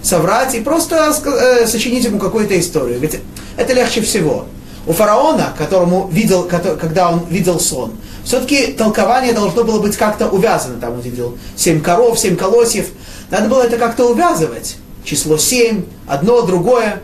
соврать 0.01 0.55
и 0.55 0.61
просто 0.61 1.13
э, 1.25 1.67
сочинить 1.67 2.05
ему 2.05 2.19
какую-то 2.19 2.57
историю. 2.59 2.99
Ведь 2.99 3.19
это 3.57 3.73
легче 3.73 4.01
всего. 4.01 4.45
У 4.85 4.93
фараона, 4.93 5.53
которому 5.57 6.07
видел, 6.07 6.43
когда 6.43 7.11
он 7.11 7.25
видел 7.29 7.59
сон, 7.59 7.91
все-таки 8.23 8.67
толкование 8.67 9.33
должно 9.33 9.65
было 9.65 9.81
быть 9.81 9.97
как-то 9.97 10.29
увязано. 10.29 10.79
Там 10.79 10.93
он 10.93 10.99
видел 11.01 11.37
семь 11.57 11.81
коров, 11.81 12.17
семь 12.17 12.37
колосьев. 12.37 12.87
Надо 13.29 13.49
было 13.49 13.63
это 13.63 13.77
как-то 13.77 14.05
увязывать. 14.05 14.77
Число 15.03 15.37
семь, 15.37 15.83
одно, 16.07 16.41
другое. 16.41 17.01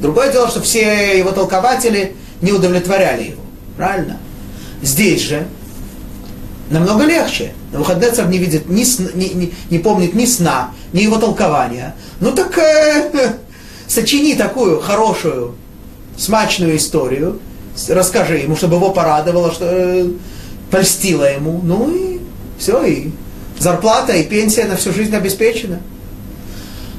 Другое 0.00 0.32
дело, 0.32 0.48
что 0.48 0.62
все 0.62 1.18
его 1.18 1.30
толкователи 1.30 2.16
не 2.40 2.52
удовлетворяли 2.52 3.24
его. 3.30 3.42
Правильно? 3.76 4.18
Здесь 4.82 5.22
же 5.22 5.46
намного 6.70 7.04
легче. 7.04 7.52
Навуходнецер 7.72 8.28
не 8.28 8.38
видит, 8.38 8.68
ни 8.68 8.84
сна, 8.84 9.08
не, 9.14 9.30
не, 9.30 9.52
не 9.70 9.78
помнит 9.78 10.14
ни 10.14 10.24
сна, 10.24 10.70
ни 10.92 11.00
его 11.00 11.18
толкования. 11.18 11.94
Ну 12.20 12.32
так 12.32 12.56
э, 12.58 13.34
сочини 13.88 14.34
такую 14.34 14.80
хорошую, 14.80 15.54
смачную 16.16 16.76
историю, 16.76 17.40
расскажи 17.88 18.38
ему, 18.38 18.56
чтобы 18.56 18.76
его 18.76 18.90
порадовало, 18.90 19.52
что 19.52 19.66
э, 19.66 20.08
польстило 20.70 21.24
ему. 21.24 21.60
Ну 21.62 21.94
и 21.94 22.20
все, 22.58 22.82
и 22.84 23.10
зарплата, 23.58 24.12
и 24.12 24.24
пенсия 24.24 24.64
на 24.64 24.76
всю 24.76 24.92
жизнь 24.92 25.14
обеспечена. 25.14 25.80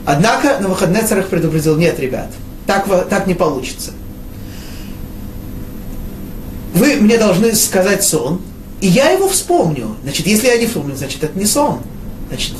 Однако 0.06 0.60
на 0.60 0.67
выходные 0.67 1.04
их 1.04 1.28
предупредил, 1.30 1.78
нет, 1.78 1.99
ребят, 1.99 2.30
так, 2.67 2.86
так 3.10 3.25
не 3.25 3.34
получится. 3.34 3.91
Вы 6.75 6.97
мне 6.97 7.17
должны 7.17 7.56
сказать 7.56 8.04
сон, 8.04 8.41
и 8.86 8.88
я 8.88 9.10
его 9.10 9.28
вспомню. 9.28 9.95
Значит, 10.04 10.28
если 10.28 10.45
я 10.45 10.58
не 10.58 10.67
вспомню, 10.67 10.95
значит, 10.95 11.24
это 11.24 11.39
не 11.39 11.48
сон. 11.48 11.80
Значит, 12.28 12.54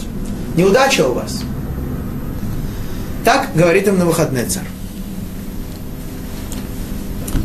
неудача 0.56 1.08
у 1.08 1.14
вас. 1.14 1.42
Так 3.24 3.52
говорит 3.56 3.88
им 3.88 4.00
на 4.00 4.08
выходные 4.08 4.48
царь. 4.48 4.66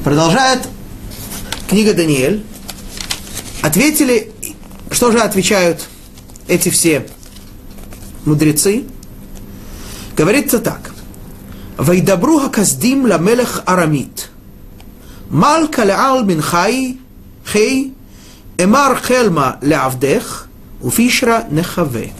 Продолжает 0.03 0.66
книга 1.69 1.93
Даниэль. 1.93 2.43
Ответили, 3.61 4.33
что 4.90 5.12
же 5.12 5.19
отвечают 5.19 5.87
эти 6.49 6.71
все 6.71 7.07
мудрецы? 8.25 8.85
Говорится 10.16 10.59
так. 10.59 10.93
Вайдабруха 11.77 12.49
каздим 12.49 13.05
ламелех 13.05 13.62
арамит. 13.66 14.31
Малка 15.29 15.85
леал 15.85 16.25
мин 16.25 16.40
хай, 16.40 16.99
хей, 17.45 17.93
эмар 18.62 19.01
хелма 19.01 19.59
леавдех, 19.62 20.46
уфишра 20.83 21.46
нехаве. 21.51 22.12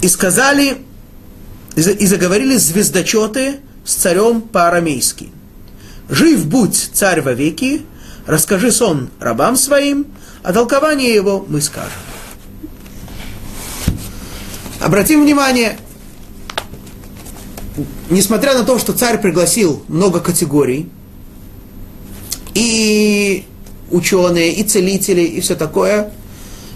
И 0.00 0.08
сказали 0.08 0.78
и 1.76 2.06
заговорили 2.06 2.56
звездочеты 2.56 3.60
с 3.84 3.94
царем 3.94 4.40
по-арамейски. 4.40 5.30
«Жив 6.08 6.46
будь, 6.46 6.90
царь 6.94 7.20
вовеки, 7.20 7.84
расскажи 8.26 8.72
сон 8.72 9.10
рабам 9.20 9.56
своим, 9.56 10.06
а 10.42 10.52
толкование 10.52 11.14
его 11.14 11.44
мы 11.46 11.60
скажем». 11.60 11.92
Обратим 14.80 15.22
внимание, 15.22 15.78
несмотря 18.08 18.54
на 18.56 18.64
то, 18.64 18.78
что 18.78 18.92
царь 18.92 19.20
пригласил 19.20 19.84
много 19.88 20.20
категорий, 20.20 20.88
и 22.58 23.44
ученые, 23.90 24.52
и 24.52 24.62
целители, 24.62 25.22
и 25.22 25.40
все 25.40 25.54
такое, 25.54 26.12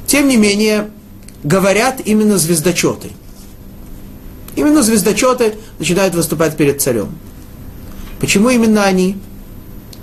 тем 0.06 0.28
не 0.28 0.36
менее, 0.36 0.90
говорят 1.42 2.00
именно 2.04 2.38
звездочеты– 2.38 3.08
Именно 4.54 4.82
звездочеты 4.82 5.54
начинают 5.78 6.14
выступать 6.14 6.56
перед 6.56 6.80
царем. 6.80 7.16
Почему 8.20 8.50
именно 8.50 8.84
они? 8.84 9.16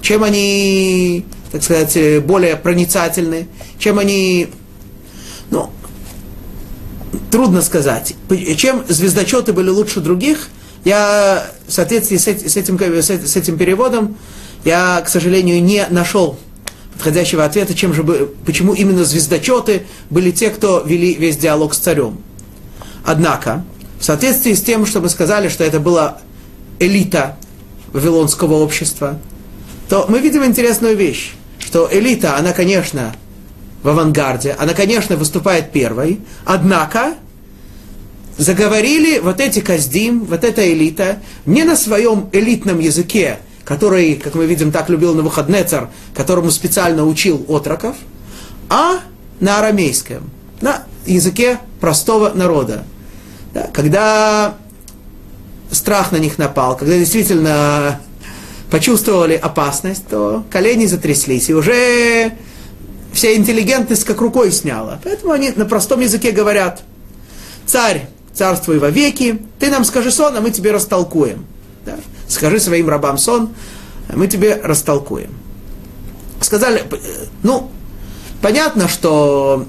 Чем 0.02 0.24
они, 0.24 1.26
так 1.52 1.64
сказать, 1.64 2.24
более 2.24 2.56
проницательны? 2.56 3.48
Чем 3.78 4.00
они, 4.00 4.48
ну, 5.52 5.70
трудно 7.32 7.62
сказать. 7.62 8.16
Чем 8.58 8.84
звездочеты 8.88 9.54
были 9.54 9.70
лучше 9.70 10.00
других, 10.00 10.50
я 10.84 11.46
в 11.68 11.72
соответствии 11.72 12.18
с 12.18 12.28
этим, 12.28 12.80
с 12.80 13.36
этим 13.36 13.58
переводом, 13.58 14.18
я, 14.66 15.02
к 15.02 15.10
сожалению, 15.10 15.64
не 15.64 15.86
нашел 15.90 16.38
подходящего 16.94 17.46
ответа, 17.46 17.74
чем 17.74 17.94
же, 17.94 18.04
почему 18.46 18.74
именно 18.74 19.06
звездочеты 19.06 19.84
были 20.10 20.32
те, 20.32 20.50
кто 20.50 20.82
вели 20.82 21.14
весь 21.14 21.38
диалог 21.38 21.74
с 21.74 21.78
царем. 21.78 22.22
Однако, 23.06 23.64
в 24.00 24.04
соответствии 24.04 24.54
с 24.54 24.62
тем, 24.62 24.86
что 24.86 25.00
мы 25.00 25.10
сказали, 25.10 25.48
что 25.48 25.64
это 25.64 25.80
была 25.80 26.20
элита 26.80 27.38
вавилонского 27.94 28.56
общества, 28.56 29.20
то 29.88 30.06
мы 30.10 30.20
видим 30.20 30.44
интересную 30.44 30.96
вещь, 30.96 31.32
что 31.58 31.90
элита, 31.92 32.38
она, 32.38 32.52
конечно, 32.52 33.16
в 33.82 33.90
авангарде, 33.90 34.56
она, 34.60 34.74
конечно, 34.74 35.16
выступает 35.16 35.72
первой, 35.72 36.20
однако 36.46 37.16
заговорили 38.38 39.20
вот 39.20 39.40
эти 39.40 39.60
каздим, 39.60 40.26
вот 40.26 40.44
эта 40.44 40.72
элита, 40.72 41.20
не 41.46 41.64
на 41.64 41.76
своем 41.76 42.30
элитном 42.32 42.80
языке, 42.80 43.40
который, 43.70 44.16
как 44.16 44.34
мы 44.34 44.48
видим, 44.48 44.72
так 44.72 44.90
любил 44.90 45.12
на 45.12 45.18
Навуходнецар, 45.18 45.90
которому 46.16 46.50
специально 46.50 47.06
учил 47.06 47.46
отроков, 47.48 47.96
а 48.68 49.02
на 49.40 49.60
арамейском, 49.60 50.28
на 50.60 50.86
языке 51.06 51.60
простого 51.80 52.34
народа. 52.34 52.84
Да, 53.54 53.70
когда 53.72 54.56
страх 55.72 56.12
на 56.12 56.18
них 56.18 56.40
напал, 56.40 56.78
когда 56.78 56.98
действительно 56.98 58.02
почувствовали 58.72 59.36
опасность, 59.36 60.08
то 60.08 60.44
колени 60.50 60.88
затряслись, 60.88 61.52
и 61.52 61.54
уже 61.54 62.34
вся 63.14 63.36
интеллигентность 63.36 64.04
как 64.04 64.20
рукой 64.20 64.52
сняла. 64.52 65.00
Поэтому 65.04 65.32
они 65.32 65.52
на 65.56 65.66
простом 65.66 66.00
языке 66.00 66.32
говорят, 66.32 66.82
царь, 67.68 68.08
царствуй 68.34 68.80
во 68.80 68.90
веки, 68.90 69.40
ты 69.60 69.70
нам 69.70 69.86
скажи 69.86 70.10
сон, 70.10 70.36
а 70.36 70.42
мы 70.42 70.50
тебе 70.50 70.72
растолкуем. 70.72 71.46
Да? 71.86 71.98
Скажи 72.30 72.60
своим 72.60 72.88
рабам 72.88 73.18
сон, 73.18 73.50
мы 74.14 74.28
тебе 74.28 74.56
растолкуем. 74.64 75.32
Сказали, 76.40 76.84
ну, 77.44 77.70
понятно, 78.42 78.88
что 78.88 79.66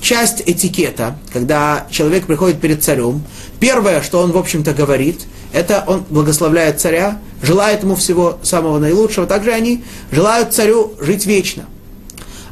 часть 0.00 0.42
этикета, 0.46 1.18
когда 1.32 1.86
человек 1.90 2.26
приходит 2.26 2.60
перед 2.60 2.82
царем, 2.82 3.22
первое, 3.60 4.02
что 4.02 4.20
он, 4.20 4.32
в 4.32 4.38
общем-то, 4.38 4.72
говорит, 4.72 5.20
это 5.52 5.84
он 5.86 6.04
благословляет 6.08 6.80
царя, 6.80 7.20
желает 7.42 7.82
ему 7.82 7.94
всего 7.94 8.38
самого 8.42 8.78
наилучшего. 8.78 9.26
Также 9.26 9.52
они 9.52 9.84
желают 10.10 10.54
царю 10.54 10.94
жить 10.98 11.26
вечно. 11.26 11.66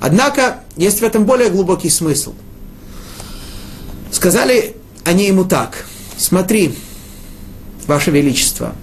Однако 0.00 0.60
есть 0.76 1.00
в 1.00 1.04
этом 1.04 1.24
более 1.24 1.48
глубокий 1.48 1.90
смысл. 1.90 2.34
Сказали 4.12 4.76
они 5.04 5.26
ему 5.26 5.44
так, 5.44 5.86
смотри, 6.18 6.74
Ваше 7.86 8.10
Величество, 8.10 8.74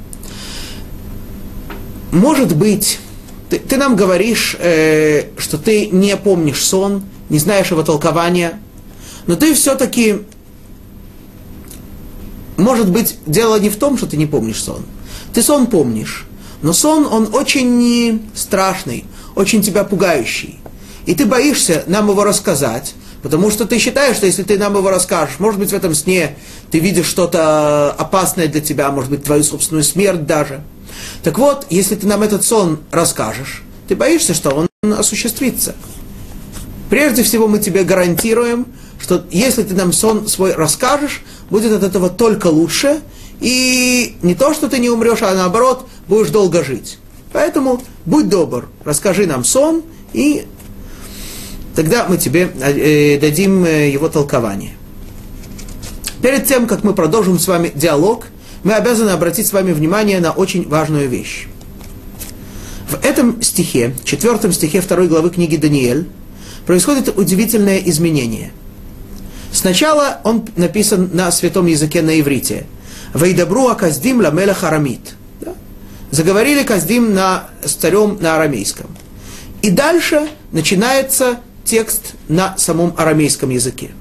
может 2.11 2.55
быть, 2.55 2.99
ты, 3.49 3.59
ты 3.59 3.77
нам 3.77 3.95
говоришь, 3.95 4.55
э, 4.59 5.29
что 5.37 5.57
ты 5.57 5.87
не 5.87 6.15
помнишь 6.17 6.63
сон, 6.63 7.03
не 7.29 7.39
знаешь 7.39 7.71
его 7.71 7.83
толкования, 7.83 8.59
но 9.27 9.35
ты 9.35 9.53
все-таки, 9.53 10.21
может 12.57 12.89
быть, 12.89 13.17
дело 13.25 13.59
не 13.59 13.69
в 13.69 13.77
том, 13.77 13.97
что 13.97 14.07
ты 14.07 14.17
не 14.17 14.25
помнишь 14.25 14.61
сон. 14.61 14.85
Ты 15.33 15.41
сон 15.41 15.67
помнишь, 15.67 16.25
Но 16.61 16.71
сон, 16.71 17.05
он 17.05 17.29
очень 17.33 18.21
страшный, 18.33 19.05
очень 19.35 19.61
тебя 19.61 19.83
пугающий. 19.83 20.59
И 21.05 21.13
ты 21.13 21.25
боишься 21.25 21.83
нам 21.87 22.09
его 22.09 22.23
рассказать, 22.23 22.95
потому 23.21 23.51
что 23.51 23.65
ты 23.65 23.77
считаешь, 23.77 24.15
что 24.15 24.25
если 24.25 24.43
ты 24.43 24.57
нам 24.57 24.75
его 24.75 24.89
расскажешь, 24.89 25.39
может 25.39 25.59
быть, 25.59 25.71
в 25.71 25.73
этом 25.73 25.93
сне 25.93 26.37
ты 26.71 26.79
видишь 26.79 27.05
что-то 27.05 27.91
опасное 27.91 28.47
для 28.47 28.61
тебя, 28.61 28.89
может 28.91 29.11
быть, 29.11 29.23
твою 29.23 29.43
собственную 29.43 29.83
смерть 29.83 30.25
даже. 30.25 30.63
Так 31.23 31.37
вот, 31.37 31.65
если 31.69 31.95
ты 31.95 32.07
нам 32.07 32.23
этот 32.23 32.43
сон 32.43 32.79
расскажешь, 32.91 33.63
ты 33.87 33.95
боишься, 33.95 34.33
что 34.33 34.51
он 34.51 34.93
осуществится. 34.93 35.75
Прежде 36.89 37.23
всего 37.23 37.47
мы 37.47 37.59
тебе 37.59 37.83
гарантируем, 37.83 38.67
что 38.99 39.25
если 39.31 39.63
ты 39.63 39.73
нам 39.73 39.91
сон 39.91 40.27
свой 40.27 40.53
расскажешь, 40.53 41.23
будет 41.49 41.71
от 41.71 41.83
этого 41.83 42.09
только 42.09 42.47
лучше, 42.47 43.01
и 43.39 44.15
не 44.21 44.35
то, 44.35 44.53
что 44.53 44.69
ты 44.69 44.79
не 44.79 44.89
умрешь, 44.89 45.21
а 45.21 45.33
наоборот, 45.33 45.87
будешь 46.07 46.29
долго 46.29 46.63
жить. 46.63 46.99
Поэтому 47.33 47.81
будь 48.05 48.29
добр, 48.29 48.69
расскажи 48.83 49.25
нам 49.25 49.43
сон, 49.43 49.83
и 50.13 50.45
тогда 51.75 52.05
мы 52.07 52.17
тебе 52.17 52.49
э, 52.61 53.19
дадим 53.19 53.65
э, 53.65 53.89
его 53.89 54.07
толкование. 54.07 54.75
Перед 56.21 56.47
тем, 56.47 56.65
как 56.65 56.83
мы 56.83 56.93
продолжим 56.93 57.37
с 57.37 57.47
вами 57.47 57.71
диалог, 57.75 58.27
мы 58.65 58.73
обязаны 58.73 59.11
обратить 59.11 59.45
с 59.45 59.53
вами 59.53 59.71
внимание 59.73 60.19
на 60.19 60.31
очень 60.31 60.67
важную 60.67 61.07
вещь. 61.07 61.47
В 62.89 63.05
этом 63.05 63.39
стихе, 63.43 63.95
четвертом 64.03 64.51
стихе 64.51 64.81
второй 64.81 65.07
главы 65.07 65.29
книги 65.29 65.55
Даниэль, 65.55 66.07
происходит 66.65 67.15
удивительное 67.15 67.77
изменение. 67.77 68.51
Сначала 69.51 70.19
он 70.23 70.47
написан 70.55 71.11
на 71.13 71.31
святом 71.31 71.67
языке 71.67 72.01
на 72.01 72.19
иврите. 72.19 72.65
«Вейдабру 73.13 73.67
аказдим 73.67 74.19
ламелах 74.19 74.63
арамит». 74.63 75.13
Да? 75.41 75.53
Заговорили 76.09 76.63
каздим 76.63 77.13
на, 77.13 77.49
с 77.63 77.77
на 78.19 78.35
арамейском. 78.35 78.87
И 79.61 79.69
дальше 79.69 80.27
начинается 80.51 81.39
текст 81.63 82.15
на 82.27 82.57
самом 82.57 82.95
арамейском 82.97 83.51
языке. 83.51 83.91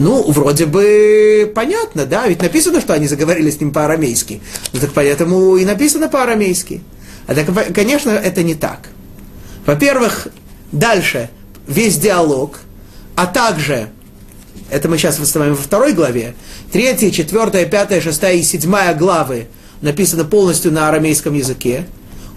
Ну, 0.00 0.22
вроде 0.32 0.64
бы 0.64 1.52
понятно, 1.54 2.06
да, 2.06 2.26
ведь 2.26 2.40
написано, 2.40 2.80
что 2.80 2.94
они 2.94 3.06
заговорили 3.06 3.50
с 3.50 3.60
ним 3.60 3.70
по-арамейски. 3.70 4.40
Ну, 4.72 4.80
так 4.80 4.92
поэтому 4.94 5.58
и 5.58 5.66
написано 5.66 6.08
по-арамейски. 6.08 6.80
А 7.26 7.34
так, 7.34 7.74
конечно, 7.74 8.08
это 8.08 8.42
не 8.42 8.54
так. 8.54 8.88
Во-первых, 9.66 10.28
дальше 10.72 11.28
весь 11.68 11.98
диалог, 11.98 12.60
а 13.14 13.26
также, 13.26 13.90
это 14.70 14.88
мы 14.88 14.96
сейчас 14.96 15.18
выставляем 15.18 15.54
во 15.54 15.62
второй 15.62 15.92
главе, 15.92 16.34
третья, 16.72 17.10
четвертая, 17.10 17.66
пятая, 17.66 18.00
шестая 18.00 18.36
и 18.36 18.42
седьмая 18.42 18.94
главы 18.94 19.48
написаны 19.82 20.24
полностью 20.24 20.72
на 20.72 20.88
арамейском 20.88 21.34
языке, 21.34 21.84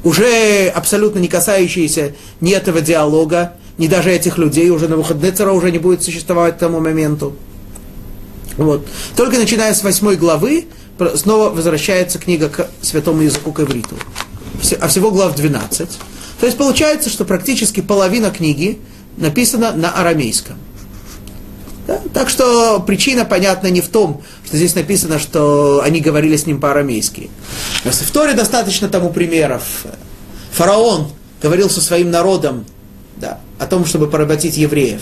уже 0.04 0.68
абсолютно 0.68 1.20
не 1.20 1.30
касающиеся 1.30 2.12
ни 2.42 2.52
этого 2.52 2.82
диалога, 2.82 3.54
ни 3.78 3.88
даже 3.88 4.12
этих 4.12 4.38
людей, 4.38 4.70
уже 4.70 4.90
на 4.90 4.98
выходные 4.98 5.32
цара 5.32 5.54
уже 5.54 5.72
не 5.72 5.78
будет 5.78 6.04
существовать 6.04 6.58
к 6.58 6.60
тому 6.60 6.82
моменту. 6.82 7.34
Вот. 8.58 8.88
Только 9.16 9.38
начиная 9.38 9.74
с 9.74 9.84
восьмой 9.84 10.16
главы, 10.16 10.68
снова 11.16 11.50
возвращается 11.50 12.20
книга 12.20 12.50
к 12.50 12.68
святому 12.82 13.22
языку 13.22 13.52
к 13.52 13.60
ивриту. 13.60 13.96
А 14.80 14.88
всего 14.88 15.12
глав 15.12 15.36
12. 15.36 15.90
То 16.40 16.46
есть 16.46 16.58
получается, 16.58 17.10
что 17.10 17.26
практически 17.26 17.82
половина 17.82 18.32
книги 18.32 18.80
написана 19.18 19.72
на 19.72 19.92
арамейском. 19.92 20.58
Да? 21.88 22.00
Так 22.14 22.30
что 22.30 22.80
причина, 22.80 23.26
понятна 23.26 23.68
не 23.68 23.82
в 23.82 23.90
том, 23.90 24.24
что 24.46 24.58
здесь 24.58 24.76
написано, 24.76 25.20
что 25.20 25.82
они 25.84 26.00
говорили 26.00 26.38
с 26.38 26.46
ним 26.46 26.60
по-арамейски. 26.60 27.30
В 27.84 28.12
Торе 28.12 28.34
достаточно 28.34 28.88
тому 28.88 29.12
примеров. 29.12 29.64
Фараон 30.54 31.10
говорил 31.42 31.70
со 31.70 31.82
своим 31.82 32.10
народом 32.10 32.66
да, 33.18 33.40
о 33.60 33.66
том, 33.66 33.86
чтобы 33.86 34.10
поработить 34.10 34.56
евреев. 34.56 35.02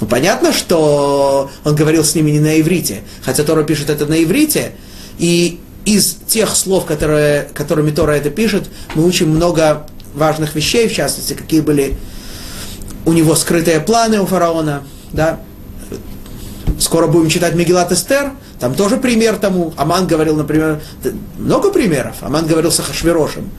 Ну, 0.00 0.06
понятно, 0.06 0.52
что 0.52 1.50
он 1.64 1.74
говорил 1.74 2.04
с 2.04 2.14
ними 2.14 2.30
не 2.30 2.40
на 2.40 2.60
иврите, 2.60 3.02
хотя 3.22 3.44
Тора 3.44 3.62
пишет 3.62 3.90
это 3.90 4.06
на 4.06 4.22
иврите, 4.22 4.72
и 5.18 5.60
из 5.84 6.16
тех 6.26 6.54
слов, 6.56 6.84
которые, 6.84 7.48
которыми 7.54 7.90
Тора 7.90 8.12
это 8.12 8.30
пишет, 8.30 8.64
мы 8.94 9.06
учим 9.06 9.30
много 9.30 9.86
важных 10.14 10.54
вещей, 10.54 10.88
в 10.88 10.92
частности, 10.92 11.34
какие 11.34 11.60
были 11.60 11.96
у 13.06 13.12
него 13.12 13.34
скрытые 13.34 13.80
планы 13.80 14.20
у 14.20 14.26
фараона, 14.26 14.82
да. 15.12 15.40
Скоро 16.80 17.06
будем 17.06 17.28
читать 17.28 17.54
Мегилат 17.54 17.92
Эстер, 17.92 18.32
там 18.58 18.74
тоже 18.74 18.96
пример 18.96 19.36
тому. 19.36 19.74
Аман 19.76 20.06
говорил, 20.06 20.36
например, 20.36 20.80
много 21.38 21.70
примеров. 21.70 22.16
Аман 22.20 22.46
говорил 22.46 22.72
с 22.72 22.80
Ахашвирошем. 22.80 23.50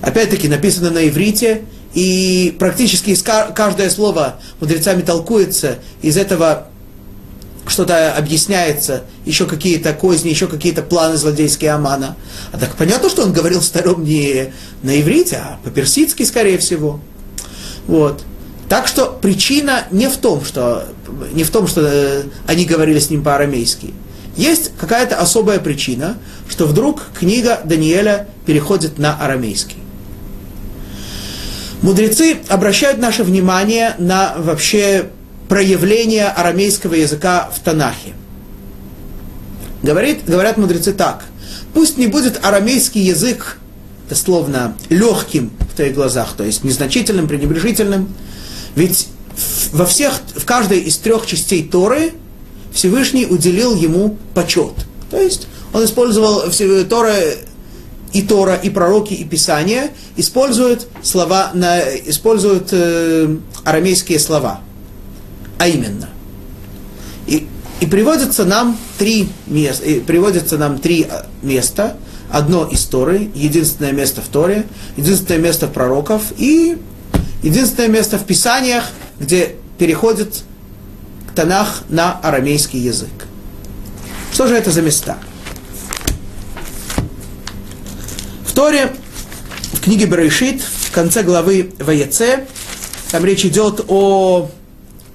Опять-таки 0.00 0.48
написано 0.48 0.90
на 0.90 1.08
иврите, 1.08 1.62
и 1.94 2.54
практически 2.58 3.16
каждое 3.54 3.90
слово 3.90 4.36
мудрецами 4.60 5.02
толкуется, 5.02 5.78
из 6.00 6.16
этого 6.16 6.68
что-то 7.66 8.12
объясняется, 8.14 9.04
еще 9.24 9.46
какие-то 9.46 9.92
козни, 9.92 10.30
еще 10.30 10.48
какие-то 10.48 10.82
планы 10.82 11.16
злодейские 11.16 11.72
Амана. 11.72 12.16
А 12.50 12.58
так 12.58 12.74
понятно, 12.76 13.08
что 13.08 13.22
он 13.22 13.32
говорил 13.32 13.62
старым 13.62 14.04
не 14.04 14.52
на 14.82 15.00
иврите, 15.00 15.36
а 15.36 15.58
по-персидски, 15.62 16.24
скорее 16.24 16.58
всего. 16.58 17.00
Вот. 17.86 18.24
Так 18.68 18.88
что 18.88 19.06
причина 19.06 19.84
не 19.90 20.08
в 20.08 20.16
том, 20.16 20.44
что, 20.44 20.86
не 21.32 21.44
в 21.44 21.50
том, 21.50 21.66
что 21.66 21.82
э, 21.82 22.22
они 22.46 22.64
говорили 22.64 22.98
с 22.98 23.10
ним 23.10 23.22
по-арамейски. 23.22 23.92
Есть 24.36 24.72
какая-то 24.80 25.16
особая 25.16 25.60
причина, 25.60 26.16
что 26.48 26.66
вдруг 26.66 27.02
книга 27.18 27.60
Даниэля 27.64 28.28
переходит 28.46 28.98
на 28.98 29.14
арамейский. 29.16 29.81
Мудрецы 31.82 32.38
обращают 32.48 32.98
наше 32.98 33.24
внимание 33.24 33.96
на 33.98 34.34
вообще 34.38 35.10
проявление 35.48 36.28
арамейского 36.28 36.94
языка 36.94 37.50
в 37.54 37.58
Танахе. 37.58 38.14
Говорит, 39.82 40.24
говорят 40.24 40.58
мудрецы 40.58 40.92
так. 40.92 41.24
Пусть 41.74 41.98
не 41.98 42.06
будет 42.06 42.44
арамейский 42.44 43.00
язык, 43.00 43.58
дословно, 44.08 44.76
легким 44.90 45.50
в 45.72 45.74
твоих 45.74 45.94
глазах, 45.94 46.34
то 46.36 46.44
есть 46.44 46.62
незначительным, 46.62 47.26
пренебрежительным. 47.26 48.14
Ведь 48.76 49.08
во 49.72 49.84
всех, 49.84 50.20
в 50.36 50.44
каждой 50.44 50.78
из 50.78 50.98
трех 50.98 51.26
частей 51.26 51.64
Торы 51.64 52.12
Всевышний 52.72 53.26
уделил 53.26 53.74
ему 53.74 54.16
почет. 54.34 54.74
То 55.10 55.20
есть 55.20 55.48
он 55.72 55.84
использовал 55.84 56.44
Тора 56.88 57.16
и 58.12 58.22
Тора, 58.22 58.54
и 58.54 58.70
пророки, 58.70 59.14
и 59.14 59.24
Писания 59.24 59.90
используют 60.16 60.88
слова, 61.02 61.50
на, 61.54 61.80
используют 61.80 62.68
э, 62.72 63.36
арамейские 63.64 64.18
слова. 64.18 64.60
А 65.58 65.68
именно. 65.68 66.08
И, 67.26 67.46
и 67.80 67.86
приводятся 67.86 68.44
нам 68.44 68.76
три 68.98 69.28
места, 69.46 69.84
приводятся 70.06 70.58
нам 70.58 70.78
три 70.78 71.06
э, 71.08 71.24
места. 71.42 71.96
Одно 72.30 72.66
из 72.66 72.84
Торы, 72.86 73.30
единственное 73.34 73.92
место 73.92 74.22
в 74.22 74.28
Торе, 74.28 74.66
единственное 74.96 75.40
место 75.40 75.66
в 75.66 75.72
пророков 75.72 76.32
и 76.38 76.78
единственное 77.42 77.88
место 77.88 78.18
в 78.18 78.24
Писаниях, 78.24 78.84
где 79.20 79.56
переходит 79.78 80.42
Танах 81.34 81.82
на 81.88 82.12
арамейский 82.22 82.78
язык. 82.78 83.10
Что 84.32 84.46
же 84.46 84.54
это 84.54 84.70
за 84.70 84.82
места? 84.82 85.18
В 88.46 88.52
Торе, 88.54 88.94
книге 89.82 90.06
Берешит, 90.06 90.62
в 90.62 90.92
конце 90.92 91.22
главы 91.22 91.72
Ваеце, 91.78 92.46
там 93.10 93.24
речь 93.24 93.44
идет 93.44 93.84
о 93.88 94.48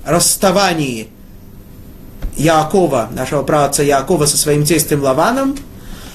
расставании 0.06 1.08
Яакова, 2.36 3.10
нашего 3.12 3.44
праотца 3.44 3.82
Яакова 3.82 4.26
со 4.26 4.38
своим 4.38 4.66
тестем 4.66 5.02
Лаваном. 5.02 5.58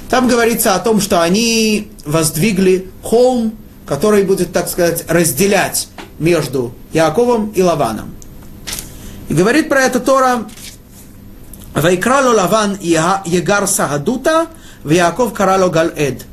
Там 0.08 0.28
говорится 0.28 0.74
о 0.74 0.78
том, 0.78 1.00
что 1.00 1.22
они 1.22 1.90
воздвигли 2.04 2.90
холм, 3.02 3.54
который 3.86 4.22
будет, 4.22 4.52
так 4.52 4.68
сказать, 4.68 5.04
разделять 5.08 5.88
между 6.18 6.72
Яаковом 6.92 7.48
и 7.50 7.62
Лаваном. 7.62 8.14
И 9.28 9.34
говорит 9.34 9.68
про 9.68 9.80
это 9.80 9.98
Тора, 9.98 10.44
Вайкрало 11.74 12.34
Лаван 12.34 12.78
Егар 12.80 13.66
Сагадута, 13.66 14.48
в 14.84 14.90
Яков 14.90 15.32
Карало 15.32 15.70
Галэд. 15.70 16.26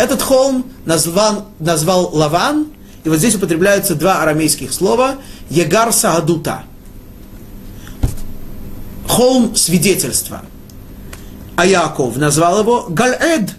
Этот 0.00 0.22
холм 0.22 0.64
назван, 0.86 1.44
назвал 1.58 2.08
Лаван, 2.14 2.68
и 3.04 3.10
вот 3.10 3.18
здесь 3.18 3.34
употребляются 3.34 3.94
два 3.94 4.22
арамейских 4.22 4.72
слова 4.72 5.16
Егар 5.50 5.92
Саагадута. 5.92 6.62
Холм 9.06 9.54
свидетельства. 9.54 10.40
А 11.54 11.66
Яков 11.66 12.16
назвал 12.16 12.60
его 12.60 12.86
Галэд. 12.88 13.50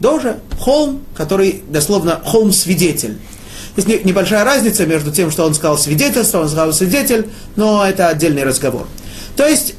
Тоже 0.00 0.38
холм, 0.60 1.02
который 1.16 1.64
дословно 1.68 2.20
холм 2.24 2.52
свидетель. 2.52 3.18
Есть 3.74 3.88
небольшая 4.04 4.44
разница 4.44 4.86
между 4.86 5.10
тем, 5.10 5.32
что 5.32 5.44
он 5.44 5.52
сказал 5.52 5.78
свидетельство, 5.78 6.42
он 6.42 6.48
сказал 6.48 6.72
свидетель, 6.74 7.28
но 7.56 7.84
это 7.84 8.06
отдельный 8.06 8.44
разговор. 8.44 8.86
То 9.36 9.44
есть 9.44 9.74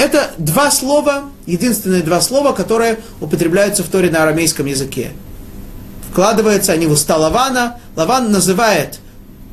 это 0.00 0.30
два 0.38 0.70
слова, 0.70 1.24
единственные 1.44 2.02
два 2.02 2.22
слова, 2.22 2.52
которые 2.52 3.00
употребляются 3.20 3.82
в 3.82 3.88
Торе 3.88 4.10
на 4.10 4.22
арамейском 4.22 4.64
языке. 4.64 5.10
вкладываются 6.10 6.72
они 6.72 6.86
в 6.86 6.92
уста 6.92 7.18
Лавана. 7.18 7.78
Лаван 7.96 8.32
называет 8.32 8.98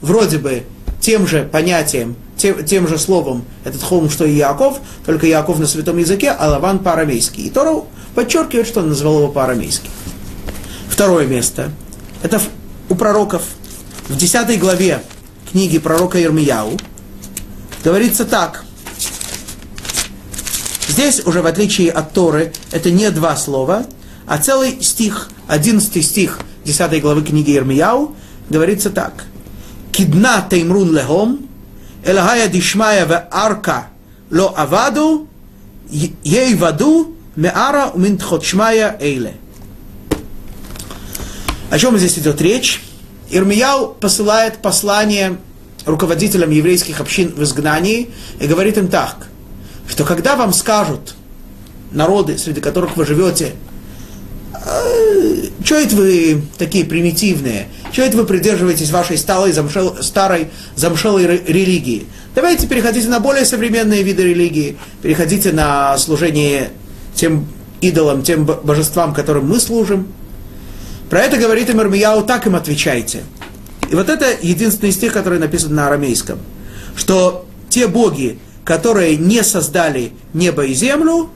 вроде 0.02 0.38
бы 0.38 0.64
тем 1.02 1.28
же 1.28 1.44
понятием, 1.44 2.16
тем, 2.38 2.64
тем 2.64 2.88
же 2.88 2.98
словом 2.98 3.44
этот 3.66 3.84
холм, 3.84 4.10
что 4.10 4.26
и 4.26 4.36
Яков, 4.36 4.80
только 5.06 5.28
Яков 5.28 5.60
на 5.60 5.68
святом 5.68 5.98
языке, 5.98 6.32
а 6.32 6.50
Лаван 6.50 6.80
по-арамейски. 6.80 7.42
И 7.42 7.50
Тору 7.50 7.88
подчеркивает, 8.16 8.68
что 8.68 8.80
он 8.80 8.90
назвал 8.90 9.18
его 9.18 9.28
по-арамейски. 9.28 9.90
Второе 10.90 11.28
место. 11.28 11.72
Это 12.24 12.42
у 12.90 12.96
пророков. 12.96 13.44
В 14.08 14.16
10 14.16 14.58
главе 14.60 15.04
книги 15.52 15.78
пророка 15.78 16.18
Ермияу 16.18 16.78
говорится 17.84 18.24
так. 18.24 18.64
Здесь 20.88 21.22
уже, 21.26 21.42
в 21.42 21.46
отличие 21.46 21.92
от 21.92 22.14
Торы, 22.14 22.54
это 22.72 22.92
не 22.92 23.12
два 23.12 23.36
слова, 23.36 23.86
а 24.26 24.38
целый 24.38 24.82
стих, 24.82 25.30
11 25.48 26.06
стих 26.06 26.40
10 26.66 27.02
главы 27.02 27.24
книги 27.24 27.52
Ермияу, 27.52 28.16
говорится 28.50 28.90
так. 28.90 29.26
Кидна 29.92 30.46
теймрун 30.50 30.96
лехом, 30.96 31.48
элахая 32.06 32.48
дишмая 32.48 33.06
в 33.06 33.28
арка 33.32 33.88
ло 34.30 34.54
аваду, 34.56 35.28
ей 35.90 36.56
ваду, 36.56 37.16
меара 37.36 37.92
уминтхот 37.94 38.44
шмая 38.44 38.98
эйле. 39.00 39.36
О 41.70 41.78
чем 41.78 41.98
здесь 41.98 42.18
идет 42.18 42.42
речь? 42.42 42.82
Ирмияу 43.30 43.94
посылает 43.94 44.60
послание 44.60 45.38
руководителям 45.86 46.50
еврейских 46.52 47.02
общин 47.02 47.34
в 47.36 47.44
изгнании 47.44 48.10
и 48.40 48.48
говорит 48.48 48.78
им 48.78 48.88
так, 48.88 49.28
что 49.88 50.04
когда 50.04 50.36
вам 50.36 50.54
скажут 50.54 51.16
народы, 51.92 52.38
среди 52.38 52.62
которых 52.62 52.98
вы 52.98 53.06
живете, 53.06 53.54
что 55.64 55.76
это 55.76 55.96
вы 55.96 56.42
такие 56.58 56.86
примитивные? 56.86 57.68
Что 57.92 58.02
это 58.04 58.18
вы 58.18 58.26
придерживаетесь 58.26 58.92
вашей 58.92 59.18
старой, 59.18 59.52
замшел, 59.52 59.98
старой 60.02 60.50
замшелой 60.76 61.26
религии? 61.26 62.06
Давайте 62.36 62.68
переходите 62.68 63.08
на 63.08 63.20
более 63.20 63.46
современные 63.46 64.04
виды 64.04 64.24
религии, 64.24 64.78
переходите 65.02 65.52
на 65.52 65.98
служение 65.98 66.72
тем 67.16 67.48
идолам, 67.82 68.24
тем 68.24 68.46
божествам, 68.46 69.14
которым 69.14 69.50
мы 69.50 69.60
служим. 69.60 70.08
Про 71.10 71.22
это 71.22 71.38
говорит 71.38 71.70
им 71.70 71.82
Ирмияу, 71.82 72.24
так 72.24 72.46
им 72.48 72.56
отвечайте. 72.56 73.24
И 73.90 73.96
вот 73.96 74.10
это 74.10 74.26
единственный 74.42 74.92
стих, 74.92 75.14
который 75.14 75.40
написан 75.40 75.74
на 75.74 75.88
арамейском. 75.88 76.40
Что 76.96 77.46
те 77.70 77.88
боги, 77.88 78.40
которые 78.68 79.16
не 79.16 79.46
создали 79.46 80.12
небо 80.34 80.66
и 80.66 80.74
землю, 80.74 81.30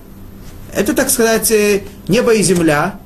это, 0.76 0.94
так 0.94 1.10
сказать, 1.10 1.50
э, 1.52 1.84
небо 2.10 2.34
и 2.34 2.44
земля, 2.44 3.00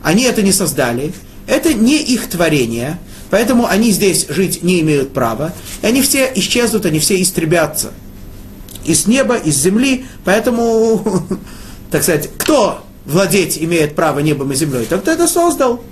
они 0.00 0.22
это 0.22 0.42
не 0.42 0.52
создали, 0.52 1.12
это 1.48 1.74
не 1.74 2.00
их 2.00 2.28
творение, 2.30 3.00
поэтому 3.30 3.66
они 3.66 3.90
здесь 3.90 4.26
жить 4.28 4.62
не 4.62 4.80
имеют 4.80 5.12
права, 5.12 5.52
и 5.82 5.86
они 5.88 6.02
все 6.02 6.30
исчезнут, 6.36 6.86
они 6.86 7.00
все 7.00 7.20
истребятся. 7.20 7.90
Из 8.84 9.08
неба, 9.08 9.34
из 9.34 9.56
земли, 9.56 10.06
поэтому, 10.24 11.26
так 11.90 12.04
сказать, 12.04 12.30
кто 12.38 12.84
владеть 13.04 13.58
имеет 13.58 13.96
право 13.96 14.20
небом 14.20 14.52
и 14.52 14.54
землей? 14.54 14.86
Тот, 14.88 15.00
кто 15.00 15.10
это 15.10 15.26
создал. 15.26 15.82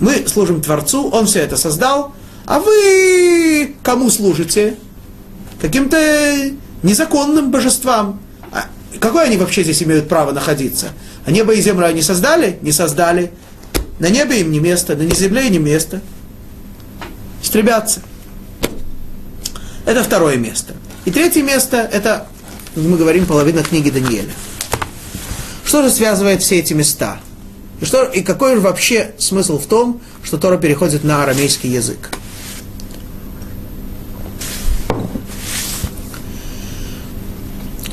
Мы 0.00 0.26
служим 0.26 0.62
Творцу, 0.62 1.10
Он 1.10 1.26
все 1.26 1.40
это 1.40 1.58
создал, 1.58 2.14
а 2.46 2.58
вы 2.60 3.74
кому 3.82 4.08
служите? 4.08 4.78
Каким-то 5.64 6.50
незаконным 6.82 7.50
божествам. 7.50 8.20
А 8.52 8.66
какое 9.00 9.24
они 9.24 9.38
вообще 9.38 9.62
здесь 9.62 9.82
имеют 9.82 10.10
право 10.10 10.30
находиться? 10.30 10.88
А 11.24 11.30
небо 11.30 11.54
и 11.54 11.62
землю 11.62 11.86
они 11.86 12.02
создали? 12.02 12.58
Не 12.60 12.70
создали. 12.70 13.32
На 13.98 14.10
небе 14.10 14.42
им 14.42 14.50
не 14.50 14.60
место, 14.60 14.94
на 14.94 15.08
земле 15.14 15.48
не 15.48 15.56
место. 15.56 16.02
Стребятся. 17.42 18.02
Это 19.86 20.04
второе 20.04 20.36
место. 20.36 20.74
И 21.06 21.10
третье 21.10 21.42
место, 21.42 21.78
это, 21.78 22.26
мы 22.76 22.98
говорим, 22.98 23.24
половина 23.24 23.62
книги 23.62 23.88
Даниэля. 23.88 24.34
Что 25.64 25.82
же 25.82 25.88
связывает 25.88 26.42
все 26.42 26.58
эти 26.58 26.74
места? 26.74 27.20
И, 27.80 27.86
что, 27.86 28.04
и 28.04 28.20
какой 28.20 28.56
же 28.56 28.60
вообще 28.60 29.14
смысл 29.16 29.58
в 29.58 29.64
том, 29.64 30.02
что 30.22 30.36
Тора 30.36 30.58
переходит 30.58 31.04
на 31.04 31.22
арамейский 31.22 31.70
язык? 31.70 32.10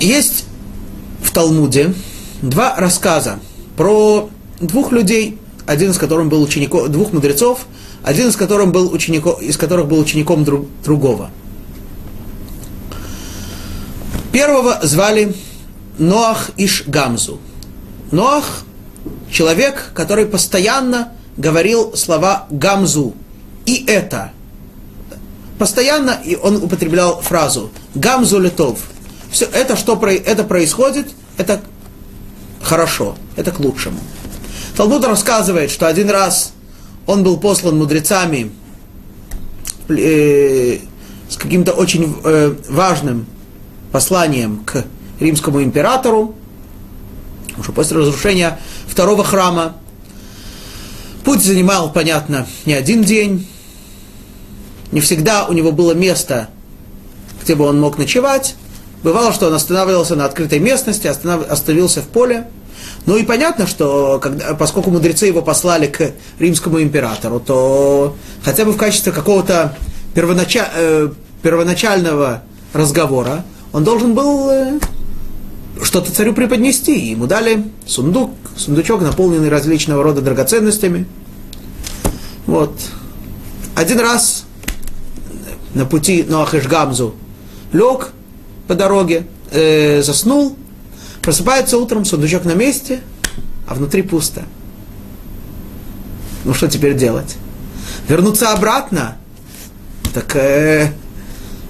Есть 0.02 0.45
в 1.22 1.30
Талмуде 1.32 1.93
два 2.41 2.76
рассказа 2.76 3.39
про 3.78 4.32
двух 4.60 4.91
людей, 4.91 5.38
один 5.68 5.91
из 5.91 5.99
которых 5.99 6.28
был 6.28 6.41
учеником, 6.41 6.91
двух 6.91 7.14
мудрецов, 7.14 7.68
один 8.02 8.30
из 8.30 8.36
которых 8.36 8.72
был 8.72 8.91
учеником, 8.91 9.39
из 9.39 9.58
которых 9.58 9.88
был 9.88 9.99
учеником 9.99 10.43
друг, 10.43 10.66
другого. 10.84 11.30
Первого 14.32 14.80
звали 14.82 15.36
Ноах 15.99 16.49
Иш 16.58 16.86
Гамзу. 16.88 17.39
Ноах– 18.10 18.64
человек, 19.32 19.91
который 19.93 20.26
постоянно 20.26 21.12
говорил 21.38 21.95
слова 21.95 22.47
Гамзу. 22.49 23.14
И 23.68 23.86
это. 23.86 24.32
Постоянно 25.60 26.20
и 26.26 26.36
он 26.36 26.56
употреблял 26.56 27.22
фразу 27.22 27.70
Гамзу 27.93 28.39
летов. 28.39 28.80
Все 29.32 29.46
это, 29.46 29.78
что 29.78 29.96
это 29.96 30.44
происходит, 30.44 31.08
это 31.38 31.62
хорошо, 32.62 33.16
это 33.36 33.52
к 33.52 33.60
лучшему. 33.60 34.00
Талмуд 34.76 35.06
рассказывает, 35.06 35.72
что 35.72 35.88
один 35.88 36.10
раз 36.10 36.54
он 37.08 37.24
был 37.24 37.38
послан 37.38 37.78
мудрецами 37.78 38.52
э, 39.90 40.80
с 41.30 41.38
каким-то 41.38 41.72
очень 41.72 42.16
э, 42.24 42.56
важным 42.70 43.26
посланием 43.92 44.64
к 44.66 44.86
римскому 45.20 45.64
императору, 45.64 46.36
уже 47.58 47.72
после 47.72 47.98
разрушения 47.98 48.60
второго 48.88 49.24
храма. 49.24 49.78
Путь 51.24 51.44
занимал, 51.44 51.92
понятно, 51.92 52.48
не 52.66 52.74
один 52.74 53.04
день. 53.04 53.48
Не 54.92 55.00
всегда 55.00 55.46
у 55.46 55.54
него 55.54 55.72
было 55.72 55.94
место, 55.94 56.50
где 57.44 57.56
бы 57.56 57.66
он 57.66 57.80
мог 57.80 57.98
ночевать. 57.98 58.56
Бывало, 59.04 59.34
что 59.34 59.47
он 59.47 59.54
останавливался 59.54 60.16
на 60.16 60.26
открытой 60.26 60.60
местности, 60.60 61.08
останов... 61.08 61.49
остановился 61.49 62.02
в 62.02 62.08
поле. 62.08 62.47
Ну 63.06 63.18
и 63.18 63.24
понятно, 63.24 63.66
что 63.68 64.20
когда, 64.22 64.54
поскольку 64.54 64.91
мудрецы 64.91 65.26
его 65.26 65.41
послали 65.41 65.88
к 65.88 66.12
римскому 66.39 66.82
императору, 66.82 67.39
то 67.39 68.16
хотя 68.43 68.66
бы 68.66 68.74
в 68.74 68.78
качестве 68.78 69.12
какого-то 69.12 69.76
первонача... 70.14 70.70
э, 70.76 71.10
первоначального 71.41 72.43
разговора 72.74 73.43
он 73.74 73.84
должен 73.84 74.14
был 74.14 74.49
э, 74.49 74.80
что-то 75.82 76.12
царю 76.12 76.34
преподнести. 76.34 76.97
Ему 76.97 77.26
дали 77.26 77.66
сундук, 77.88 78.32
сундучок, 78.56 79.02
наполненный 79.02 79.49
различного 79.49 80.04
рода 80.04 80.22
драгоценностями. 80.22 81.08
Вот. 82.45 82.74
Один 83.76 83.99
раз 83.99 84.43
на 85.74 85.86
пути 85.86 86.24
Ноах 86.28 86.54
Гамзу 86.54 87.16
лег, 87.72 88.12
по 88.68 88.76
дороге, 88.76 89.26
э, 89.51 90.01
заснул, 90.01 90.55
просыпается 91.22 91.78
утром, 91.78 92.05
сундучок 92.05 92.45
на 92.45 92.53
месте, 92.53 93.01
а 93.68 93.76
внутри 93.76 94.01
пусто. 94.01 94.43
Ну 96.43 96.53
что 96.53 96.68
теперь 96.68 96.95
делать? 96.95 97.36
Вернуться 98.07 98.51
обратно? 98.51 99.18
Так 100.14 100.36
э, 100.36 100.91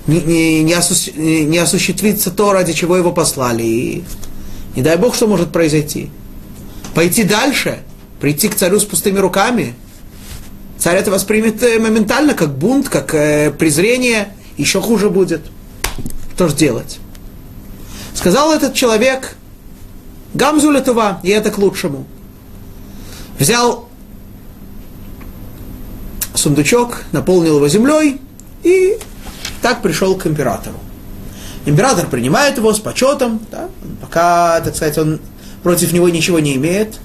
не, 0.07 0.21
не, 0.21 0.63
не, 0.63 0.73
осу, 0.73 1.11
не 1.19 1.57
осуществится 1.57 2.31
то, 2.31 2.53
ради 2.53 2.73
чего 2.73 2.97
его 2.97 3.11
послали. 3.11 3.63
И 3.63 4.03
не 4.75 4.81
дай 4.81 4.97
Бог, 4.97 5.15
что 5.15 5.27
может 5.27 5.51
произойти. 5.51 6.09
Пойти 6.95 7.23
дальше, 7.23 7.79
прийти 8.19 8.47
к 8.49 8.55
царю 8.55 8.79
с 8.79 8.85
пустыми 8.85 9.19
руками. 9.19 9.75
Царь 10.77 10.97
это 10.97 11.11
воспримет 11.11 11.61
э, 11.61 11.79
моментально, 11.79 12.33
как 12.33 12.57
бунт, 12.57 12.89
как 12.89 13.13
э, 13.13 13.51
презрение, 13.51 14.29
еще 14.57 14.81
хуже 14.81 15.09
будет. 15.09 15.41
Что 16.41 16.47
же 16.47 16.55
делать? 16.55 16.97
Сказал 18.15 18.51
этот 18.51 18.73
человек, 18.73 19.35
Гамзу 20.33 20.71
Летува, 20.71 21.19
и 21.21 21.29
это 21.29 21.51
к 21.51 21.59
лучшему. 21.59 22.07
Взял 23.37 23.87
сундучок, 26.33 27.03
наполнил 27.11 27.57
его 27.57 27.67
землей 27.67 28.19
и 28.63 28.97
так 29.61 29.83
пришел 29.83 30.15
к 30.15 30.25
императору. 30.25 30.77
Император 31.67 32.07
принимает 32.07 32.57
его 32.57 32.73
с 32.73 32.79
почетом, 32.79 33.39
да, 33.51 33.69
пока, 34.01 34.61
так 34.61 34.75
сказать, 34.75 34.97
он 34.97 35.19
против 35.61 35.93
него 35.93 36.09
ничего 36.09 36.39
не 36.39 36.55
имеет. 36.55 36.99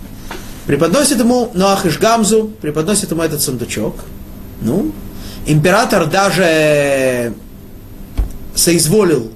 Преподносит 0.64 1.18
ему 1.18 1.50
Ноахиш 1.52 1.98
Гамзу, 1.98 2.52
преподносит 2.62 3.10
ему 3.10 3.20
этот 3.20 3.42
сундучок. 3.42 3.96
Ну, 4.62 4.92
император 5.44 6.06
даже 6.06 7.34
соизволил, 8.56 9.30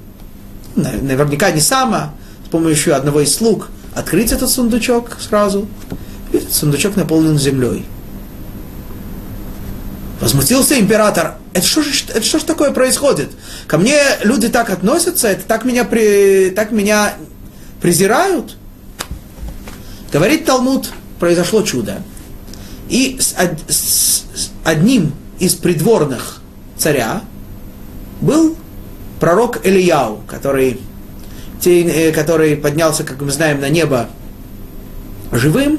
наверняка 0.75 1.51
не 1.53 1.61
сам, 1.61 1.95
а 1.95 2.15
с 2.45 2.49
помощью 2.49 2.97
одного 2.97 3.21
из 3.21 3.33
слуг, 3.33 3.69
открыть 3.95 4.33
этот 4.33 4.51
сундучок 4.51 5.19
сразу. 5.21 5.69
И 6.33 6.39
этот 6.39 6.53
сундучок 6.53 6.97
наполнен 6.97 7.39
землей. 7.39 7.85
Возмутился 10.21 10.79
император. 10.79 11.37
Это 11.53 11.67
что 11.67 11.83
же, 11.83 11.91
это 12.09 12.23
что 12.23 12.39
же 12.39 12.45
такое 12.45 12.71
происходит? 12.71 13.31
Ко 13.67 13.79
мне 13.79 13.99
люди 14.23 14.49
так 14.49 14.71
относятся, 14.71 15.29
это 15.29 15.45
так 15.45 15.65
меня, 15.65 15.85
при, 15.85 16.51
так 16.51 16.73
меня 16.73 17.15
презирают? 17.81 18.57
Говорит 20.13 20.45
Талмуд, 20.45 20.91
произошло 21.19 21.63
чудо. 21.63 22.03
И 22.89 23.19
с, 23.21 23.35
с, 23.69 24.25
с 24.35 24.51
одним 24.65 25.15
из 25.39 25.55
придворных 25.55 26.43
царя 26.77 27.23
был 28.21 28.57
пророк 29.21 29.65
Ильяу, 29.65 30.23
который, 30.27 30.81
э, 31.65 32.13
который 32.13 32.57
поднялся, 32.57 33.05
как 33.05 33.21
мы 33.21 33.31
знаем, 33.31 33.61
на 33.61 33.69
небо 33.69 34.09
живым 35.31 35.79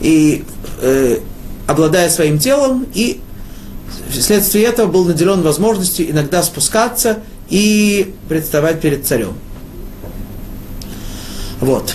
и 0.00 0.44
э, 0.80 1.18
обладая 1.66 2.08
своим 2.10 2.38
телом 2.38 2.86
и 2.94 3.20
вследствие 4.10 4.64
этого 4.64 4.86
был 4.86 5.04
наделен 5.04 5.42
возможностью 5.42 6.08
иногда 6.08 6.42
спускаться 6.42 7.20
и 7.48 8.14
представать 8.28 8.80
перед 8.80 9.06
царем. 9.06 9.34
Вот. 11.60 11.94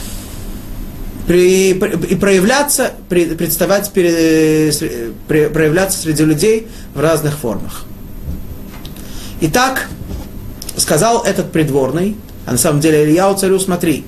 При, 1.28 1.72
и 1.72 2.16
проявляться, 2.16 2.94
при, 3.10 3.26
представать 3.26 3.92
перед, 3.92 4.80
при, 5.28 5.48
проявляться 5.48 6.00
среди 6.00 6.24
людей 6.24 6.68
в 6.94 7.02
разных 7.02 7.38
формах. 7.38 7.84
Итак, 9.42 9.90
сказал 10.78 11.24
этот 11.24 11.52
придворный, 11.52 12.16
а 12.46 12.54
на 12.54 12.58
самом 12.58 12.80
деле 12.80 13.04
Илья 13.04 13.30
у 13.30 13.36
царю, 13.36 13.60
смотри, 13.60 14.06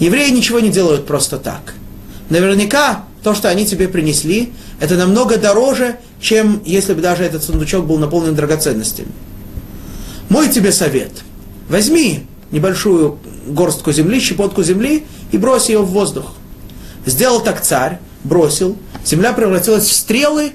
евреи 0.00 0.30
ничего 0.30 0.60
не 0.60 0.70
делают 0.70 1.06
просто 1.06 1.38
так. 1.38 1.74
Наверняка 2.30 3.04
то, 3.22 3.34
что 3.34 3.48
они 3.48 3.66
тебе 3.66 3.88
принесли, 3.88 4.52
это 4.80 4.96
намного 4.96 5.36
дороже, 5.36 5.96
чем 6.20 6.62
если 6.64 6.94
бы 6.94 7.00
даже 7.00 7.24
этот 7.24 7.42
сундучок 7.42 7.86
был 7.86 7.98
наполнен 7.98 8.34
драгоценностями. 8.34 9.08
Мой 10.28 10.48
тебе 10.48 10.72
совет. 10.72 11.10
Возьми 11.68 12.26
небольшую 12.50 13.18
горстку 13.46 13.92
земли, 13.92 14.20
щепотку 14.20 14.62
земли 14.62 15.04
и 15.32 15.38
брось 15.38 15.68
ее 15.68 15.80
в 15.80 15.90
воздух. 15.90 16.34
Сделал 17.06 17.40
так 17.40 17.62
царь, 17.62 17.98
бросил, 18.24 18.76
земля 19.04 19.32
превратилась 19.32 19.88
в 19.88 19.92
стрелы. 19.92 20.52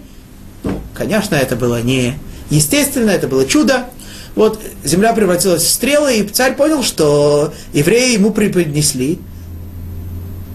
Ну, 0.63 0.79
конечно, 0.93 1.35
это 1.35 1.55
было 1.55 1.81
не 1.81 2.15
естественно, 2.49 3.09
это 3.09 3.27
было 3.27 3.45
чудо. 3.45 3.87
Вот 4.36 4.59
земля 4.84 5.13
превратилась 5.13 5.63
в 5.63 5.69
стрелы, 5.69 6.17
и 6.17 6.27
царь 6.27 6.55
понял, 6.55 6.84
что 6.84 7.53
евреи 7.71 8.13
ему 8.13 8.31
преподнесли 8.31 9.19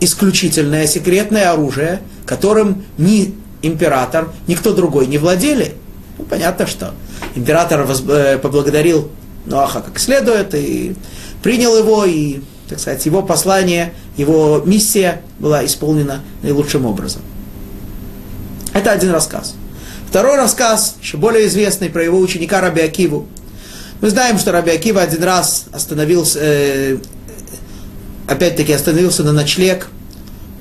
исключительное 0.01 0.87
секретное 0.87 1.53
оружие, 1.53 2.01
которым 2.27 2.85
ни 2.99 3.35
император, 3.63 4.33
никто 4.47 4.73
другой 4.73 5.07
не 5.07 5.19
владели. 5.19 5.75
Ну, 6.19 6.25
понятно, 6.25 6.67
что 6.67 6.95
император 7.35 7.87
э, 8.09 8.39
поблагодарил 8.39 9.11
Ноаха 9.47 9.81
как 9.81 9.99
следует 9.99 10.55
и 10.55 10.95
принял 11.43 11.77
его, 11.77 12.05
и, 12.05 12.41
так 12.69 12.79
сказать, 12.81 13.05
его 13.07 13.23
послание, 13.23 13.95
его 14.17 14.63
миссия 14.65 15.23
была 15.39 15.65
исполнена 15.65 16.23
наилучшим 16.43 16.85
образом. 16.85 17.23
Это 18.75 18.93
один 18.93 19.11
рассказ. 19.11 19.55
Второй 20.09 20.37
рассказ, 20.37 20.97
еще 21.03 21.17
более 21.17 21.47
известный, 21.47 21.91
про 21.91 22.03
его 22.03 22.19
ученика 22.19 22.61
Раби 22.61 22.83
Акиву. 22.83 23.27
Мы 24.01 24.11
знаем, 24.11 24.39
что 24.39 24.53
Раби 24.53 24.71
Акива 24.71 25.03
один 25.03 25.25
раз 25.25 25.65
остановился, 25.73 26.39
э, 26.41 26.99
опять-таки 28.29 28.73
остановился 28.73 29.25
на 29.25 29.33
ночлег 29.33 29.89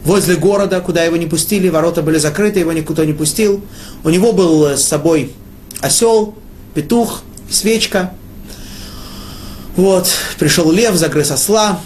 возле 0.04 0.38
города, 0.38 0.82
куда 0.82 1.04
его 1.04 1.18
не 1.18 1.28
пустили, 1.28 1.70
ворота 1.70 2.02
были 2.02 2.18
закрыты, 2.18 2.62
его 2.62 2.74
никто 2.74 3.04
не 3.04 3.14
пустил. 3.14 3.64
У 4.04 4.10
него 4.10 4.34
был 4.34 4.66
с 4.70 4.82
собой 4.82 5.34
осел, 5.82 6.34
петух, 6.74 7.22
свечка. 7.52 8.12
Вот, 9.76 10.10
пришел 10.40 10.72
лев, 10.72 10.96
загрыз 10.96 11.30
осла, 11.30 11.80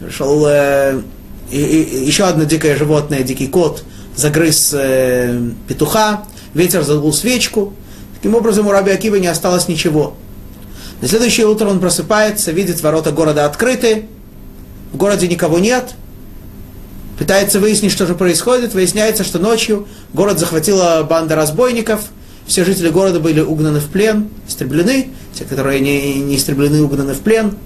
пришел 0.00 0.44
э, 0.46 1.00
и, 1.50 1.58
и, 1.58 2.04
еще 2.04 2.24
одно 2.24 2.44
дикое 2.44 2.76
животное, 2.76 3.22
дикий 3.22 3.46
кот, 3.46 3.84
загрыз 4.14 4.74
э, 4.74 5.40
петуха, 5.66 6.24
ветер 6.52 6.82
задул 6.82 7.14
свечку. 7.14 7.72
Таким 8.16 8.34
образом, 8.34 8.66
у 8.66 8.70
Раби 8.70 8.90
Акива 8.90 9.16
не 9.16 9.28
осталось 9.28 9.66
ничего. 9.66 10.14
На 11.00 11.08
следующее 11.08 11.46
утро 11.46 11.68
он 11.68 11.80
просыпается, 11.80 12.52
видит 12.52 12.82
ворота 12.82 13.10
города 13.10 13.46
открыты, 13.46 14.06
в 14.92 14.96
городе 14.96 15.28
никого 15.28 15.58
нет, 15.58 15.94
пытается 17.18 17.58
выяснить, 17.58 17.92
что 17.92 18.06
же 18.06 18.14
происходит, 18.14 18.74
выясняется, 18.74 19.24
что 19.24 19.38
ночью 19.38 19.88
город 20.12 20.38
захватила 20.38 21.06
банда 21.08 21.36
разбойников, 21.36 22.02
все 22.46 22.64
жители 22.64 22.90
города 22.90 23.20
были 23.20 23.40
угнаны 23.40 23.80
в 23.80 23.86
плен, 23.86 24.28
истреблены, 24.46 25.10
те, 25.32 25.44
которые 25.44 25.80
не, 25.80 26.14
не 26.14 26.36
истреблены, 26.36 26.82
угнаны 26.82 27.14
в 27.14 27.20
плен. 27.20 27.56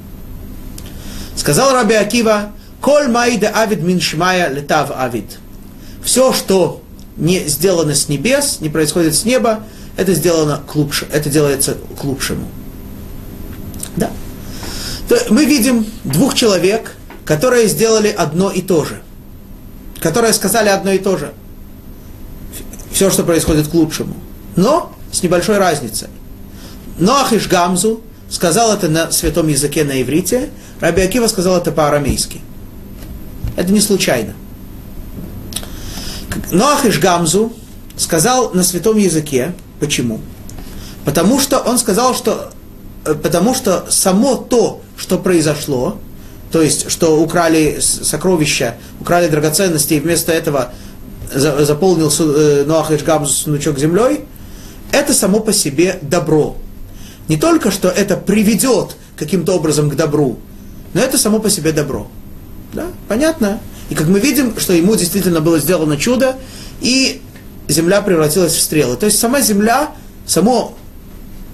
Сказал 1.35 1.73
Раби 1.73 1.95
Акива, 1.95 2.53
«Коль 2.81 3.09
майда 3.09 3.49
авид 3.49 3.83
миншмая 3.83 4.53
летав 4.53 4.91
авид». 4.95 5.39
Все, 6.05 6.33
что 6.33 6.83
не 7.17 7.49
сделано 7.49 7.95
с 7.95 8.09
небес, 8.09 8.59
не 8.61 8.69
происходит 8.69 9.15
с 9.15 9.25
неба, 9.25 9.61
это 9.97 10.13
сделано 10.13 10.63
к 10.67 10.75
лучшему, 10.77 11.11
это 11.13 11.31
делается 11.31 11.77
к 11.99 12.05
лучшему. 12.05 12.47
Да. 13.97 14.11
Мы 15.31 15.45
видим 15.45 15.87
двух 16.05 16.35
человек, 16.35 16.97
которые 17.25 17.69
сделали 17.69 18.09
одно 18.09 18.51
и 18.51 18.63
то 18.63 18.85
же. 18.85 19.01
Которые 20.01 20.33
сказали 20.33 20.69
одно 20.69 20.93
и 20.93 20.99
то 20.99 21.17
же. 21.17 21.33
Все, 22.93 23.11
что 23.11 23.25
происходит 23.25 23.69
к 23.69 23.75
лучшему. 23.75 24.15
Но 24.57 24.93
с 25.11 25.23
небольшой 25.23 25.59
разницей. 25.59 26.09
Ноах 26.99 27.33
Иш 27.33 27.49
Гамзу 27.49 28.03
сказал 28.29 28.73
это 28.73 28.89
на 28.89 29.11
святом 29.11 29.49
языке 29.49 29.85
на 29.85 30.01
иврите, 30.01 30.51
Раби 30.81 31.03
Акива 31.03 31.29
сказал 31.29 31.57
это 31.57 31.73
по-арамейски. 31.73 32.41
Это 33.57 33.73
не 33.73 33.81
случайно. 33.81 34.35
Ноах 36.51 36.85
Иш 36.85 36.99
Гамзу 36.99 37.53
сказал 37.97 38.53
на 38.53 38.63
святом 38.63 38.97
языке. 38.97 39.55
Почему? 39.81 40.21
Потому 41.05 41.39
что 41.39 41.59
он 41.59 41.79
сказал, 41.79 42.15
что 42.15 42.53
потому 43.05 43.55
что 43.55 43.87
само 43.91 44.37
то, 44.37 44.81
что 44.97 45.19
произошло, 45.19 45.99
то 46.51 46.63
есть, 46.63 46.91
что 46.91 47.21
украли 47.21 47.79
сокровища, 47.81 48.77
украли 49.01 49.29
драгоценности, 49.29 49.95
и 49.95 50.01
вместо 50.01 50.33
этого 50.33 50.73
заполнил 51.35 52.13
э, 52.17 52.65
Ноах 52.65 52.93
Ишгам 52.93 53.27
сундучок 53.27 53.79
землей, 53.79 54.25
это 54.93 55.13
само 55.13 55.41
по 55.41 55.53
себе 55.53 55.99
добро. 56.03 56.57
Не 57.29 57.37
только, 57.37 57.71
что 57.71 57.89
это 57.89 58.17
приведет 58.17 58.97
каким-то 59.17 59.55
образом 59.55 59.91
к 59.91 59.97
добру, 59.97 60.39
но 60.93 61.01
это 61.01 61.19
само 61.19 61.41
по 61.41 61.51
себе 61.51 61.73
добро. 61.73 62.07
Да? 62.73 62.87
Понятно? 63.09 63.61
И 63.91 63.95
как 63.95 64.07
мы 64.07 64.21
видим, 64.21 64.55
что 64.59 64.73
ему 64.73 64.95
действительно 64.95 65.41
было 65.41 65.59
сделано 65.59 65.97
чудо, 65.97 66.37
и 66.81 67.21
земля 67.69 68.01
превратилась 68.03 68.55
в 68.55 68.61
стрелы. 68.61 68.97
То 68.97 69.07
есть 69.07 69.19
сама 69.19 69.41
земля, 69.41 69.91
само, 70.27 70.75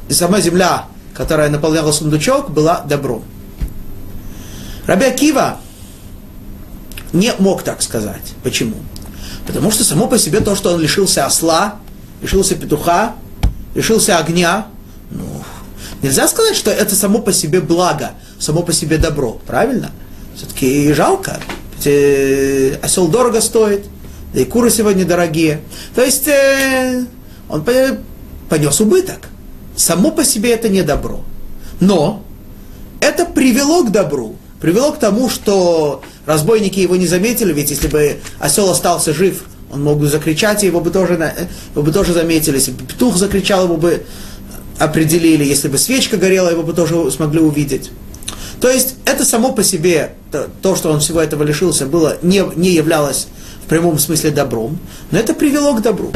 сама 0.09 0.41
земля, 0.41 0.87
которая 1.21 1.51
наполняла 1.51 1.93
сундучок, 1.93 2.51
была 2.51 2.81
добром. 2.89 3.23
Раби 4.87 5.05
Акива 5.05 5.61
не 7.13 7.35
мог 7.39 7.63
так 7.63 7.83
сказать. 7.83 8.33
Почему? 8.43 8.77
Потому 9.47 9.71
что 9.71 9.85
само 9.85 10.07
по 10.07 10.17
себе 10.17 10.41
то, 10.41 10.57
что 10.57 10.73
он 10.73 10.81
лишился 10.81 11.27
осла, 11.27 11.77
лишился 12.23 12.55
петуха, 12.55 13.17
лишился 13.75 14.17
огня, 14.17 14.69
ну, 15.11 15.27
нельзя 16.01 16.27
сказать, 16.27 16.57
что 16.57 16.71
это 16.71 16.95
само 16.95 17.19
по 17.19 17.35
себе 17.35 17.61
благо, 17.61 18.13
само 18.39 18.63
по 18.63 18.73
себе 18.73 18.97
добро, 18.97 19.33
правильно? 19.47 19.91
Все-таки 20.35 20.91
жалко, 20.95 21.39
э, 21.85 22.79
осел 22.81 23.09
дорого 23.09 23.43
стоит, 23.43 23.85
да 24.33 24.41
и 24.41 24.47
куры 24.47 24.71
сегодня 24.71 25.05
дорогие. 25.05 25.61
То 25.95 26.03
есть 26.03 26.29
э, 26.29 27.05
он 27.51 27.63
понес 28.49 28.81
убыток. 28.81 29.30
Само 29.77 30.11
по 30.11 30.25
себе 30.25 30.53
это 30.53 30.69
не 30.69 30.83
добро. 30.83 31.21
Но 31.81 32.23
это 33.01 33.25
привело 33.25 33.85
к 33.85 33.91
добру 33.91 34.37
привело 34.61 34.93
к 34.93 34.99
тому, 34.99 35.29
что 35.29 36.03
разбойники 36.27 36.79
его 36.79 36.97
не 36.97 37.07
заметили, 37.07 37.53
ведь 37.53 37.71
если 37.71 37.89
бы 37.89 38.19
осел 38.39 38.71
остался 38.71 39.13
жив, 39.13 39.45
он 39.73 39.83
мог 39.83 39.99
бы 39.99 40.09
закричать, 40.09 40.63
и 40.63 40.67
его 40.67 40.81
бы 40.81 40.91
тоже, 40.91 41.15
его 41.75 41.83
бы 41.83 41.93
тоже 41.93 42.13
заметили. 42.13 42.57
Если 42.57 42.73
бы 42.73 42.85
петух 42.85 43.17
закричал, 43.17 43.65
его 43.65 43.77
бы 43.77 44.05
определили. 44.79 45.45
Если 45.45 45.69
бы 45.69 45.79
свечка 45.79 46.17
горела, 46.17 46.51
его 46.51 46.63
бы 46.63 46.73
тоже 46.73 47.11
смогли 47.11 47.41
увидеть. 47.41 47.91
То 48.61 48.69
есть 48.69 48.97
это 49.05 49.25
само 49.25 49.53
по 49.53 49.65
себе, 49.65 50.13
то, 50.61 50.77
что 50.77 50.91
он 50.91 51.01
всего 51.01 51.21
этого 51.21 51.43
лишился, 51.45 51.87
было, 51.87 52.19
не, 52.23 52.45
не 52.57 52.71
являлось 52.71 53.29
в 53.65 53.69
прямом 53.69 53.99
смысле 53.99 54.31
добром, 54.31 54.79
но 55.11 55.19
это 55.19 55.33
привело 55.33 55.75
к 55.75 55.83
добру. 55.83 56.13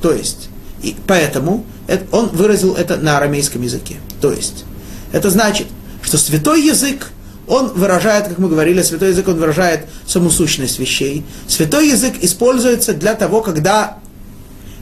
То 0.00 0.12
есть, 0.12 0.48
и 0.82 0.96
поэтому 1.06 1.64
это, 1.86 2.04
он 2.14 2.28
выразил 2.28 2.74
это 2.74 2.96
на 2.96 3.16
арамейском 3.16 3.62
языке. 3.62 3.96
То 4.20 4.32
есть, 4.32 4.64
это 5.12 5.30
значит, 5.30 5.66
что 6.02 6.18
святой 6.18 6.62
язык 6.62 7.08
он 7.48 7.68
выражает, 7.68 8.28
как 8.28 8.38
мы 8.38 8.48
говорили, 8.48 8.82
святой 8.82 9.10
язык, 9.10 9.26
он 9.26 9.38
выражает 9.38 9.86
саму 10.06 10.28
сущность 10.30 10.78
вещей. 10.78 11.24
Святой 11.46 11.88
язык 11.88 12.14
используется 12.20 12.92
для 12.92 13.14
того, 13.14 13.40
когда 13.40 13.98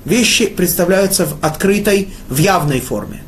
вещи 0.05 0.47
представляются 0.47 1.27
в 1.27 1.37
открытой, 1.43 2.13
в 2.29 2.39
явной 2.39 2.81
форме. 2.81 3.23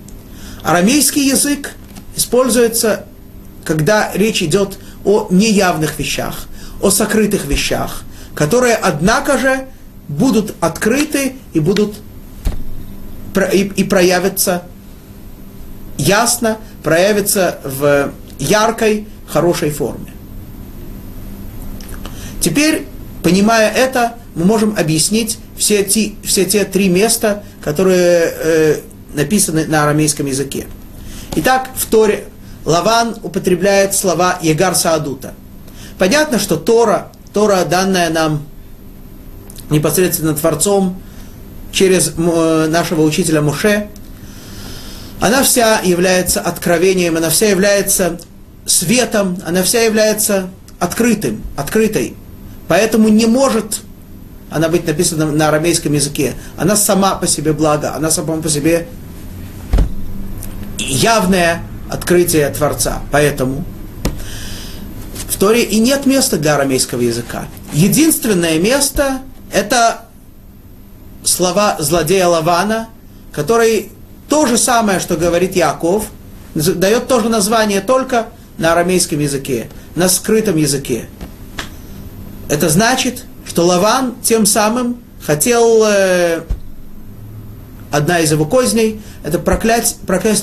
Арамейский 0.62 1.28
язык 1.28 1.72
используется, 2.16 3.04
когда 3.64 4.10
речь 4.12 4.42
идет 4.42 4.78
о 5.04 5.28
неявных 5.30 5.98
вещах, 6.00 6.46
о 6.82 6.90
сокрытых 6.90 7.46
вещах, 7.46 8.02
которые, 8.34 8.74
однако 8.74 9.38
же, 9.38 9.66
будут 10.08 10.54
открыты 10.60 11.36
и 11.52 11.60
будут 11.60 11.94
и, 13.44 13.64
и 13.64 13.84
проявятся 13.84 14.62
ясно, 15.96 16.58
проявятся 16.82 17.58
в 17.64 18.12
яркой, 18.38 19.06
хорошей 19.26 19.70
форме. 19.70 20.12
Теперь, 22.40 22.86
понимая 23.22 23.70
это, 23.70 24.14
мы 24.34 24.44
можем 24.44 24.74
объяснить 24.78 25.38
все, 25.56 25.82
те, 25.82 26.14
все 26.22 26.44
те 26.44 26.64
три 26.64 26.88
места, 26.88 27.42
которые 27.62 28.32
э, 28.32 28.80
написаны 29.14 29.66
на 29.66 29.82
арамейском 29.82 30.26
языке. 30.26 30.66
Итак, 31.34 31.70
в 31.74 31.86
Торе 31.86 32.24
Лаван 32.64 33.16
употребляет 33.22 33.94
слова 33.94 34.38
Егар 34.40 34.74
Саадута. 34.74 35.34
Понятно, 35.98 36.38
что 36.38 36.56
Тора, 36.56 37.10
Тора, 37.32 37.64
данная 37.64 38.08
нам 38.10 38.44
непосредственно 39.68 40.34
Творцом 40.34 41.00
через 41.72 42.12
э, 42.16 42.66
нашего 42.68 43.02
учителя 43.02 43.42
Муше, 43.42 43.88
она 45.20 45.42
вся 45.42 45.80
является 45.80 46.40
откровением, 46.40 47.16
она 47.16 47.30
вся 47.30 47.48
является 47.48 48.18
светом, 48.66 49.38
она 49.46 49.62
вся 49.62 49.82
является 49.82 50.48
открытым, 50.78 51.42
открытой. 51.56 52.14
Поэтому 52.68 53.08
не 53.08 53.26
может 53.26 53.80
она 54.50 54.68
быть 54.68 54.86
написана 54.86 55.26
на 55.26 55.48
арамейском 55.48 55.92
языке. 55.92 56.34
Она 56.56 56.76
сама 56.76 57.14
по 57.16 57.26
себе 57.26 57.52
благо, 57.52 57.94
она 57.94 58.10
сама 58.10 58.36
по 58.36 58.48
себе 58.48 58.88
явное 60.78 61.62
открытие 61.90 62.48
Творца. 62.50 63.02
Поэтому 63.10 63.64
в 65.28 65.36
Торе 65.36 65.64
и 65.64 65.78
нет 65.78 66.06
места 66.06 66.38
для 66.38 66.54
арамейского 66.54 67.00
языка. 67.00 67.44
Единственное 67.72 68.58
место– 68.58 69.20
это 69.52 70.07
слова 71.24 71.76
злодея 71.78 72.26
Лавана, 72.26 72.88
который 73.32 73.90
то 74.28 74.46
же 74.46 74.58
самое, 74.58 75.00
что 75.00 75.16
говорит 75.16 75.56
Яков, 75.56 76.06
дает 76.54 77.08
тоже 77.08 77.28
название 77.28 77.80
только 77.80 78.28
на 78.58 78.72
арамейском 78.72 79.18
языке, 79.20 79.68
на 79.94 80.08
скрытом 80.08 80.56
языке. 80.56 81.08
Это 82.48 82.68
значит, 82.68 83.24
что 83.46 83.66
Лаван 83.66 84.14
тем 84.22 84.46
самым 84.46 84.98
хотел, 85.24 85.84
э, 85.84 86.42
одна 87.90 88.20
из 88.20 88.30
его 88.30 88.44
козней, 88.44 89.00
это 89.22 89.38
проклять, 89.38 89.96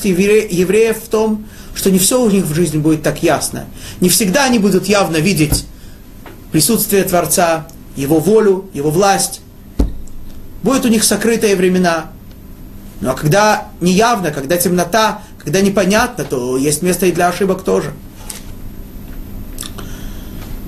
евре, 0.03 0.47
евреев 0.49 0.97
в 0.97 1.09
том, 1.09 1.45
что 1.75 1.91
не 1.91 1.99
все 1.99 2.21
у 2.21 2.29
них 2.29 2.45
в 2.45 2.53
жизни 2.53 2.77
будет 2.77 3.03
так 3.03 3.21
ясно. 3.21 3.65
Не 3.99 4.09
всегда 4.09 4.45
они 4.45 4.59
будут 4.59 4.85
явно 4.87 5.17
видеть 5.17 5.65
присутствие 6.51 7.03
Творца, 7.03 7.67
Его 7.95 8.19
волю, 8.19 8.69
Его 8.73 8.89
власть. 8.89 9.41
Будут 10.65 10.83
у 10.85 10.87
них 10.87 11.03
сокрытые 11.03 11.55
времена. 11.55 12.07
Ну 12.99 13.11
а 13.11 13.13
когда 13.13 13.67
неявно, 13.81 14.31
когда 14.31 14.57
темнота, 14.57 15.21
когда 15.37 15.61
непонятно, 15.61 16.23
то 16.23 16.57
есть 16.57 16.81
место 16.81 17.05
и 17.05 17.11
для 17.11 17.27
ошибок 17.27 17.61
тоже. 17.61 17.93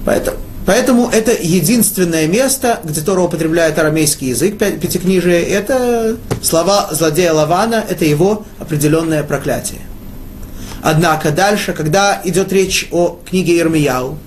Поэтому, 0.06 0.38
поэтому 0.68 1.10
это 1.10 1.32
единственное 1.32 2.28
место, 2.28 2.80
где 2.84 3.02
Тора 3.02 3.22
употребляет 3.22 3.80
арамейский 3.80 4.30
язык 4.30 4.60
пятикнижия, 4.60 5.42
это 5.42 6.18
слова 6.44 6.90
злодея 6.92 7.34
Лавана, 7.34 7.84
это 7.90 8.06
его 8.06 8.46
определенное 8.60 9.24
проклятие. 9.24 9.82
Однако 10.84 11.32
дальше, 11.32 11.74
когда 11.74 12.22
идет 12.24 12.54
речь 12.54 12.88
о 12.92 13.20
книге 13.28 13.58
Ирмияу, 13.58 14.20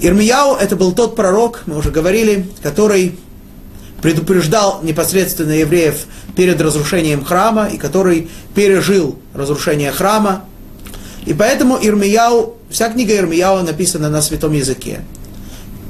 Ирмияу 0.00 0.54
это 0.54 0.76
был 0.76 0.92
тот 0.92 1.16
пророк, 1.16 1.64
мы 1.66 1.76
уже 1.76 1.90
говорили, 1.90 2.46
который 2.62 3.18
предупреждал 4.02 4.80
непосредственно 4.82 5.52
евреев 5.52 6.06
перед 6.36 6.60
разрушением 6.60 7.24
храма 7.24 7.68
и 7.68 7.78
который 7.78 8.30
пережил 8.54 9.18
разрушение 9.34 9.92
храма. 9.92 10.44
И 11.24 11.34
поэтому 11.34 11.78
Ирмияу 11.80 12.56
Вся 12.68 12.88
книга 12.88 13.16
Ирмияу 13.16 13.62
написана 13.62 14.10
на 14.10 14.20
святом 14.20 14.52
языке. 14.52 15.02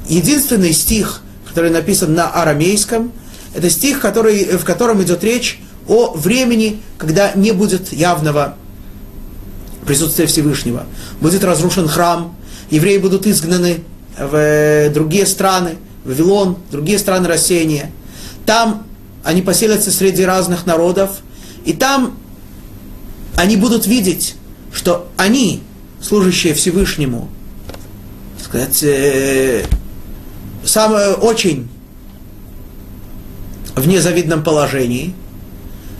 Единственный 0.07 0.73
стих, 0.73 1.21
который 1.47 1.71
написан 1.71 2.13
на 2.13 2.29
арамейском, 2.29 3.11
это 3.55 3.69
стих, 3.69 3.99
который, 3.99 4.57
в 4.57 4.63
котором 4.63 5.01
идет 5.01 5.23
речь 5.23 5.59
о 5.87 6.13
времени, 6.13 6.81
когда 6.97 7.31
не 7.33 7.51
будет 7.51 7.91
явного 7.91 8.55
присутствия 9.85 10.27
Всевышнего. 10.27 10.85
Будет 11.19 11.43
разрушен 11.43 11.87
храм, 11.87 12.35
евреи 12.69 12.99
будут 12.99 13.25
изгнаны 13.25 13.79
в 14.17 14.89
другие 14.93 15.25
страны, 15.25 15.75
Вавилон, 16.07 16.57
другие 16.71 16.97
страны 16.97 17.27
рассеяния. 17.27 17.91
Там 18.45 18.87
они 19.23 19.41
поселятся 19.41 19.91
среди 19.91 20.23
разных 20.23 20.65
народов, 20.65 21.17
и 21.65 21.73
там 21.73 22.17
они 23.35 23.57
будут 23.57 23.85
видеть, 23.85 24.35
что 24.71 25.09
они 25.17 25.61
служащие 26.01 26.53
Всевышнему, 26.53 27.27
сказать, 28.41 28.81
э, 28.83 29.65
самое 30.63 31.13
очень 31.13 31.67
в 33.75 33.85
незавидном 33.85 34.43
положении, 34.43 35.13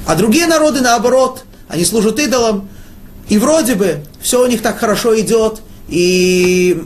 а 0.06 0.16
другие 0.16 0.48
народы, 0.48 0.80
наоборот, 0.80 1.44
они 1.68 1.84
служат 1.84 2.18
идолам, 2.18 2.70
и 3.28 3.38
вроде 3.38 3.76
бы 3.76 4.06
все 4.22 4.42
у 4.42 4.48
них 4.48 4.62
так 4.62 4.80
хорошо 4.80 5.20
идет, 5.20 5.62
и, 5.90 6.82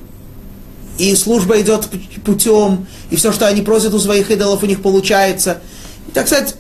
и 1.09 1.15
служба 1.15 1.59
идет 1.61 1.87
путем, 2.25 2.87
и 3.09 3.15
все, 3.15 3.31
что 3.31 3.47
они 3.47 3.61
просят 3.61 3.93
у 3.93 3.99
своих 3.99 4.29
идолов, 4.31 4.63
у 4.63 4.65
них 4.65 4.81
получается. 4.81 5.61
И, 6.07 6.11
так 6.11 6.27
сказать, 6.27 6.55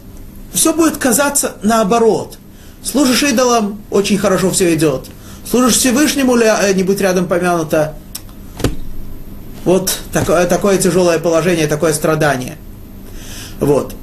все 0.53 0.73
будет 0.73 0.97
казаться 0.97 1.57
наоборот. 1.63 2.37
Служишь 2.83 3.23
идолам, 3.23 3.81
очень 3.89 4.17
хорошо 4.17 4.51
все 4.51 4.73
идет– 4.73 5.05
Служишь 5.51 5.77
Всевышнему, 5.77 6.37
э, 6.37 6.73
не 6.73 6.83
быть 6.83 7.01
рядом 7.01 7.27
помянуто. 7.27 7.95
Вот 9.65 9.99
такое, 10.13 10.45
такое 10.45 10.77
тяжелое 10.77 11.19
положение, 11.19 11.67
такое 11.67 11.93
страдание. 11.93 12.57
Вот. 13.59 13.93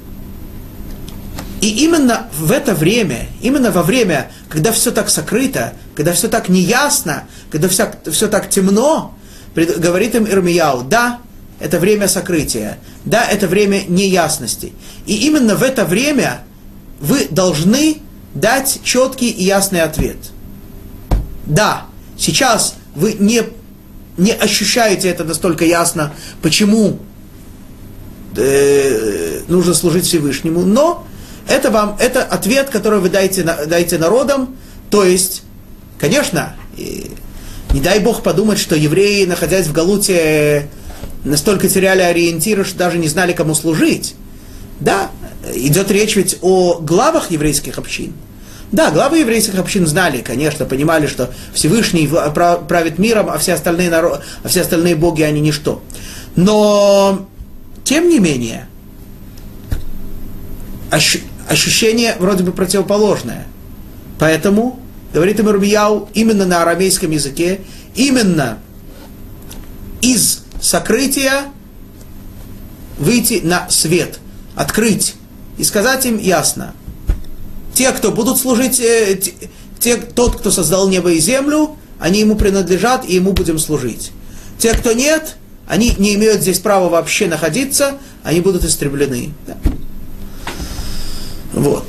И 1.61 1.83
именно 1.83 2.27
в 2.37 2.51
это 2.51 2.73
время, 2.73 3.27
именно 3.41 3.71
во 3.71 3.83
время, 3.83 4.31
когда 4.47 4.71
все 4.71 4.91
так 4.91 5.09
сокрыто, 5.09 5.73
когда 5.95 6.13
все 6.13 6.27
так 6.29 6.49
неясно, 6.49 7.23
когда 7.51 7.67
все, 7.67 7.91
все 8.09 8.27
так 8.27 8.49
темно, 8.49 9.15
говорит 9.55 10.15
им 10.15 10.27
Ирмияу, 10.27 10.83
да, 10.83 11.19
это 11.59 11.79
время 11.79 12.07
сокрытия, 12.07 12.77
да, 13.05 13.25
это 13.25 13.47
время 13.47 13.83
неясности. 13.87 14.73
И 15.05 15.27
именно 15.27 15.55
в 15.55 15.63
это 15.63 15.85
время 15.85 16.41
вы 16.99 17.27
должны 17.29 17.97
дать 18.33 18.79
четкий 18.83 19.29
и 19.29 19.43
ясный 19.43 19.81
ответ– 19.81 20.17
да, 21.49 21.87
сейчас 22.17 22.75
вы 22.95 23.13
не, 23.13 23.43
не 24.17 24.31
ощущаете 24.31 25.09
это 25.09 25.23
настолько 25.23 25.65
ясно, 25.65 26.13
почему 26.41 26.99
э, 28.37 29.41
нужно 29.47 29.73
служить 29.73 30.05
Всевышнему, 30.05 30.61
но 30.61 31.07
это 31.47 31.71
вам, 31.71 31.97
это 31.99 32.23
ответ, 32.23 32.69
который 32.69 32.99
вы 32.99 33.09
даете, 33.09 33.43
даете 33.43 33.97
народам, 33.97 34.55
то 34.91 35.03
есть, 35.03 35.41
конечно, 35.97 36.55
не 37.73 37.81
дай 37.81 37.99
Бог 37.99 38.23
подумать, 38.23 38.59
что 38.59 38.75
евреи, 38.75 39.25
находясь 39.25 39.67
в 39.67 39.73
Галуте, 39.73 40.69
настолько 41.23 41.69
теряли 41.69 42.01
ориентиры, 42.01 42.63
что 42.63 42.77
даже 42.77 42.97
не 42.97 43.07
знали, 43.07 43.33
кому 43.33 43.53
служить. 43.53 44.15
Да, 44.79 45.11
идет 45.53 45.91
речь 45.91 46.15
ведь 46.15 46.37
о 46.41 46.79
главах 46.79 47.31
еврейских 47.31 47.77
общин– 47.77 48.13
да, 48.71 48.91
главы 48.91 49.19
еврейских 49.19 49.57
общин 49.57 49.87
знали, 49.87 50.21
конечно, 50.21 50.65
понимали, 50.65 51.07
что 51.07 51.31
Всевышний 51.53 52.07
правит 52.07 52.99
миром, 52.99 53.29
а 53.29 53.39
все 53.39 53.53
остальные, 53.53 53.89
народ, 53.89 54.21
а 54.43 54.47
все 54.47 54.61
остальные 54.61 54.95
боги, 54.95 55.23
они 55.23 55.41
ничто. 55.41 55.81
Но, 56.35 57.27
тем 57.83 58.09
не 58.09 58.19
менее, 58.19 58.67
ощущение 61.47 62.15
вроде 62.19 62.43
бы 62.43 62.51
противоположное. 62.51 63.47
Поэтому, 64.19 64.79
говорит 65.13 65.39
им 65.39 65.49
Рубияу, 65.49 66.09
именно 66.13 66.45
на 66.45 66.61
арамейском 66.61 67.11
языке, 67.11 67.61
именно 67.95 68.59
из 70.01 70.43
сокрытия 70.61 71.45
выйти 72.97 73.41
на 73.43 73.69
свет, 73.69 74.19
открыть 74.55 75.15
и 75.57 75.63
сказать 75.63 76.05
им 76.05 76.17
ясно, 76.17 76.73
те, 77.73 77.91
кто 77.91 78.11
будут 78.11 78.37
служить, 78.37 78.79
э, 78.79 79.19
те, 79.79 79.95
тот, 79.95 80.37
кто 80.37 80.51
создал 80.51 80.89
небо 80.89 81.11
и 81.11 81.19
землю, 81.19 81.77
они 81.99 82.19
ему 82.19 82.35
принадлежат, 82.35 83.05
и 83.05 83.15
ему 83.15 83.33
будем 83.33 83.59
служить. 83.59 84.11
Те, 84.57 84.73
кто 84.73 84.93
нет, 84.93 85.37
они 85.67 85.93
не 85.97 86.15
имеют 86.15 86.41
здесь 86.41 86.59
права 86.59 86.89
вообще 86.89 87.27
находиться, 87.27 87.97
они 88.23 88.41
будут 88.41 88.65
истреблены. 88.65 89.31
Вот. 91.53 91.85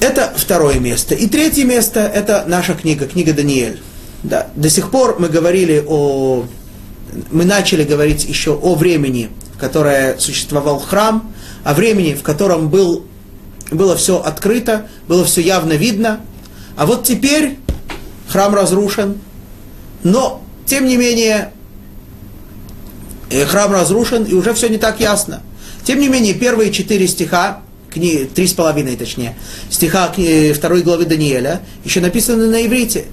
Это 0.00 0.32
второе 0.34 0.78
место. 0.78 1.14
И 1.14 1.26
третье 1.26 1.64
место– 1.64 2.00
это 2.14 2.44
наша 2.46 2.74
книга, 2.74 3.06
книга 3.06 3.34
Даниэль. 3.34 3.80
Да. 4.22 4.48
До 4.56 4.70
сих 4.70 4.90
пор 4.90 5.18
мы 5.18 5.28
говорили 5.28 5.84
о... 5.86 6.46
Мы 7.30 7.44
начали 7.44 7.84
говорить 7.84 8.24
еще 8.24 8.54
о 8.54 8.74
времени, 8.76 9.30
в 9.54 9.58
которое 9.58 10.16
существовал 10.18 10.78
храм, 10.78 11.32
о 11.64 11.74
времени, 11.74 12.14
в 12.14 12.22
котором 12.22 12.70
был, 12.70 13.04
было 13.70 13.96
все 13.96 14.22
открыто, 14.22 14.86
было 15.06 15.24
все 15.24 15.42
явно 15.42 15.74
видно. 15.74 16.20
А 16.76 16.86
вот 16.86 17.04
теперь 17.04 17.58
храм 18.28 18.54
разрушен, 18.54 19.18
но, 20.02 20.42
тем 20.66 20.86
не 20.86 20.96
менее, 20.96 21.52
э, 23.28 23.44
храм 23.44 23.72
разрушен, 23.72 24.24
и 24.24 24.34
уже 24.34 24.54
все 24.54 24.68
не 24.68 24.78
так 24.78 25.00
ясно. 25.00 25.42
Тем 25.84 25.98
не 26.00 26.08
менее, 26.08 26.34
первые 26.34 26.72
четыре 26.72 27.08
стиха, 27.08 27.60
три 27.90 28.46
с 28.46 28.52
половиной 28.52 28.96
точнее, 28.96 29.36
стиха 29.70 30.12
второй 30.54 30.82
главы 30.82 31.06
Даниэля, 31.06 31.60
еще 31.84 32.00
написаны 32.00 32.46
на 32.46 32.66
иврите. 32.66 33.06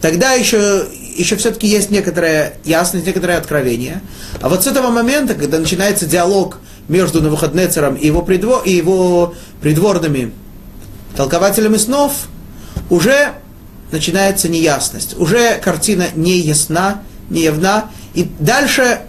Тогда 0.00 0.32
еще, 0.32 0.86
еще 1.16 1.36
все-таки 1.36 1.66
есть 1.66 1.90
некоторая 1.90 2.54
ясность, 2.64 3.06
некоторое 3.06 3.38
откровение. 3.38 4.00
А 4.40 4.48
вот 4.48 4.62
с 4.62 4.66
этого 4.66 4.90
момента, 4.90 5.34
когда 5.34 5.58
начинается 5.58 6.06
диалог 6.06 6.58
между 6.88 7.20
Навуходнецером 7.20 7.94
и 7.96 8.06
его, 8.06 8.22
придвор, 8.22 8.62
и 8.64 8.70
его 8.70 9.34
придворными 9.60 10.32
толкователями 11.16 11.76
снов, 11.76 12.28
уже 12.90 13.32
начинается 13.90 14.48
неясность. 14.48 15.18
Уже 15.18 15.58
картина 15.58 16.06
не 16.14 16.38
ясна, 16.38 17.02
не 17.28 17.42
явна. 17.42 17.90
И 18.14 18.28
дальше 18.38 19.00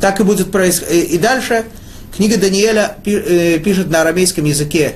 так 0.00 0.20
и 0.20 0.24
будет 0.24 0.50
происходить. 0.50 1.10
И 1.10 1.18
дальше 1.18 1.66
книга 2.14 2.36
Даниэля 2.36 2.96
э, 3.04 3.58
пишет 3.58 3.90
на 3.90 4.02
арамейском 4.02 4.44
языке 4.44 4.94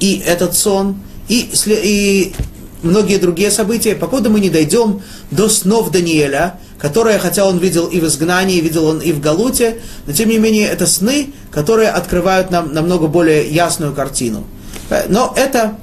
и 0.00 0.22
этот 0.26 0.54
сон, 0.54 0.96
и, 1.28 1.50
и 1.66 2.34
многие 2.82 3.18
другие 3.18 3.50
события, 3.50 3.94
покуда 3.94 4.30
мы 4.30 4.40
не 4.40 4.50
дойдем 4.50 5.02
до 5.30 5.48
снов 5.48 5.90
Даниэля, 5.90 6.58
которые, 6.78 7.18
хотя 7.18 7.46
он 7.46 7.58
видел 7.58 7.86
и 7.86 8.00
в 8.00 8.06
изгнании, 8.06 8.60
видел 8.60 8.86
он 8.86 8.98
и 8.98 9.12
в 9.12 9.20
Галуте, 9.20 9.80
но 10.06 10.12
тем 10.12 10.28
не 10.28 10.38
менее 10.38 10.68
это 10.68 10.86
сны, 10.86 11.32
которые 11.50 11.88
открывают 11.88 12.50
нам 12.50 12.74
намного 12.74 13.06
более 13.06 13.48
ясную 13.48 13.94
картину. 13.94 14.44
Э, 14.90 15.04
но 15.08 15.32
это 15.36 15.78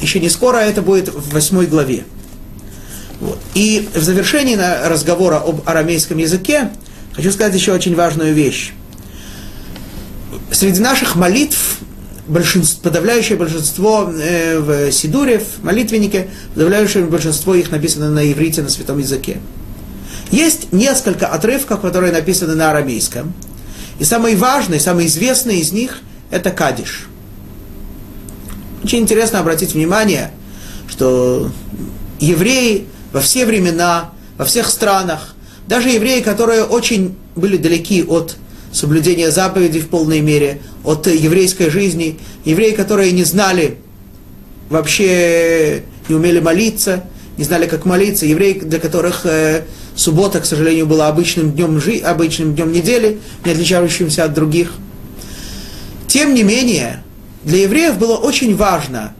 еще 0.00 0.20
не 0.20 0.30
скоро, 0.30 0.58
это 0.58 0.80
будет 0.80 1.08
в 1.08 1.32
восьмой 1.32 1.66
главе. 1.66 2.04
Вот. 3.20 3.38
И 3.54 3.88
в 3.94 4.00
завершении 4.00 4.56
разговора 4.56 5.38
об 5.38 5.68
арамейском 5.68 6.18
языке 6.18 6.70
хочу 7.14 7.32
сказать 7.32 7.54
еще 7.54 7.72
очень 7.72 7.96
важную 7.96 8.32
вещь. 8.32 8.72
Среди 10.58 10.80
наших 10.80 11.14
молитв 11.14 11.78
большинство, 12.26 12.82
подавляющее 12.82 13.38
большинство 13.38 14.10
э, 14.12 14.58
в 14.58 14.90
Сидуре, 14.90 15.38
в 15.38 15.62
молитвеннике, 15.62 16.30
подавляющее 16.52 17.04
большинство 17.04 17.54
их 17.54 17.70
написано 17.70 18.10
на 18.10 18.28
иврите, 18.32 18.62
на 18.62 18.68
святом 18.68 18.98
языке. 18.98 19.36
Есть 20.32 20.72
несколько 20.72 21.28
отрывков, 21.28 21.80
которые 21.80 22.12
написаны 22.12 22.56
на 22.56 22.72
арамейском. 22.72 23.32
И 24.00 24.04
самый 24.04 24.34
важный, 24.34 24.80
самый 24.80 25.06
известный 25.06 25.60
из 25.60 25.70
них– 25.70 26.00
это 26.32 26.50
Кадиш. 26.50 27.06
Очень 28.82 28.98
интересно 28.98 29.38
обратить 29.38 29.74
внимание, 29.74 30.32
что 30.88 31.52
евреи 32.18 32.88
во 33.12 33.20
все 33.20 33.46
времена, 33.46 34.10
во 34.36 34.44
всех 34.44 34.70
странах, 34.70 35.36
даже 35.68 35.90
евреи, 35.90 36.20
которые 36.20 36.64
очень 36.64 37.16
были 37.36 37.58
далеки 37.58 38.02
от 38.02 38.34
соблюдения 38.72 39.30
заповедей 39.30 39.80
в 39.80 39.88
полной 39.88 40.20
мере, 40.20 40.60
от 40.84 41.06
еврейской 41.06 41.70
жизни, 41.70 42.18
евреи, 42.44 42.72
которые 42.72 43.12
не 43.12 43.24
знали 43.24 43.78
вообще, 44.68 45.82
не 46.08 46.14
умели 46.14 46.40
молиться, 46.40 47.04
не 47.36 47.44
знали, 47.44 47.66
как 47.66 47.84
молиться, 47.84 48.26
евреи, 48.26 48.54
для 48.54 48.78
которых 48.78 49.24
э, 49.24 49.64
суббота, 49.94 50.40
к 50.40 50.46
сожалению, 50.46 50.86
была 50.86 51.08
обычным 51.08 51.52
днем, 51.52 51.80
жи, 51.80 51.98
обычным 51.98 52.54
днем 52.54 52.72
недели, 52.72 53.20
не 53.44 53.52
отличающимся 53.52 54.24
от 54.24 54.34
других. 54.34 54.72
Тем 56.06 56.34
не 56.34 56.42
менее, 56.42 57.02
для 57.44 57.62
евреев 57.62 57.98
было 57.98 58.16
очень 58.16 58.56
важно, 58.56 59.14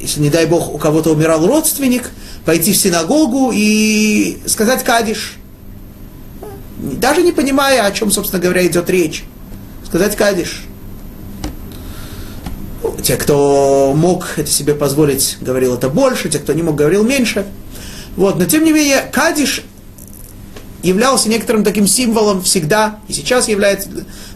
если, 0.00 0.20
не 0.20 0.30
дай 0.30 0.46
бог, 0.46 0.72
у 0.72 0.78
кого-то 0.78 1.12
умирал 1.12 1.46
родственник, 1.46 2.10
пойти 2.44 2.72
в 2.72 2.76
синагогу 2.76 3.52
и 3.54 4.38
сказать 4.46 4.82
кадиш, 4.82 5.36
даже 6.78 7.22
не 7.22 7.32
понимая, 7.32 7.84
о 7.84 7.92
чем, 7.92 8.10
собственно 8.10 8.42
говоря, 8.42 8.66
идет 8.66 8.88
речь. 8.90 9.24
Сказать 9.86 10.16
кадиш. 10.16 10.64
Те, 13.02 13.16
кто 13.16 13.94
мог 13.96 14.26
это 14.36 14.50
себе 14.50 14.74
позволить, 14.74 15.38
говорил 15.40 15.74
это 15.74 15.88
больше, 15.88 16.28
те, 16.28 16.38
кто 16.38 16.52
не 16.52 16.62
мог, 16.62 16.76
говорил 16.76 17.04
меньше. 17.04 17.46
Вот. 18.16 18.38
Но 18.38 18.44
тем 18.44 18.64
не 18.64 18.72
менее, 18.72 19.08
кадиш 19.12 19.62
являлся 20.82 21.28
некоторым 21.28 21.64
таким 21.64 21.86
символом 21.86 22.42
всегда, 22.42 23.00
и 23.08 23.12
сейчас 23.12 23.48
является 23.48 23.88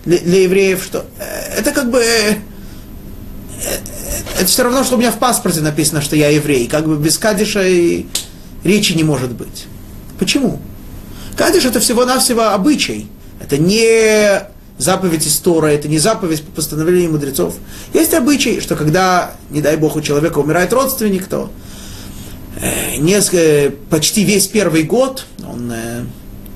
для, 0.04 0.18
для 0.18 0.42
евреев, 0.42 0.82
что 0.82 1.04
э, 1.18 1.58
это 1.58 1.70
как 1.70 1.90
бы 1.90 2.00
э, 2.00 2.34
это 4.36 4.46
все 4.46 4.64
равно, 4.64 4.82
что 4.84 4.96
у 4.96 4.98
меня 4.98 5.12
в 5.12 5.18
паспорте 5.18 5.60
написано, 5.60 6.00
что 6.00 6.16
я 6.16 6.28
еврей. 6.28 6.66
Как 6.66 6.86
бы 6.86 6.96
без 6.96 7.18
кадиша 7.18 7.62
и 7.66 8.06
речи 8.64 8.92
не 8.92 9.04
может 9.04 9.32
быть. 9.32 9.66
Почему? 10.18 10.60
Кадиш 11.36 11.64
это 11.64 11.80
всего-навсего 11.80 12.48
обычай. 12.48 13.08
Это 13.40 13.58
не 13.58 14.42
заповедь 14.78 15.26
истора, 15.26 15.66
это 15.68 15.88
не 15.88 15.98
заповедь 15.98 16.42
по 16.42 16.52
постановлению 16.52 17.12
мудрецов. 17.12 17.54
Есть 17.94 18.14
обычай, 18.14 18.60
что 18.60 18.76
когда, 18.76 19.32
не 19.50 19.62
дай 19.62 19.76
бог, 19.76 19.96
у 19.96 20.00
человека 20.00 20.38
умирает 20.38 20.72
родственник, 20.72 21.26
то 21.26 21.50
э, 22.60 22.96
несколько, 22.98 23.74
почти 23.90 24.24
весь 24.24 24.46
первый 24.46 24.82
год 24.82 25.26
он 25.46 25.70
э, 25.72 26.04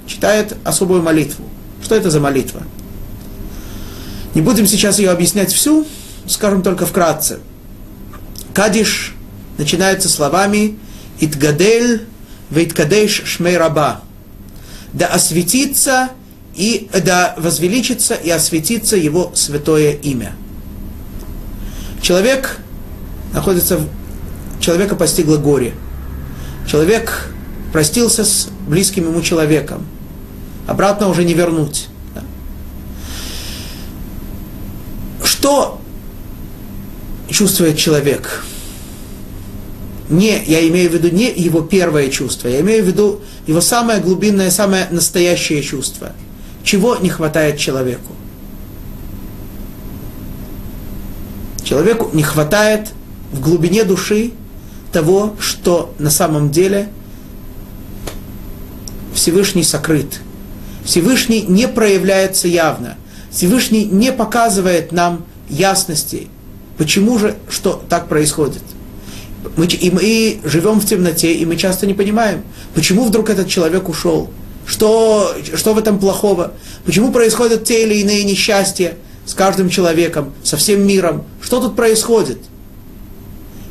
читает 0.06 0.56
особую 0.64 1.02
молитву. 1.02 1.44
Что 1.82 1.94
это 1.94 2.10
за 2.10 2.20
молитва? 2.20 2.62
Не 4.34 4.42
будем 4.42 4.66
сейчас 4.66 4.98
ее 4.98 5.10
объяснять 5.10 5.52
всю, 5.52 5.86
скажем 6.26 6.62
только 6.62 6.84
вкратце. 6.84 7.38
Кадиш 8.52 9.14
начинается 9.56 10.08
словами 10.08 10.78
«Итгадель 11.20 12.06
вейткадеш 12.50 13.22
шмей 13.24 13.56
раба» 13.56 14.02
да 14.96 15.08
осветится 15.08 16.10
и 16.54 16.88
да 17.04 17.34
возвеличится 17.36 18.14
и 18.14 18.30
осветится 18.30 18.96
его 18.96 19.30
святое 19.34 19.92
имя. 19.92 20.34
Человек 22.00 22.58
находится 23.34 23.76
в... 23.76 23.86
Человека 24.58 24.96
постигло 24.96 25.36
горе. 25.36 25.74
Человек 26.66 27.28
простился 27.72 28.24
с 28.24 28.48
близким 28.66 29.04
ему 29.04 29.20
человеком. 29.20 29.86
Обратно 30.66 31.08
уже 31.08 31.24
не 31.24 31.34
вернуть. 31.34 31.88
Да? 32.14 32.22
Что 35.22 35.78
чувствует 37.28 37.76
человек? 37.76 38.44
Не, 40.08 40.42
я 40.44 40.66
имею 40.68 40.90
в 40.90 40.94
виду 40.94 41.08
не 41.10 41.32
его 41.32 41.62
первое 41.62 42.08
чувство, 42.10 42.48
я 42.48 42.60
имею 42.60 42.84
в 42.84 42.86
виду 42.86 43.20
его 43.46 43.60
самое 43.60 44.00
глубинное, 44.00 44.50
самое 44.50 44.86
настоящее 44.90 45.62
чувство. 45.62 46.12
Чего 46.62 46.96
не 46.96 47.10
хватает 47.10 47.58
человеку? 47.58 48.12
Человеку 51.64 52.10
не 52.12 52.22
хватает 52.22 52.90
в 53.32 53.40
глубине 53.40 53.84
души 53.84 54.32
того, 54.92 55.34
что 55.40 55.92
на 55.98 56.10
самом 56.10 56.50
деле 56.50 56.88
Всевышний 59.14 59.64
сокрыт. 59.64 60.20
Всевышний 60.84 61.42
не 61.42 61.66
проявляется 61.66 62.46
явно. 62.46 62.96
Всевышний 63.32 63.84
не 63.84 64.12
показывает 64.12 64.92
нам 64.92 65.24
ясности, 65.48 66.28
почему 66.78 67.18
же, 67.18 67.34
что 67.48 67.82
так 67.88 68.08
происходит. 68.08 68.62
Мы, 69.56 69.66
и 69.66 69.90
мы 69.90 70.40
живем 70.44 70.80
в 70.80 70.86
темноте, 70.86 71.32
и 71.32 71.44
мы 71.44 71.56
часто 71.56 71.86
не 71.86 71.94
понимаем, 71.94 72.42
почему 72.74 73.04
вдруг 73.04 73.30
этот 73.30 73.48
человек 73.48 73.88
ушел, 73.88 74.30
что, 74.66 75.34
что 75.54 75.74
в 75.74 75.78
этом 75.78 75.98
плохого, 75.98 76.54
почему 76.84 77.12
происходят 77.12 77.64
те 77.64 77.84
или 77.84 77.96
иные 77.96 78.24
несчастья 78.24 78.96
с 79.24 79.34
каждым 79.34 79.68
человеком, 79.68 80.32
со 80.42 80.56
всем 80.56 80.86
миром, 80.86 81.24
что 81.40 81.60
тут 81.60 81.76
происходит. 81.76 82.38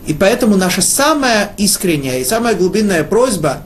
И 0.08 0.14
поэтому 0.14 0.56
наша 0.56 0.82
самая 0.82 1.54
искренняя 1.58 2.20
и 2.20 2.26
самая 2.26 2.56
глубинная 2.56 3.04
просьба 3.04 3.64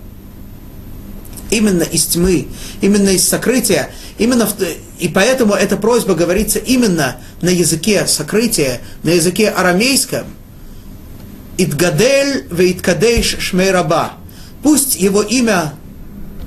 именно 1.49 1.83
из 1.83 2.05
тьмы, 2.05 2.47
именно 2.81 3.09
из 3.09 3.27
сокрытия, 3.27 3.89
именно 4.17 4.45
в, 4.45 4.53
и 4.99 5.07
поэтому 5.07 5.53
эта 5.53 5.75
просьба 5.77 6.13
говорится 6.13 6.59
именно 6.59 7.17
на 7.41 7.49
языке 7.49 8.05
сокрытия, 8.07 8.81
на 9.03 9.09
языке 9.09 9.49
арамейском– 9.49 10.25
Идгадель 11.59 12.47
вейткадейш 12.49 13.37
шмей 13.39 13.71
раба. 13.71 14.13
Пусть 14.63 14.95
его 14.95 15.21
имя 15.21 15.73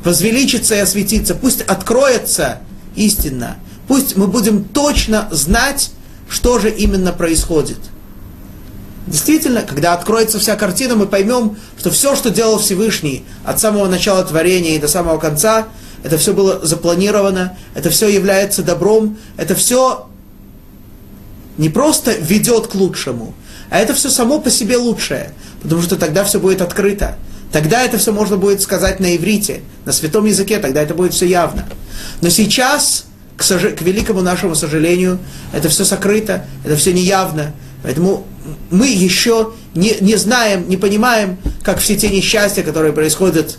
возвеличится 0.02 0.74
и 0.74 0.78
осветится, 0.78 1.34
пусть 1.34 1.60
откроется 1.60 2.60
истинно, 2.96 3.58
пусть 3.88 4.16
мы 4.16 4.26
будем 4.26 4.64
точно 4.64 5.28
знать, 5.30 5.90
что 6.30 6.58
же 6.58 6.70
именно 6.70 7.12
происходит. 7.12 7.76
Действительно, 9.06 9.60
когда 9.60 9.92
откроется 9.92 10.38
вся 10.38 10.56
картина, 10.56 10.96
мы 10.96 11.06
поймем, 11.06 11.58
что 11.78 11.90
все, 11.90 12.16
что 12.16 12.30
делал 12.30 12.58
Всевышний 12.58 13.22
от 13.44 13.60
самого 13.60 13.88
начала 13.88 14.24
творения 14.24 14.76
и 14.76 14.80
до 14.80 14.88
самого 14.88 15.18
конца, 15.18 15.68
это 16.02 16.16
все 16.16 16.32
было 16.32 16.64
запланировано, 16.64 17.58
это 17.74 17.90
все 17.90 18.08
является 18.08 18.62
добром, 18.62 19.18
это 19.36 19.54
все 19.54 20.08
не 21.58 21.68
просто 21.68 22.12
ведет 22.12 22.68
к 22.68 22.74
лучшему, 22.74 23.34
а 23.72 23.78
это 23.78 23.94
все 23.94 24.10
само 24.10 24.38
по 24.38 24.50
себе 24.50 24.76
лучшее, 24.76 25.30
потому 25.62 25.80
что 25.80 25.96
тогда 25.96 26.24
все 26.24 26.38
будет 26.38 26.60
открыто. 26.60 27.16
Тогда 27.50 27.82
это 27.82 27.96
все 27.96 28.12
можно 28.12 28.36
будет 28.36 28.60
сказать 28.60 29.00
на 29.00 29.16
иврите, 29.16 29.62
на 29.86 29.92
святом 29.92 30.26
языке, 30.26 30.58
тогда 30.58 30.82
это 30.82 30.92
будет 30.92 31.14
все 31.14 31.26
явно. 31.26 31.64
Но 32.20 32.28
сейчас, 32.28 33.06
к, 33.34 33.42
сож... 33.42 33.62
к 33.62 33.80
великому 33.80 34.20
нашему 34.20 34.54
сожалению, 34.54 35.18
это 35.54 35.70
все 35.70 35.86
сокрыто, 35.86 36.44
это 36.66 36.76
все 36.76 36.92
неявно. 36.92 37.54
Поэтому 37.82 38.26
мы 38.70 38.88
еще 38.88 39.52
не, 39.74 39.96
не 40.02 40.16
знаем, 40.16 40.68
не 40.68 40.76
понимаем, 40.76 41.38
как 41.62 41.78
все 41.78 41.96
те 41.96 42.10
несчастья, 42.10 42.62
которые 42.62 42.92
происходят, 42.92 43.56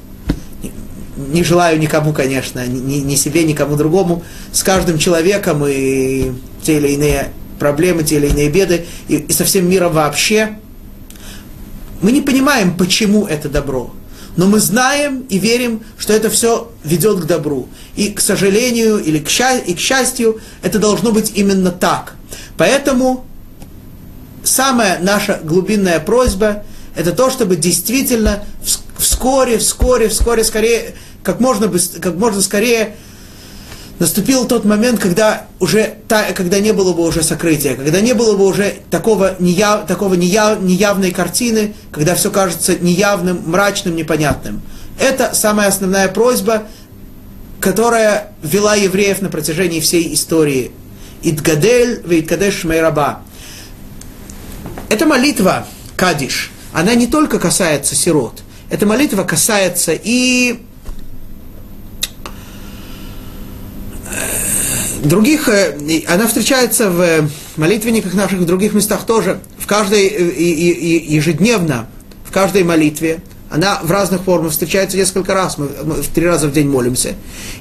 не 1.18 1.43
желаю 1.43 1.80
никому, 1.80 2.14
конечно, 2.14 2.64
ни, 2.68 2.97
ни 2.97 3.16
себе, 3.16 3.45
никому 3.45 3.78
другому, 3.78 4.24
с 4.51 4.61
каждым 4.61 4.99
человеком 4.99 5.66
и 5.68 6.34
те 6.61 6.78
или 6.78 6.89
иные 6.89 7.32
проблемы, 7.64 8.03
те 8.03 8.18
или 8.18 8.28
иные 8.28 8.49
беды, 8.49 8.86
и, 9.07 9.16
и 9.16 9.32
со 9.32 9.45
всем 9.45 9.70
миром 9.70 9.93
вообще. 9.93 10.57
Мы 12.01 12.11
не 12.11 12.22
понимаем, 12.22 12.76
почему 12.76 13.26
это 13.26 13.47
добро. 13.47 13.93
Но 14.36 14.47
мы 14.47 14.59
знаем 14.59 15.26
и 15.30 15.38
верим, 15.39 15.82
что 15.97 16.11
это 16.11 16.30
все 16.30 16.70
ведет 16.84 17.22
к 17.22 17.26
добру. 17.26 17.70
И, 17.95 18.09
к 18.09 18.20
сожалению, 18.20 18.97
или 18.97 19.20
к, 19.20 19.30
счастью, 19.30 19.66
и 19.72 19.74
к 19.76 19.80
счастью, 19.80 20.41
это 20.61 20.78
должно 20.78 21.14
быть 21.14 21.32
именно 21.36 21.72
так. 21.72 22.16
Поэтому 22.57 23.26
самая 24.43 24.99
наша 24.99 25.39
глубинная 25.41 26.01
просьба– 26.01 26.64
это 26.97 27.14
то, 27.14 27.30
чтобы 27.30 27.55
действительно 27.55 28.43
вскоре, 28.97 29.57
вскоре, 29.57 30.09
вскоре, 30.09 30.43
скорее, 30.43 30.95
как 31.24 31.39
можно, 31.39 31.72
как 32.01 32.16
можно 32.16 32.41
скорее 32.41 32.97
наступил 34.03 34.45
тот 34.45 34.65
момент, 34.65 34.99
когда 34.99 35.47
уже 35.61 35.95
та, 36.09 36.33
когда 36.33 36.59
не 36.59 36.73
было 36.73 36.91
бы 36.91 37.03
уже 37.07 37.23
сокрытия, 37.23 37.75
когда 37.75 38.01
не 38.01 38.11
было 38.11 38.35
бы 38.35 38.45
уже 38.45 38.75
такого, 38.91 39.37
неяв, 39.39 39.87
такого 39.87 40.15
неяв, 40.15 40.59
неявной 40.59 41.11
картины, 41.11 41.73
когда 41.89 42.13
все 42.13 42.29
кажется 42.29 42.75
неявным, 42.75 43.43
мрачным, 43.45 43.95
непонятным. 43.95 44.61
Это 44.99 45.33
самая 45.33 45.69
основная 45.69 46.09
просьба, 46.09 46.63
которая 47.61 48.33
вела 48.41 48.75
евреев 48.75 49.21
на 49.21 49.29
протяжении 49.29 49.79
всей 49.79 50.13
истории. 50.13 50.73
Идгадель 51.21 52.01
вейткадеш 52.05 52.65
мейраба. 52.65 53.21
Эта 54.89 55.05
молитва, 55.05 55.65
Кадиш, 55.95 56.51
она 56.73 56.93
не 56.93 57.07
только 57.07 57.39
касается 57.39 57.95
сирот. 57.95 58.43
Эта 58.69 58.85
молитва 58.85 59.23
касается 59.23 59.93
и 59.93 60.59
других, 65.03 65.47
э, 65.49 66.03
она 66.07 66.28
встречается 66.28 66.89
в 66.89 67.30
молитвенниках 67.57 68.14
наших, 68.14 68.39
в 68.39 68.45
других 68.45 68.74
местах 68.74 69.05
тоже, 69.05 69.39
в 69.57 69.68
каждой, 69.68 70.07
э, 70.07 71.01
ежедневно, 71.07 71.88
в 72.26 72.32
каждой 72.32 72.64
молитве. 72.64 73.22
Она 73.49 73.80
в 73.84 73.91
разных 73.91 74.24
формах 74.24 74.51
встречается 74.51 74.97
несколько 74.97 75.36
раз, 75.36 75.59
мы, 75.59 75.70
мы 75.84 75.95
три 76.01 76.26
раза 76.26 76.47
в 76.47 76.53
день 76.53 76.68
молимся. 76.68 77.14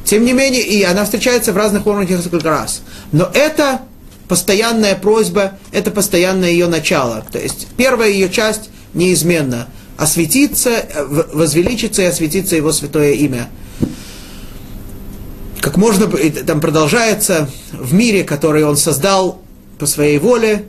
Тем 0.04 0.24
не 0.24 0.32
менее, 0.32 0.62
и 0.62 0.82
она 0.82 1.04
встречается 1.04 1.52
в 1.52 1.56
разных 1.56 1.82
формах 1.82 2.08
несколько 2.08 2.48
раз. 2.48 2.80
Но 3.12 3.30
это 3.34 3.82
постоянная 4.26 4.94
просьба, 4.94 5.58
это 5.70 5.90
постоянное 5.90 6.50
ее 6.50 6.66
начало. 6.66 7.26
То 7.30 7.38
есть 7.38 7.66
первая 7.76 8.08
ее 8.08 8.30
часть 8.30 8.70
неизменна. 8.94 9.68
Осветиться, 9.98 10.86
возвеличиться 11.34 12.00
и 12.02 12.06
осветиться 12.06 12.56
его 12.56 12.72
святое 12.72 13.12
имя. 13.12 13.50
Как 15.62 15.76
можно, 15.76 16.08
там 16.44 16.60
продолжается 16.60 17.48
в 17.70 17.94
мире, 17.94 18.24
который 18.24 18.64
он 18.64 18.76
создал 18.76 19.40
по 19.78 19.86
своей 19.86 20.18
воле, 20.18 20.66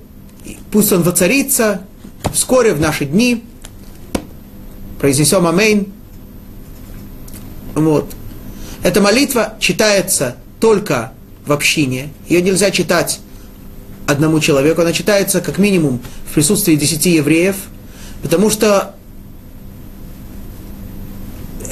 пусть 0.71 0.93
он 0.93 1.01
воцарится 1.01 1.81
вскоре 2.31 2.75
в 2.75 2.79
наши 2.79 3.05
дни. 3.05 3.43
Произнесем 4.99 5.47
амейн. 5.47 5.87
Вот. 7.73 8.13
Эта 8.83 9.01
молитва 9.01 9.55
читается 9.59 10.35
только 10.59 11.13
в 11.47 11.51
общине. 11.51 12.09
Ее 12.29 12.43
нельзя 12.43 12.69
читать 12.69 13.19
одному 14.05 14.39
человеку, 14.39 14.81
она 14.81 14.93
читается 14.93 15.41
как 15.41 15.57
минимум 15.57 16.01
в 16.29 16.33
присутствии 16.35 16.75
десяти 16.75 17.15
евреев, 17.15 17.55
потому 18.21 18.51
что 18.51 18.93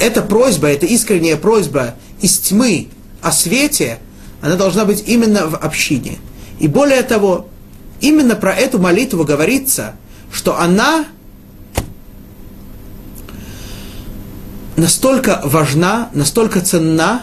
эта 0.00 0.22
просьба, 0.22 0.66
эта 0.66 0.86
искренняя 0.86 1.36
просьба 1.36 1.94
из 2.20 2.36
тьмы 2.38 2.88
свете, 3.30 3.98
она 4.40 4.56
должна 4.56 4.84
быть 4.84 5.04
именно 5.06 5.46
в 5.46 5.54
общине. 5.54 6.18
И 6.58 6.66
более 6.66 7.02
того, 7.02 7.48
именно 8.00 8.34
про 8.34 8.52
эту 8.54 8.78
молитву 8.78 9.24
говорится, 9.24 9.94
что 10.32 10.58
она 10.58 11.04
настолько 14.76 15.40
важна, 15.44 16.10
настолько 16.12 16.60
ценна, 16.60 17.22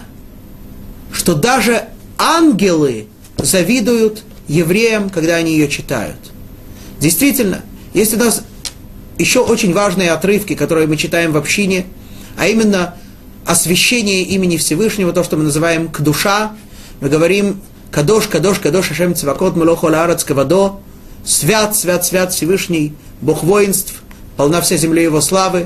что 1.11 1.35
даже 1.35 1.89
ангелы 2.17 3.07
завидуют 3.37 4.23
евреям, 4.47 5.09
когда 5.09 5.35
они 5.35 5.53
ее 5.53 5.67
читают. 5.67 6.17
Действительно, 6.99 7.61
есть 7.93 8.13
у 8.13 8.17
нас 8.17 8.43
еще 9.17 9.41
очень 9.41 9.73
важные 9.73 10.11
отрывки, 10.11 10.55
которые 10.55 10.87
мы 10.87 10.95
читаем 10.97 11.33
в 11.33 11.37
общине, 11.37 11.85
а 12.37 12.47
именно 12.47 12.95
освящение 13.49 14.21
имени 14.21 14.57
Всевышнего, 14.57 15.11
то, 15.11 15.23
что 15.23 15.35
мы 15.35 15.43
называем 15.43 15.87
кдуша. 15.87 16.51
Мы 17.01 17.09
говорим 17.09 17.59
кадош, 17.89 18.27
кадош, 18.27 18.59
кадош, 18.59 18.91
ашем 18.91 19.15
цвакот, 19.15 19.55
мелохо 19.55 19.85
лаарец 19.85 20.23
кавадо, 20.23 20.73
свят, 21.25 21.75
свят, 21.75 22.05
свят 22.05 22.31
Всевышний, 22.31 22.93
Бог 23.21 23.41
воинств, 23.41 24.03
полна 24.37 24.61
вся 24.61 24.77
земля 24.77 25.01
его 25.01 25.19
славы. 25.19 25.65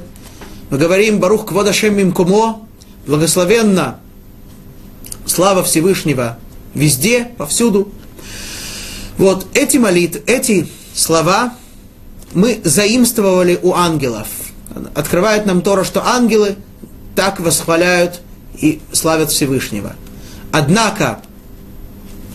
Мы 0.69 0.77
говорим 0.77 1.19
Барух 1.19 1.45
квод 1.45 1.67
ашем 1.67 1.97
мимкумо, 1.97 2.65
благословенно 3.05 3.99
слава 5.25 5.61
Всевышнего 5.61 6.37
везде, 6.73 7.31
повсюду. 7.37 7.91
Вот 9.17 9.45
эти 9.55 9.75
молитвы, 9.75 10.23
эти 10.25 10.69
слова 10.95 11.53
мы 12.33 12.61
заимствовали 12.63 13.59
у 13.61 13.73
ангелов. 13.73 14.27
Открывает 14.95 15.45
нам 15.45 15.61
Тора, 15.61 15.83
что 15.83 16.07
ангелы 16.07 16.55
так 17.15 17.39
восхваляют 17.39 18.21
и 18.55 18.81
славят 18.91 19.31
Всевышнего. 19.31 19.95
Однако, 20.51 21.19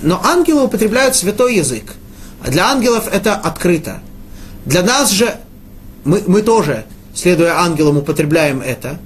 но 0.03 0.21
ангелы 0.25 0.65
употребляют 0.65 1.15
святой 1.17 1.57
язык. 1.57 1.95
А 2.45 2.51
для 2.51 2.71
ангелов 2.71 3.09
это 3.13 3.35
открыто. 3.35 4.01
Для 4.65 4.83
нас 4.83 5.11
же, 5.11 5.37
мы, 6.05 6.23
мы 6.27 6.43
тоже, 6.43 6.85
следуя 7.15 7.59
ангелам, 7.61 7.99
употребляем 7.99 8.61
это, 8.61 8.99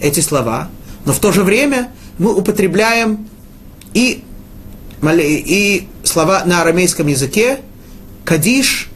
эти 0.00 0.20
слова, 0.20 0.68
но 1.04 1.12
в 1.12 1.18
то 1.18 1.32
же 1.32 1.42
время 1.42 1.90
мы 2.18 2.34
употребляем 2.34 3.28
и 3.92 4.24
и 5.02 5.88
слова 6.04 6.44
на 6.44 6.60
арамейском 6.60 7.06
языке, 7.06 7.60
кадиш, 8.24 8.90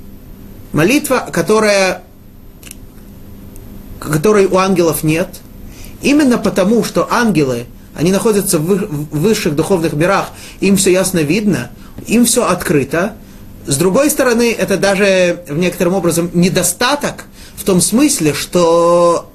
молитва, 0.72 1.26
которая, 1.32 2.02
которой 3.98 4.44
у 4.44 4.58
ангелов 4.58 5.02
нет, 5.02 5.40
именно 6.04 6.38
потому, 6.38 6.84
что 6.84 7.08
ангелы, 7.10 7.66
они 7.96 8.12
находятся 8.12 8.58
в 8.58 9.08
высших 9.10 9.56
духовных 9.56 9.94
мирах, 9.94 10.30
им 10.60 10.76
все 10.76 10.92
ясно 10.92 11.20
видно, 11.20 11.70
им 12.06 12.26
все 12.26 12.46
открыто. 12.46 13.14
С 13.66 13.76
другой 13.76 14.10
стороны, 14.10 14.52
это 14.52 14.76
даже 14.76 15.42
в 15.48 15.56
некотором 15.56 15.94
образом 15.94 16.30
недостаток 16.34 17.24
в 17.56 17.64
том 17.64 17.80
смысле, 17.80 18.34
что 18.34 19.30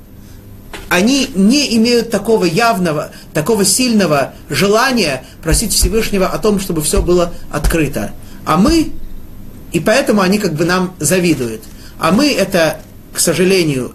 они 0.90 1.30
не 1.36 1.76
имеют 1.78 2.12
такого 2.12 2.46
явного, 2.46 3.12
такого 3.34 3.66
сильного 3.66 4.34
желания 4.50 5.24
просить 5.42 5.74
Всевышнего 5.74 6.28
о 6.28 6.38
том, 6.38 6.60
чтобы 6.60 6.82
все 6.82 7.02
было 7.02 7.34
открыто. 7.52 8.12
А 8.46 8.58
мы, 8.58 8.92
и 9.72 9.80
поэтому 9.80 10.22
они 10.22 10.38
как 10.38 10.54
бы 10.54 10.66
нам 10.66 10.94
завидуют. 11.00 11.64
А 11.98 12.12
мы 12.12 12.32
это, 12.32 12.82
к 13.14 13.20
сожалению, 13.20 13.94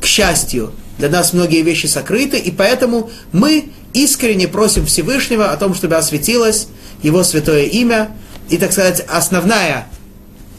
к 0.00 0.06
счастью, 0.06 0.72
для 0.98 1.08
нас 1.08 1.32
многие 1.32 1.62
вещи 1.62 1.86
сокрыты, 1.86 2.38
и 2.38 2.50
поэтому 2.50 3.10
мы 3.32 3.70
искренне 3.92 4.48
просим 4.48 4.86
Всевышнего 4.86 5.52
о 5.52 5.56
том, 5.56 5.74
чтобы 5.74 5.96
осветилось 5.96 6.68
Его 7.02 7.22
святое 7.22 7.64
имя. 7.64 8.10
И, 8.48 8.56
так 8.58 8.72
сказать, 8.72 9.04
основная, 9.08 9.86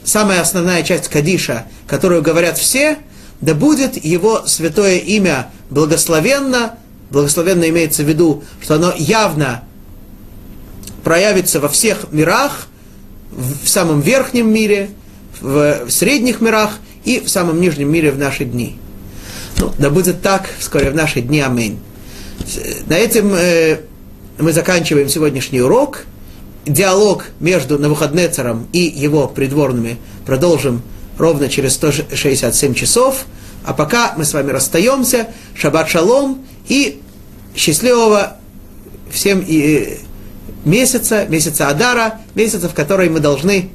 самая 0.03 0.41
основная 0.41 0.83
часть 0.83 1.07
Кадиша, 1.07 1.65
которую 1.87 2.21
говорят 2.21 2.57
все– 2.57 2.97
да 3.41 3.53
будет 3.53 4.03
его 4.03 4.43
святое 4.45 4.97
имя 4.97 5.49
благословенно, 5.69 6.75
благословенно 7.11 7.69
имеется 7.69 8.03
в 8.03 8.09
виду, 8.09 8.43
что 8.61 8.75
оно 8.75 8.93
явно 8.97 9.63
проявится 11.03 11.59
во 11.59 11.69
всех 11.69 12.11
мирах, 12.11 12.67
в 13.31 13.67
самом 13.67 14.01
верхнем 14.01 14.51
мире, 14.51 14.89
в 15.39 15.89
средних 15.89 16.41
мирах 16.41 16.79
и 17.05 17.19
в 17.19 17.29
самом 17.29 17.61
нижнем 17.61 17.91
мире 17.91 18.11
в 18.11 18.17
наши 18.17 18.45
дни. 18.45 18.79
Ну, 19.59 19.71
да 19.77 19.89
будет 19.89 20.21
так 20.21 20.49
вскоре 20.59 20.91
в 20.91 20.95
наши 20.95 21.21
дни. 21.21 21.41
Аминь. 21.41 21.79
На 22.87 22.95
этом 22.95 23.33
э, 23.33 23.79
мы 24.37 24.53
заканчиваем 24.53 25.09
сегодняшний 25.09 25.61
урок. 25.61 26.05
Диалог 26.65 27.25
между 27.39 27.79
Навуходнецером 27.79 28.67
и 28.73 28.79
его 28.79 29.27
придворными 29.27 29.97
продолжим 30.25 30.81
ровно 31.17 31.49
через 31.49 31.73
167 31.73 32.73
часов. 32.73 33.25
А 33.63 33.73
пока 33.73 34.13
мы 34.17 34.25
с 34.25 34.33
вами 34.33 34.51
расстаемся. 34.51 35.27
Шаббат 35.55 35.89
шалом 35.89 36.45
и 36.67 37.01
счастливого 37.55 38.37
всем 39.09 39.43
и 39.45 39.99
месяца, 40.65 41.25
месяца 41.27 41.69
Адара, 41.69 42.19
месяца, 42.35 42.69
в 42.69 42.73
который 42.73 43.09
мы 43.09 43.19
должны 43.19 43.69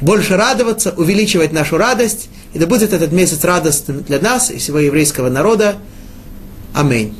больше 0.00 0.36
радоваться, 0.36 0.94
увеличивать 0.96 1.52
нашу 1.52 1.76
радость, 1.76 2.28
и 2.52 2.58
да 2.58 2.66
будет 2.66 2.92
этот 2.92 3.12
месяц 3.12 3.44
радостным 3.44 4.02
для 4.02 4.18
нас 4.18 4.50
и 4.50 4.58
всего 4.58 4.78
еврейского 4.78 5.28
народа. 5.28 5.76
Аминь. 6.74 7.16